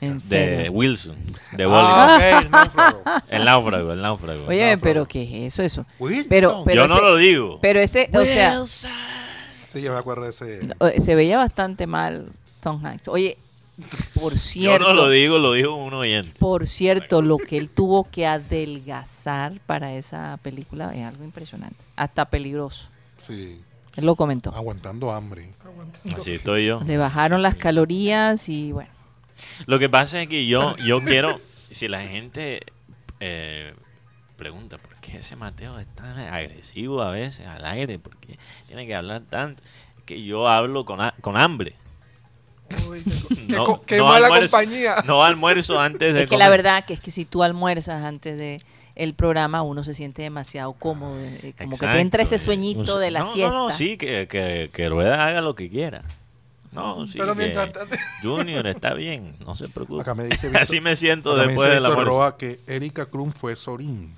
En 0.00 0.14
de 0.18 0.20
serio. 0.24 0.72
Wilson, 0.72 1.16
de 1.52 1.64
ah, 1.68 2.40
el 2.42 2.50
náufrago. 2.50 3.02
El 3.30 3.44
náufrago, 3.44 3.92
el 3.92 4.00
náufrago. 4.02 4.46
Oye, 4.46 4.60
náufrago. 4.70 4.80
pero 4.82 5.06
¿qué 5.06 5.46
es 5.46 5.52
eso? 5.54 5.62
eso? 5.62 5.86
Wilson. 5.98 6.26
Pero- 6.30 6.62
pero- 6.64 6.82
Yo 6.82 6.88
no 6.88 6.94
ese- 6.96 7.04
lo 7.04 7.16
digo. 7.16 7.58
Pero 7.60 7.80
ese, 7.80 8.10
o 8.14 8.20
sea, 8.22 8.58
Wilson. 8.60 8.90
sí 9.66 9.82
yo 9.82 9.92
me 9.92 9.98
acuerdo 9.98 10.22
de 10.24 10.30
ese 10.30 10.60
no, 10.66 10.74
se 11.04 11.14
veía 11.14 11.36
bastante 11.38 11.86
mal 11.86 12.32
Tom 12.60 12.84
Hanks. 12.84 13.08
Oye, 13.08 13.36
Por 14.14 14.32
Yo 14.34 14.38
cierto, 14.38 14.88
no 14.88 14.94
lo 14.94 15.08
digo, 15.10 15.38
lo 15.38 15.52
dijo 15.52 15.74
un 15.74 15.92
oyente. 15.94 16.32
por 16.38 16.66
cierto, 16.66 17.20
lo 17.22 17.36
que 17.36 17.56
él 17.58 17.68
tuvo 17.70 18.04
que 18.04 18.26
adelgazar 18.26 19.60
para 19.66 19.94
esa 19.94 20.38
película 20.42 20.94
es 20.94 21.04
algo 21.04 21.24
impresionante, 21.24 21.76
hasta 21.96 22.24
peligroso. 22.26 22.86
Sí, 23.16 23.60
Él 23.96 24.06
lo 24.06 24.16
comentó. 24.16 24.50
aguantando 24.54 25.12
hambre. 25.12 25.50
Así 26.16 26.32
estoy 26.32 26.66
yo. 26.66 26.80
Le 26.86 26.96
bajaron 26.96 27.42
las 27.42 27.54
calorías 27.56 28.48
y 28.48 28.72
bueno. 28.72 28.90
Lo 29.66 29.78
que 29.78 29.88
pasa 29.88 30.20
es 30.22 30.28
que 30.28 30.46
yo, 30.46 30.76
yo 30.78 31.00
quiero, 31.02 31.40
si 31.70 31.88
la 31.88 32.00
gente 32.00 32.60
eh, 33.20 33.74
pregunta, 34.36 34.78
¿por 34.78 34.94
qué 34.96 35.18
ese 35.18 35.36
Mateo 35.36 35.78
es 35.78 35.86
tan 35.94 36.18
agresivo 36.18 37.02
a 37.02 37.10
veces 37.10 37.46
al 37.46 37.64
aire? 37.64 37.98
¿Por 37.98 38.16
qué 38.18 38.38
tiene 38.66 38.86
que 38.86 38.94
hablar 38.94 39.22
tanto? 39.28 39.62
Es 39.98 40.04
que 40.04 40.22
yo 40.22 40.48
hablo 40.48 40.84
con, 40.84 40.98
con 41.20 41.36
hambre. 41.36 41.74
Uy, 42.88 43.02
qué, 43.02 43.34
qué 43.34 43.54
No- 43.54 43.64
co- 43.64 43.82
qué 43.82 43.98
no 43.98 44.06
mala 44.06 44.28
almuerzo- 44.28 44.50
compañía. 44.50 44.96
No 45.04 45.24
almuerzo 45.24 45.80
antes 45.80 46.14
de 46.14 46.22
Es 46.22 46.28
que 46.30 46.36
la 46.38 46.48
verdad 46.48 46.84
que 46.84 46.94
es 46.94 47.00
que 47.00 47.10
si 47.10 47.24
tú 47.24 47.42
almuerzas 47.42 48.04
antes 48.04 48.38
de 48.38 48.58
el 48.96 49.14
programa, 49.14 49.62
uno 49.62 49.82
se 49.82 49.94
siente 49.94 50.20
demasiado 50.22 50.72
cómodo, 50.74 51.18
eh, 51.20 51.54
como 51.58 51.78
que 51.78 51.86
te 51.86 52.00
entra 52.00 52.22
ese 52.22 52.36
eh, 52.36 52.38
sueñito 52.38 52.98
de 52.98 53.10
la 53.10 53.20
no, 53.20 53.32
siesta. 53.32 53.52
No, 53.52 53.68
no, 53.70 53.74
sí, 53.74 53.96
que, 53.96 54.28
que, 54.28 54.70
que 54.72 54.88
Rueda 54.88 55.26
haga 55.26 55.40
lo 55.40 55.54
que 55.54 55.70
quiera. 55.70 56.02
No, 56.72 57.04
sí, 57.06 57.18
Pero 57.18 57.32
que 57.34 57.38
mientras 57.38 57.72
tanto- 57.72 57.96
Junior 58.22 58.66
está 58.68 58.94
bien, 58.94 59.34
no 59.44 59.54
se 59.54 59.68
preocupe. 59.68 60.02
Acá 60.02 60.14
me 60.14 60.24
dice 60.24 60.48
Víctor- 60.50 60.62
Así 60.62 60.80
me 60.80 60.94
siento 60.96 61.32
acá 61.32 61.42
me 61.42 61.48
después 61.48 61.66
dice 61.68 61.74
de 61.74 61.80
la 61.80 61.88
Víctor 61.88 62.04
muerte. 62.06 62.10
Roa 62.10 62.36
que 62.36 62.60
Erika 62.66 63.06
Krum 63.06 63.32
fue 63.32 63.56
Sorín. 63.56 64.14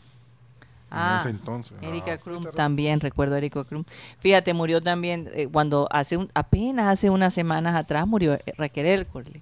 Ah, 0.95 1.12
en 1.15 1.21
ese 1.21 1.31
entonces. 1.31 1.79
Erika 1.81 2.12
Ah. 2.12 2.19
Krum 2.19 2.45
también, 2.55 3.01
recuerdo 3.01 3.35
a 3.35 3.38
Erika 3.38 3.65
Krum. 3.65 3.85
Fíjate, 4.19 4.53
murió 4.53 4.83
también 4.83 5.31
eh, 5.33 5.49
cuando 5.51 5.88
hace 5.91 6.19
un, 6.19 6.29
apenas 6.35 6.87
hace 6.88 7.09
unas 7.09 7.33
semanas 7.33 7.75
atrás 7.75 8.07
murió 8.07 8.35
eh, 8.35 8.43
Raquel 8.59 8.85
Ércole. 8.85 9.41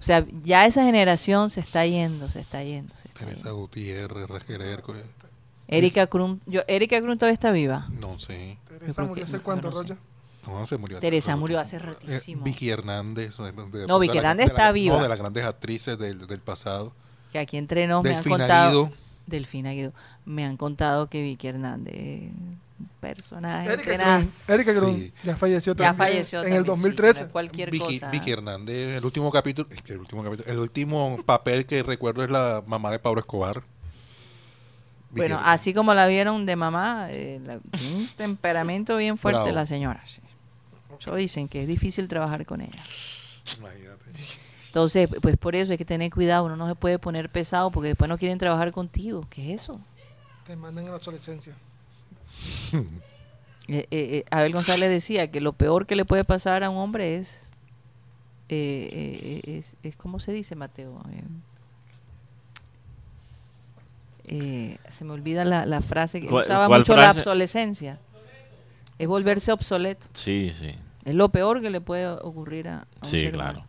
O 0.00 0.02
sea, 0.02 0.24
ya 0.44 0.64
esa 0.64 0.84
generación 0.84 1.50
se 1.50 1.60
está 1.60 1.84
yendo, 1.84 2.28
se 2.30 2.40
está 2.40 2.62
yendo. 2.64 2.94
Se 2.96 3.08
está 3.08 3.20
Teresa 3.26 3.44
yendo. 3.48 3.56
Gutiérrez, 3.56 4.26
Raquel 4.28 4.62
Hércules. 4.62 5.02
Erika 5.66 6.06
Krum, 6.06 6.38
yo, 6.46 6.62
Erika 6.66 6.98
Krum 7.02 7.18
todavía 7.18 7.34
está 7.34 7.50
viva. 7.50 7.86
No 8.00 8.18
sé. 8.18 8.56
Teresa 8.66 9.02
murió 9.04 9.26
hace 9.26 9.40
cuánto, 9.40 9.70
no 9.70 9.82
sé. 9.86 9.96
No, 10.48 10.66
se 10.66 10.76
murió 10.78 10.98
hace 10.98 11.06
Teresa 11.06 11.32
rato. 11.32 11.40
murió 11.40 11.60
hace 11.60 11.76
Eh, 11.76 11.80
ratísimo. 11.80 12.44
Vicky 12.44 12.70
Hernández. 12.70 13.36
de- 13.36 13.52
de- 13.78 13.86
No, 13.86 13.98
Vicky 13.98 14.18
Hernández 14.18 14.46
de 14.46 14.52
la- 14.52 14.58
está 14.58 14.72
viva. 14.72 14.96
No, 14.96 15.02
de 15.02 15.08
las 15.08 15.18
grandes 15.18 15.44
actrices 15.44 15.98
del, 15.98 16.26
del 16.26 16.40
pasado. 16.40 16.92
Que 17.32 17.38
aquí 17.38 17.56
entre 17.56 17.86
nos 17.86 18.02
me 18.02 18.10
han 18.10 18.16
Delfina 18.16 18.38
contado. 18.38 18.84
Guido. 18.86 18.96
Delfina 19.26 19.72
Guido. 19.72 19.92
Me 20.24 20.44
han 20.44 20.56
contado 20.56 21.08
que 21.08 21.20
Vicky 21.22 21.48
Hernández, 21.48 21.94
eh, 21.94 22.30
un 22.80 22.88
personaje 23.00 23.72
Erika 23.72 23.90
tenaz. 23.90 24.48
Erika 24.48 24.72
Sí. 24.72 25.12
ya 25.24 25.36
falleció 25.36 25.72
Ya 25.74 25.76
también 25.88 25.96
falleció 25.96 26.38
en 26.38 26.44
también, 26.44 26.58
el 26.60 26.64
sí, 26.64 26.68
2013. 26.70 27.20
no 27.20 27.26
es 27.26 27.32
cualquier 27.32 27.70
Vicky, 27.70 27.98
cosa. 28.00 28.10
Vicky 28.10 28.30
Hernández, 28.30 28.96
el 28.96 29.04
último 29.04 29.30
capítulo, 29.30 29.68
es 29.70 29.82
que 29.82 29.92
el 29.92 29.98
último 29.98 30.22
capítulo, 30.24 30.48
el 30.50 30.58
último 30.58 31.16
papel 31.26 31.66
que 31.66 31.82
recuerdo 31.82 32.24
es 32.24 32.30
la 32.30 32.62
mamá 32.66 32.90
de 32.90 32.98
Pablo 32.98 33.20
Escobar. 33.20 33.56
Vicky 35.10 35.20
Bueno, 35.20 35.34
Hernández. 35.36 35.54
así 35.54 35.74
como 35.74 35.92
la 35.94 36.06
vieron 36.06 36.46
de 36.46 36.56
mamá, 36.56 37.08
eh, 37.10 37.40
la- 37.44 37.54
un 37.94 38.08
temperamento 38.16 38.96
bien 38.96 39.18
fuerte 39.18 39.40
Bravo. 39.40 39.54
la 39.54 39.66
señora. 39.66 40.02
sí. 40.06 40.20
Eso 40.98 41.14
dicen 41.14 41.48
que 41.48 41.62
es 41.62 41.68
difícil 41.68 42.08
trabajar 42.08 42.44
con 42.46 42.60
ella. 42.60 42.82
Imagínate. 43.58 44.04
Entonces, 44.66 45.08
pues 45.22 45.36
por 45.38 45.54
eso 45.56 45.72
hay 45.72 45.78
que 45.78 45.84
tener 45.84 46.10
cuidado. 46.12 46.44
Uno 46.44 46.56
no 46.56 46.68
se 46.68 46.74
puede 46.74 46.98
poner 46.98 47.30
pesado 47.30 47.70
porque 47.70 47.88
después 47.88 48.08
no 48.08 48.18
quieren 48.18 48.38
trabajar 48.38 48.70
contigo. 48.72 49.26
¿Qué 49.30 49.54
es 49.54 49.62
eso? 49.62 49.80
Te 50.46 50.54
mandan 50.56 50.84
en 50.86 50.90
la 50.92 50.96
adolescencia. 50.98 51.54
Eh, 53.70 53.86
eh, 53.90 54.10
eh, 54.14 54.24
Abel 54.30 54.54
González 54.54 54.88
decía 54.88 55.30
que 55.30 55.42
lo 55.42 55.52
peor 55.52 55.84
que 55.86 55.94
le 55.94 56.06
puede 56.06 56.24
pasar 56.24 56.64
a 56.64 56.70
un 56.70 56.78
hombre 56.78 57.18
es, 57.18 57.50
eh, 58.48 59.42
es, 59.44 59.76
es 59.82 59.94
¿cómo 59.94 60.20
se 60.20 60.32
dice, 60.32 60.54
Mateo? 60.56 60.98
Eh, 61.12 61.22
eh, 64.28 64.78
se 64.90 65.04
me 65.04 65.12
olvida 65.12 65.44
la, 65.44 65.66
la 65.66 65.82
frase 65.82 66.20
que 66.22 66.28
¿Cuál- 66.28 66.44
usaba 66.44 66.66
mucho 66.68 66.96
la 66.96 67.10
obsolescencia. 67.10 67.98
Es 68.98 69.06
volverse 69.06 69.52
obsoleto. 69.52 70.06
Sí, 70.14 70.50
sí. 70.58 70.74
Es 71.08 71.14
lo 71.14 71.30
peor 71.30 71.60
que 71.62 71.70
le 71.70 71.80
puede 71.80 72.06
ocurrir 72.06 72.68
a, 72.68 72.78
a 72.78 72.84
un 73.02 73.08
Sí, 73.10 73.22
ser 73.22 73.32
claro. 73.32 73.50
humano. 73.58 73.66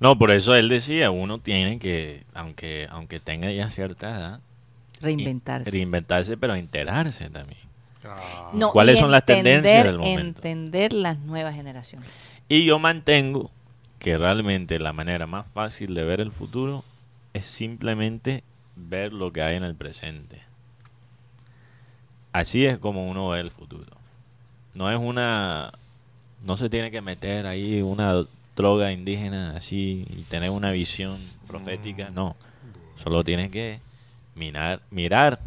No, 0.00 0.18
por 0.18 0.30
eso 0.30 0.54
él 0.54 0.68
decía, 0.68 1.10
uno 1.10 1.38
tiene 1.38 1.78
que, 1.78 2.24
aunque, 2.34 2.86
aunque 2.90 3.20
tenga 3.20 3.50
ya 3.52 3.70
cierta 3.70 4.10
edad, 4.10 4.40
Reinventarse. 5.00 5.70
reinventarse, 5.70 6.36
pero 6.36 6.54
enterarse 6.54 7.28
también. 7.30 7.58
Ah, 8.04 8.50
No, 8.54 8.70
¿Cuáles 8.70 8.98
son 8.98 9.10
las 9.10 9.24
tendencias 9.24 9.84
del 9.84 9.98
momento? 9.98 10.40
Entender 10.40 10.92
las 10.92 11.18
nuevas 11.20 11.54
generaciones. 11.54 12.08
Y 12.48 12.64
yo 12.64 12.78
mantengo 12.78 13.50
que 13.98 14.16
realmente 14.16 14.78
la 14.78 14.92
manera 14.94 15.26
más 15.26 15.46
fácil 15.46 15.94
de 15.94 16.04
ver 16.04 16.20
el 16.20 16.32
futuro 16.32 16.82
es 17.34 17.44
simplemente 17.44 18.42
ver 18.76 19.12
lo 19.12 19.32
que 19.32 19.42
hay 19.42 19.56
en 19.56 19.64
el 19.64 19.74
presente. 19.74 20.42
Así 22.32 22.64
es 22.64 22.78
como 22.78 23.08
uno 23.08 23.28
ve 23.28 23.40
el 23.40 23.50
futuro. 23.50 23.90
No 24.74 24.90
es 24.90 24.98
una... 24.98 25.72
No 26.44 26.56
se 26.56 26.70
tiene 26.70 26.90
que 26.90 27.00
meter 27.02 27.46
ahí 27.46 27.82
una 27.82 28.24
droga 28.56 28.92
indígena 28.92 29.56
así 29.56 30.06
y 30.10 30.22
tener 30.22 30.50
una 30.50 30.70
visión 30.70 31.14
profética. 31.46 32.10
No. 32.10 32.36
Solo 33.02 33.24
tienes 33.24 33.50
que 33.50 33.80
mirar, 34.34 34.80
mirar 34.90 35.40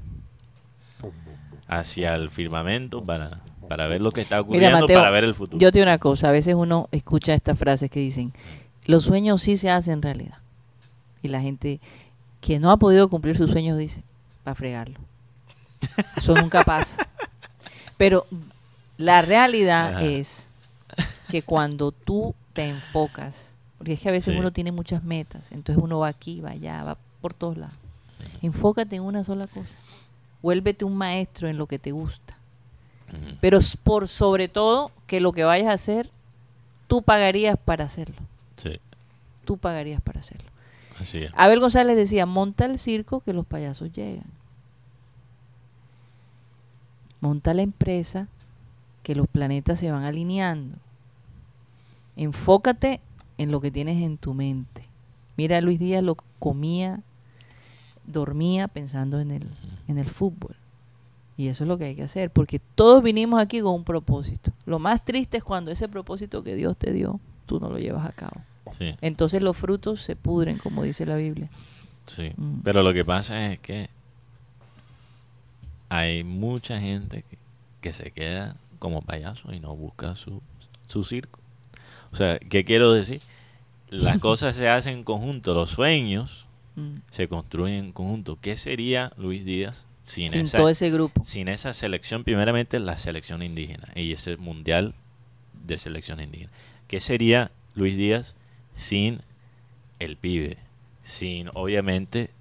hacia 1.67 2.15
el 2.15 2.29
firmamento 2.29 3.03
para, 3.03 3.41
para 3.67 3.87
ver 3.87 4.01
lo 4.01 4.11
que 4.11 4.21
está 4.21 4.35
Mira, 4.37 4.41
ocurriendo, 4.43 4.79
Mateo, 4.81 4.99
para 4.99 5.09
ver 5.11 5.23
el 5.23 5.33
futuro. 5.33 5.59
yo 5.59 5.71
te 5.71 5.79
digo 5.79 5.89
una 5.89 5.97
cosa, 5.97 6.29
a 6.29 6.31
veces 6.31 6.55
uno 6.55 6.87
escucha 6.91 7.33
estas 7.33 7.57
frases 7.57 7.89
que 7.89 7.99
dicen, 7.99 8.33
los 8.85 9.03
sueños 9.05 9.41
sí 9.41 9.57
se 9.57 9.69
hacen 9.69 10.01
realidad. 10.01 10.37
Y 11.21 11.29
la 11.29 11.41
gente 11.41 11.79
que 12.41 12.59
no 12.59 12.71
ha 12.71 12.77
podido 12.77 13.09
cumplir 13.09 13.37
sus 13.37 13.51
sueños 13.51 13.77
dice, 13.77 14.03
para 14.43 14.55
fregarlo. 14.55 14.99
Eso 16.17 16.35
nunca 16.35 16.63
pasa. 16.63 17.07
Pero 17.97 18.25
la 18.97 19.21
realidad 19.21 19.95
Ajá. 19.97 20.03
es 20.05 20.49
que 21.33 21.41
cuando 21.41 21.91
tú 21.91 22.35
te 22.53 22.69
enfocas, 22.69 23.53
porque 23.79 23.93
es 23.93 23.99
que 24.01 24.09
a 24.09 24.11
veces 24.11 24.35
Sí. 24.35 24.39
uno 24.39 24.53
tiene 24.53 24.71
muchas 24.71 25.03
metas, 25.03 25.51
entonces 25.51 25.83
uno 25.83 25.97
va 25.97 26.07
aquí, 26.09 26.41
va 26.41 26.51
allá, 26.51 26.83
va 26.83 26.95
por 27.21 27.33
todos 27.33 27.57
lados. 27.57 27.73
Enfócate 28.43 28.97
en 28.97 29.01
una 29.01 29.23
sola 29.23 29.47
cosa. 29.47 29.73
Vuélvete 30.43 30.85
un 30.85 30.95
maestro 30.95 31.47
en 31.47 31.57
lo 31.57 31.65
que 31.65 31.79
te 31.79 31.91
gusta. 31.91 32.35
Pero 33.41 33.57
por 33.83 34.07
sobre 34.07 34.47
todo 34.47 34.91
que 35.07 35.19
lo 35.21 35.31
que 35.31 35.43
vayas 35.43 35.69
a 35.69 35.73
hacer, 35.73 36.07
tú 36.87 37.01
pagarías 37.01 37.57
para 37.57 37.85
hacerlo. 37.85 38.21
Sí, 38.55 38.79
Tú 39.43 39.57
pagarías 39.57 40.01
para 40.01 40.19
hacerlo. 40.19 40.49
así 40.99 41.23
es. 41.23 41.31
Abel 41.35 41.59
González 41.59 41.95
decía, 41.97 42.27
monta 42.27 42.65
el 42.65 42.77
circo 42.77 43.21
que 43.21 43.33
los 43.33 43.45
payasos 43.47 43.91
llegan. 43.91 44.25
Monta 47.21 47.53
la 47.55 47.61
empresa 47.63 48.27
que 49.01 49.15
los 49.15 49.27
planetas 49.27 49.79
se 49.79 49.91
van 49.91 50.03
alineando. 50.03 50.77
Enfócate 52.15 53.01
en 53.37 53.51
lo 53.51 53.61
que 53.61 53.71
tienes 53.71 54.01
en 54.01 54.17
tu 54.17 54.33
mente. 54.33 54.87
Mira, 55.37 55.59
Luis 55.61 55.79
Díaz 55.79 56.03
lo 56.03 56.15
comía, 56.39 57.01
dormía 58.05 58.67
pensando 58.67 59.19
en 59.19 59.31
el, 59.31 59.49
en 59.87 59.97
el 59.97 60.09
fútbol. 60.09 60.55
Y 61.35 61.47
eso 61.47 61.63
es 61.63 61.67
lo 61.67 61.79
que 61.79 61.85
hay 61.85 61.95
que 61.95 62.03
hacer, 62.03 62.29
porque 62.29 62.59
todos 62.59 63.01
vinimos 63.01 63.41
aquí 63.41 63.59
con 63.61 63.73
un 63.73 63.83
propósito. 63.83 64.51
Lo 64.67 64.77
más 64.77 65.03
triste 65.03 65.37
es 65.37 65.43
cuando 65.43 65.71
ese 65.71 65.87
propósito 65.89 66.43
que 66.43 66.55
Dios 66.55 66.77
te 66.77 66.93
dio, 66.93 67.19
tú 67.47 67.59
no 67.59 67.69
lo 67.69 67.79
llevas 67.79 68.05
a 68.05 68.11
cabo. 68.11 68.41
Sí, 68.77 68.95
Entonces 69.01 69.41
los 69.41 69.57
frutos 69.57 70.01
se 70.01 70.15
pudren, 70.15 70.57
como 70.57 70.83
dice 70.83 71.05
la 71.05 71.15
Biblia. 71.15 71.49
sí. 72.05 72.31
Mm. 72.37 72.59
Pero 72.63 72.83
lo 72.83 72.93
que 72.93 73.03
pasa 73.03 73.51
es 73.51 73.59
que 73.59 73.89
hay 75.89 76.23
mucha 76.23 76.79
gente 76.79 77.23
que, 77.23 77.37
que 77.81 77.93
se 77.93 78.11
queda 78.11 78.55
como 78.79 79.01
payaso 79.01 79.53
y 79.53 79.59
no 79.59 79.75
busca 79.75 80.15
su, 80.15 80.41
su 80.87 81.03
circo. 81.03 81.39
O 82.13 82.15
sea, 82.15 82.39
¿qué 82.39 82.63
quiero 82.63 82.93
decir? 82.93 83.19
Las 83.89 84.17
cosas 84.19 84.55
se 84.55 84.69
hacen 84.69 84.99
en 84.99 85.03
conjunto, 85.03 85.53
los 85.53 85.69
sueños 85.71 86.45
Mm. 86.75 87.01
se 87.11 87.27
construyen 87.27 87.85
en 87.85 87.91
conjunto. 87.91 88.39
¿Qué 88.41 88.57
sería 88.57 89.13
Luis 89.17 89.45
Díaz 89.45 89.85
sin, 90.01 90.31
Sin 90.31 90.41
esa, 90.41 90.57
todo 90.57 90.69
ese 90.69 90.89
grupo. 90.89 91.23
sin 91.23 91.47
esa 91.47 91.71
selección? 91.71 92.23
Primeramente, 92.23 92.79
la 92.79 92.97
selección 92.97 93.43
indígena 93.43 93.89
y 93.93 94.11
ese 94.11 94.37
mundial 94.37 94.95
de 95.65 95.77
selección 95.77 96.19
indígena. 96.19 96.49
¿Qué 96.87 96.99
sería 96.99 97.51
Luis 97.75 97.95
Díaz 97.95 98.33
sin 98.73 99.21
el 99.99 100.17
pibe? 100.17 100.57
Sin, 101.03 101.51
obviamente, 101.53 102.31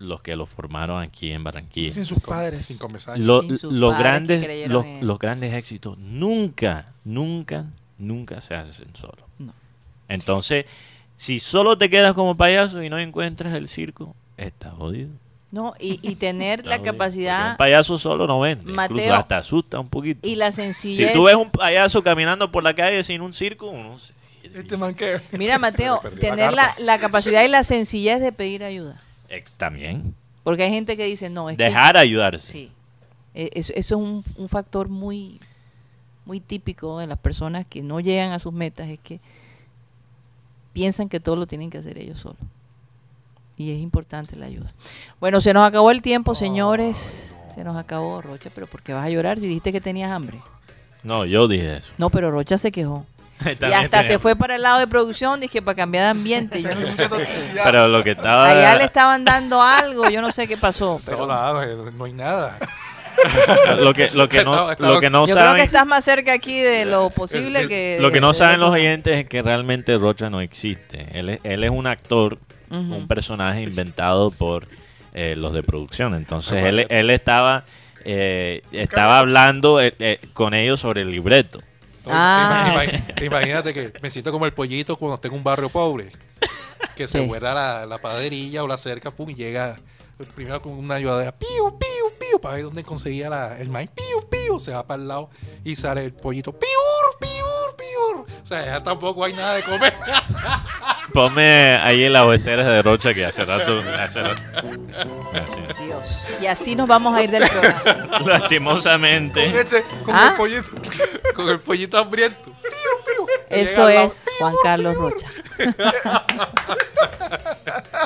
los 0.00 0.20
que 0.20 0.34
lo 0.34 0.46
formaron 0.46 1.00
aquí 1.00 1.30
en 1.30 1.44
Barranquilla. 1.44 1.92
Sin 1.92 2.04
sus 2.04 2.18
padres. 2.18 2.78
Lo- 3.18 3.42
Sin 3.42 3.56
sus 3.58 3.72
los 3.72 3.92
padres 3.92 4.02
grandes 4.40 5.02
los 5.02 5.18
grandes 5.20 5.54
éxitos 5.54 5.96
nunca 5.98 6.92
nunca 7.04 7.66
nunca 7.98 8.40
se 8.40 8.54
hacen 8.54 8.94
solo 8.94 9.26
No. 9.38 9.52
entonces 10.08 10.66
si 11.16 11.38
solo 11.40 11.78
te 11.78 11.88
quedas 11.90 12.14
como 12.14 12.36
payaso 12.36 12.82
y 12.82 12.90
no 12.90 12.98
encuentras 12.98 13.54
el 13.54 13.68
circo 13.68 14.14
estás 14.36 14.74
jodido 14.74 15.10
No, 15.50 15.74
y, 15.80 15.98
y 16.02 16.16
tener 16.16 16.66
la 16.66 16.76
jodido, 16.76 16.76
porque 16.78 16.90
capacidad 16.98 17.50
un 17.52 17.56
payaso 17.56 17.96
solo 17.98 18.26
no 18.26 18.40
vende 18.40 18.70
Mateo, 18.70 18.96
incluso 18.98 19.14
hasta 19.14 19.38
asusta 19.38 19.80
un 19.80 19.88
poquito 19.88 20.26
y 20.28 20.34
la 20.36 20.52
si 20.52 20.62
sencillez. 20.62 21.12
tú 21.12 21.24
ves 21.24 21.36
un 21.36 21.50
payaso 21.50 22.02
caminando 22.02 22.50
por 22.52 22.62
la 22.62 22.74
calle 22.74 23.02
sin 23.04 23.20
un 23.22 23.32
circo 23.32 23.70
uno 23.70 23.98
se- 23.98 24.12
Este 24.54 24.76
man 24.76 24.94
que... 24.94 25.20
Mira, 25.32 25.58
Mateo, 25.66 26.00
tener 26.20 26.52
la, 26.52 26.74
la 26.78 26.98
capacidad 26.98 27.42
y 27.44 27.48
la 27.48 27.64
sencillez 27.64 28.20
de 28.20 28.32
pedir 28.32 28.62
ayuda. 28.64 29.02
Eh, 29.28 29.42
También. 29.56 30.14
Porque 30.44 30.62
hay 30.62 30.70
gente 30.70 30.96
que 30.96 31.04
dice, 31.04 31.28
no, 31.30 31.50
es 31.50 31.56
que- 31.56 31.64
Dejar 31.64 31.96
ayudarse. 31.96 32.52
Sí. 32.52 32.70
Eh, 33.34 33.50
Eso, 33.54 33.72
eso 33.74 33.94
es 33.96 34.00
un, 34.00 34.22
un 34.36 34.48
factor 34.48 34.88
muy, 34.88 35.40
muy 36.26 36.40
típico 36.40 36.98
de 36.98 37.06
las 37.06 37.18
personas 37.18 37.64
que 37.64 37.82
no 37.82 38.00
llegan 38.00 38.32
a 38.32 38.38
sus 38.38 38.52
metas, 38.52 38.88
es 38.88 38.98
que 38.98 39.20
piensan 40.72 41.08
que 41.08 41.20
todo 41.20 41.36
lo 41.36 41.46
tienen 41.46 41.70
que 41.70 41.78
hacer 41.78 41.96
ellos 41.96 42.18
solos. 42.18 42.42
Y 43.56 43.70
es 43.70 43.80
importante 43.80 44.36
la 44.36 44.46
ayuda. 44.46 44.74
Bueno, 45.18 45.40
se 45.40 45.54
nos 45.54 45.66
acabó 45.66 45.90
el 45.90 46.02
tiempo, 46.02 46.34
señores. 46.34 47.34
Se 47.54 47.64
nos 47.64 47.76
acabó, 47.76 48.20
Rocha, 48.20 48.50
pero 48.54 48.66
¿por 48.66 48.82
qué 48.82 48.92
vas 48.92 49.06
a 49.06 49.08
llorar 49.08 49.38
si 49.38 49.46
dijiste 49.46 49.72
que 49.72 49.80
tenías 49.80 50.10
hambre? 50.10 50.38
No, 51.02 51.24
yo 51.24 51.48
dije 51.48 51.78
eso. 51.78 51.92
No, 51.96 52.10
pero 52.10 52.30
Rocha 52.30 52.58
se 52.58 52.70
quejó. 52.70 53.06
Y 53.60 53.72
hasta 53.72 54.02
se 54.02 54.18
fue 54.18 54.34
para 54.34 54.56
el 54.56 54.62
lado 54.62 54.78
de 54.78 54.86
producción, 54.86 55.40
dije, 55.40 55.62
para 55.62 55.76
cambiar 55.76 56.04
de 56.04 56.10
ambiente. 56.10 56.62
Yo 56.62 56.74
no-. 56.74 56.86
Pero 57.64 57.86
lo 57.88 58.02
que 58.02 58.12
estaba. 58.12 58.50
allá 58.50 58.74
le 58.76 58.84
estaban 58.84 59.24
dando 59.24 59.62
algo, 59.62 60.08
yo 60.08 60.22
no 60.22 60.32
sé 60.32 60.46
qué 60.46 60.56
pasó. 60.56 61.00
Pero 61.04 61.26
nada, 61.26 61.64
eh, 61.66 61.76
no 61.96 62.04
hay 62.04 62.12
nada. 62.14 62.58
lo 63.80 63.92
que, 63.92 64.08
lo 64.14 64.28
que 64.28 64.44
no, 64.44 64.68
lo 64.78 65.00
que 65.00 65.10
no 65.10 65.26
yo 65.26 65.32
creo 65.34 65.44
saben. 65.46 65.56
que 65.56 65.62
estás 65.62 65.86
más 65.86 66.04
cerca 66.04 66.32
aquí 66.32 66.60
de 66.60 66.84
lo 66.84 67.10
posible 67.10 67.66
que... 67.68 67.98
Lo 68.00 68.10
que 68.10 68.20
no 68.20 68.32
saben 68.34 68.60
los 68.60 68.70
oyentes 68.70 69.18
es 69.20 69.26
que 69.28 69.42
realmente 69.42 69.96
Rocha 69.98 70.30
no 70.30 70.40
existe. 70.40 71.06
Él 71.12 71.28
es, 71.30 71.40
él 71.44 71.64
es 71.64 71.70
un 71.70 71.86
actor, 71.86 72.38
un 72.70 73.06
personaje 73.08 73.62
inventado 73.62 74.30
por 74.30 74.66
eh, 75.14 75.34
los 75.36 75.52
de 75.52 75.62
producción. 75.62 76.14
Entonces 76.14 76.62
él, 76.64 76.86
él 76.88 77.10
estaba 77.10 77.64
eh, 78.04 78.62
estaba 78.72 79.18
hablando 79.18 79.80
eh, 79.80 79.92
eh, 79.98 80.20
con 80.32 80.54
ellos 80.54 80.78
sobre 80.80 81.02
el 81.02 81.10
libreto. 81.10 81.58
Ah. 82.06 82.72
Ima- 82.72 82.84
ima- 82.84 83.24
Imagínate 83.26 83.74
que 83.74 83.92
me 84.00 84.10
siento 84.12 84.30
como 84.30 84.46
el 84.46 84.52
pollito 84.52 84.96
cuando 84.96 85.18
tengo 85.18 85.34
un 85.36 85.42
barrio 85.42 85.68
pobre. 85.70 86.08
Que 86.94 87.08
se 87.08 87.18
Sí. 87.20 87.24
vuela 87.26 87.52
la, 87.54 87.86
la 87.86 87.98
paderilla 87.98 88.62
o 88.62 88.68
la 88.68 88.76
cerca, 88.78 89.10
pum, 89.10 89.30
y 89.30 89.34
llega 89.34 89.76
primero 90.34 90.62
con 90.62 90.72
una 90.72 90.94
ayudadera, 90.94 91.32
piu, 91.32 91.78
piu, 91.78 92.12
piu, 92.18 92.40
para 92.40 92.54
ver 92.54 92.64
dónde 92.64 92.82
conseguía 92.84 93.28
la- 93.28 93.58
el 93.58 93.68
maíz, 93.68 93.90
piu, 93.94 94.26
piu, 94.28 94.58
se 94.58 94.72
va 94.72 94.86
para 94.86 95.02
el 95.02 95.08
lado 95.08 95.28
y 95.64 95.76
sale 95.76 96.04
el 96.04 96.12
pollito, 96.14 96.52
piur, 96.52 97.18
piur, 97.20 97.76
piur. 97.76 98.26
O 98.42 98.46
sea, 98.46 98.64
ya 98.64 98.82
tampoco 98.82 99.24
hay 99.24 99.34
nada 99.34 99.54
de 99.54 99.62
comer. 99.62 99.92
Ponme 101.12 101.76
ahí 101.78 102.04
en 102.04 102.12
la 102.12 102.24
vocera 102.24 102.64
de 102.66 102.82
Rocha 102.82 103.14
que 103.14 103.24
hace 103.24 103.44
rato. 103.44 103.82
Hace 103.98 104.22
rato. 104.22 104.42
Dios. 105.84 106.26
Y 106.40 106.46
así 106.46 106.74
nos 106.74 106.88
vamos 106.88 107.14
a 107.14 107.22
ir 107.22 107.30
del 107.30 107.46
programa. 107.48 108.08
Con 108.18 108.28
Lastimosamente. 108.28 109.46
ese, 109.48 109.84
con 110.04 110.14
¿Ah? 110.14 110.28
el 110.30 110.34
pollito, 110.34 110.70
con 111.34 111.48
el 111.48 111.60
pollito 111.60 111.98
hambriento. 111.98 112.44
Piu, 112.44 112.52
piu. 113.04 113.26
Y 113.50 113.60
Eso 113.60 113.88
es 113.88 114.24
Juan 114.38 114.54
Carlos 114.62 114.96
Rocha. 114.96 115.26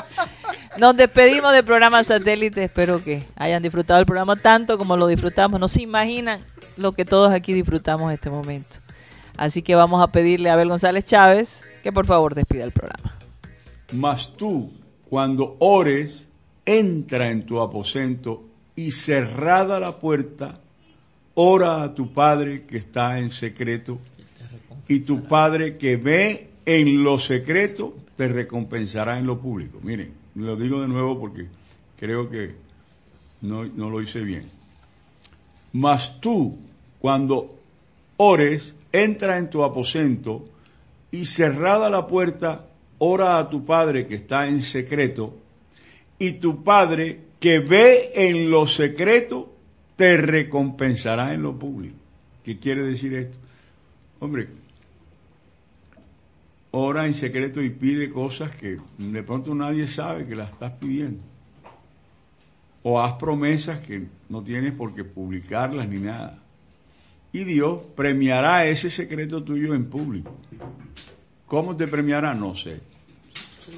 Nos 0.79 0.95
despedimos 0.95 1.51
del 1.53 1.65
programa 1.65 2.03
satélite. 2.03 2.63
Espero 2.63 3.03
que 3.03 3.23
hayan 3.35 3.61
disfrutado 3.61 3.99
el 3.99 4.05
programa 4.05 4.37
tanto 4.37 4.77
como 4.77 4.95
lo 4.95 5.07
disfrutamos. 5.07 5.59
No 5.59 5.67
se 5.67 5.81
imaginan 5.81 6.39
lo 6.77 6.93
que 6.93 7.03
todos 7.03 7.33
aquí 7.33 7.53
disfrutamos 7.53 8.09
en 8.09 8.15
este 8.15 8.29
momento. 8.29 8.77
Así 9.35 9.61
que 9.61 9.75
vamos 9.75 10.01
a 10.01 10.07
pedirle 10.07 10.49
a 10.49 10.53
Abel 10.53 10.69
González 10.69 11.03
Chávez 11.03 11.67
que 11.83 11.91
por 11.91 12.05
favor 12.05 12.35
despida 12.35 12.63
el 12.63 12.71
programa. 12.71 13.13
Mas 13.91 14.31
tú, 14.37 14.71
cuando 15.09 15.57
ores, 15.59 16.27
entra 16.65 17.29
en 17.29 17.45
tu 17.45 17.59
aposento 17.59 18.43
y 18.75 18.91
cerrada 18.91 19.79
la 19.79 19.99
puerta, 19.99 20.59
ora 21.33 21.83
a 21.83 21.93
tu 21.93 22.13
Padre 22.13 22.65
que 22.65 22.77
está 22.77 23.19
en 23.19 23.31
secreto, 23.31 23.99
y 24.87 25.01
tu 25.01 25.23
Padre 25.23 25.77
que 25.77 25.97
ve 25.97 26.49
en 26.65 27.03
lo 27.03 27.17
secreto 27.17 27.93
te 28.15 28.29
recompensará 28.29 29.19
en 29.19 29.25
lo 29.25 29.39
público. 29.39 29.79
Miren, 29.81 30.20
lo 30.35 30.55
digo 30.55 30.81
de 30.81 30.87
nuevo 30.87 31.19
porque 31.19 31.47
creo 31.99 32.29
que 32.29 32.55
no, 33.41 33.65
no 33.65 33.89
lo 33.89 34.01
hice 34.01 34.21
bien. 34.21 34.49
Mas 35.73 36.19
tú, 36.19 36.57
cuando 36.99 37.55
ores, 38.17 38.75
entra 38.91 39.37
en 39.37 39.49
tu 39.49 39.63
aposento 39.63 40.45
y 41.11 41.25
cerrada 41.25 41.89
la 41.89 42.07
puerta, 42.07 42.67
ora 42.99 43.39
a 43.39 43.49
tu 43.49 43.65
Padre 43.65 44.07
que 44.07 44.15
está 44.15 44.47
en 44.47 44.61
secreto, 44.61 45.33
y 46.19 46.33
tu 46.33 46.63
Padre 46.63 47.19
que 47.39 47.59
ve 47.59 48.11
en 48.13 48.49
lo 48.49 48.67
secreto, 48.67 49.51
te 49.95 50.17
recompensará 50.17 51.33
en 51.33 51.41
lo 51.41 51.57
público. 51.57 51.95
¿Qué 52.43 52.57
quiere 52.59 52.83
decir 52.83 53.13
esto? 53.13 53.37
Hombre, 54.19 54.47
ora 56.71 57.05
en 57.05 57.13
secreto 57.13 57.61
y 57.61 57.69
pide 57.69 58.09
cosas 58.09 58.55
que 58.55 58.79
de 58.97 59.23
pronto 59.23 59.53
nadie 59.53 59.87
sabe 59.87 60.25
que 60.25 60.35
las 60.35 60.51
estás 60.51 60.71
pidiendo. 60.73 61.21
O 62.83 62.99
haz 62.99 63.13
promesas 63.13 63.79
que 63.79 64.07
no 64.29 64.41
tienes 64.41 64.73
por 64.73 64.95
qué 64.95 65.03
publicarlas 65.03 65.87
ni 65.87 65.99
nada. 65.99 66.39
Y 67.33 67.43
Dios 67.43 67.81
premiará 67.95 68.65
ese 68.65 68.89
secreto 68.89 69.43
tuyo 69.43 69.73
en 69.73 69.85
público. 69.85 70.35
¿Cómo 71.45 71.75
te 71.75 71.87
premiará? 71.87 72.33
No 72.33 72.55
sé. 72.55 72.79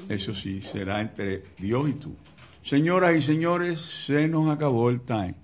Eso 0.08 0.34
sí, 0.34 0.60
será 0.62 1.00
entre 1.00 1.44
Dios 1.58 1.88
y 1.88 1.92
tú. 1.92 2.14
Señoras 2.62 3.14
y 3.16 3.22
señores, 3.22 3.80
se 3.80 4.26
nos 4.26 4.50
acabó 4.50 4.88
el 4.88 5.02
time. 5.02 5.34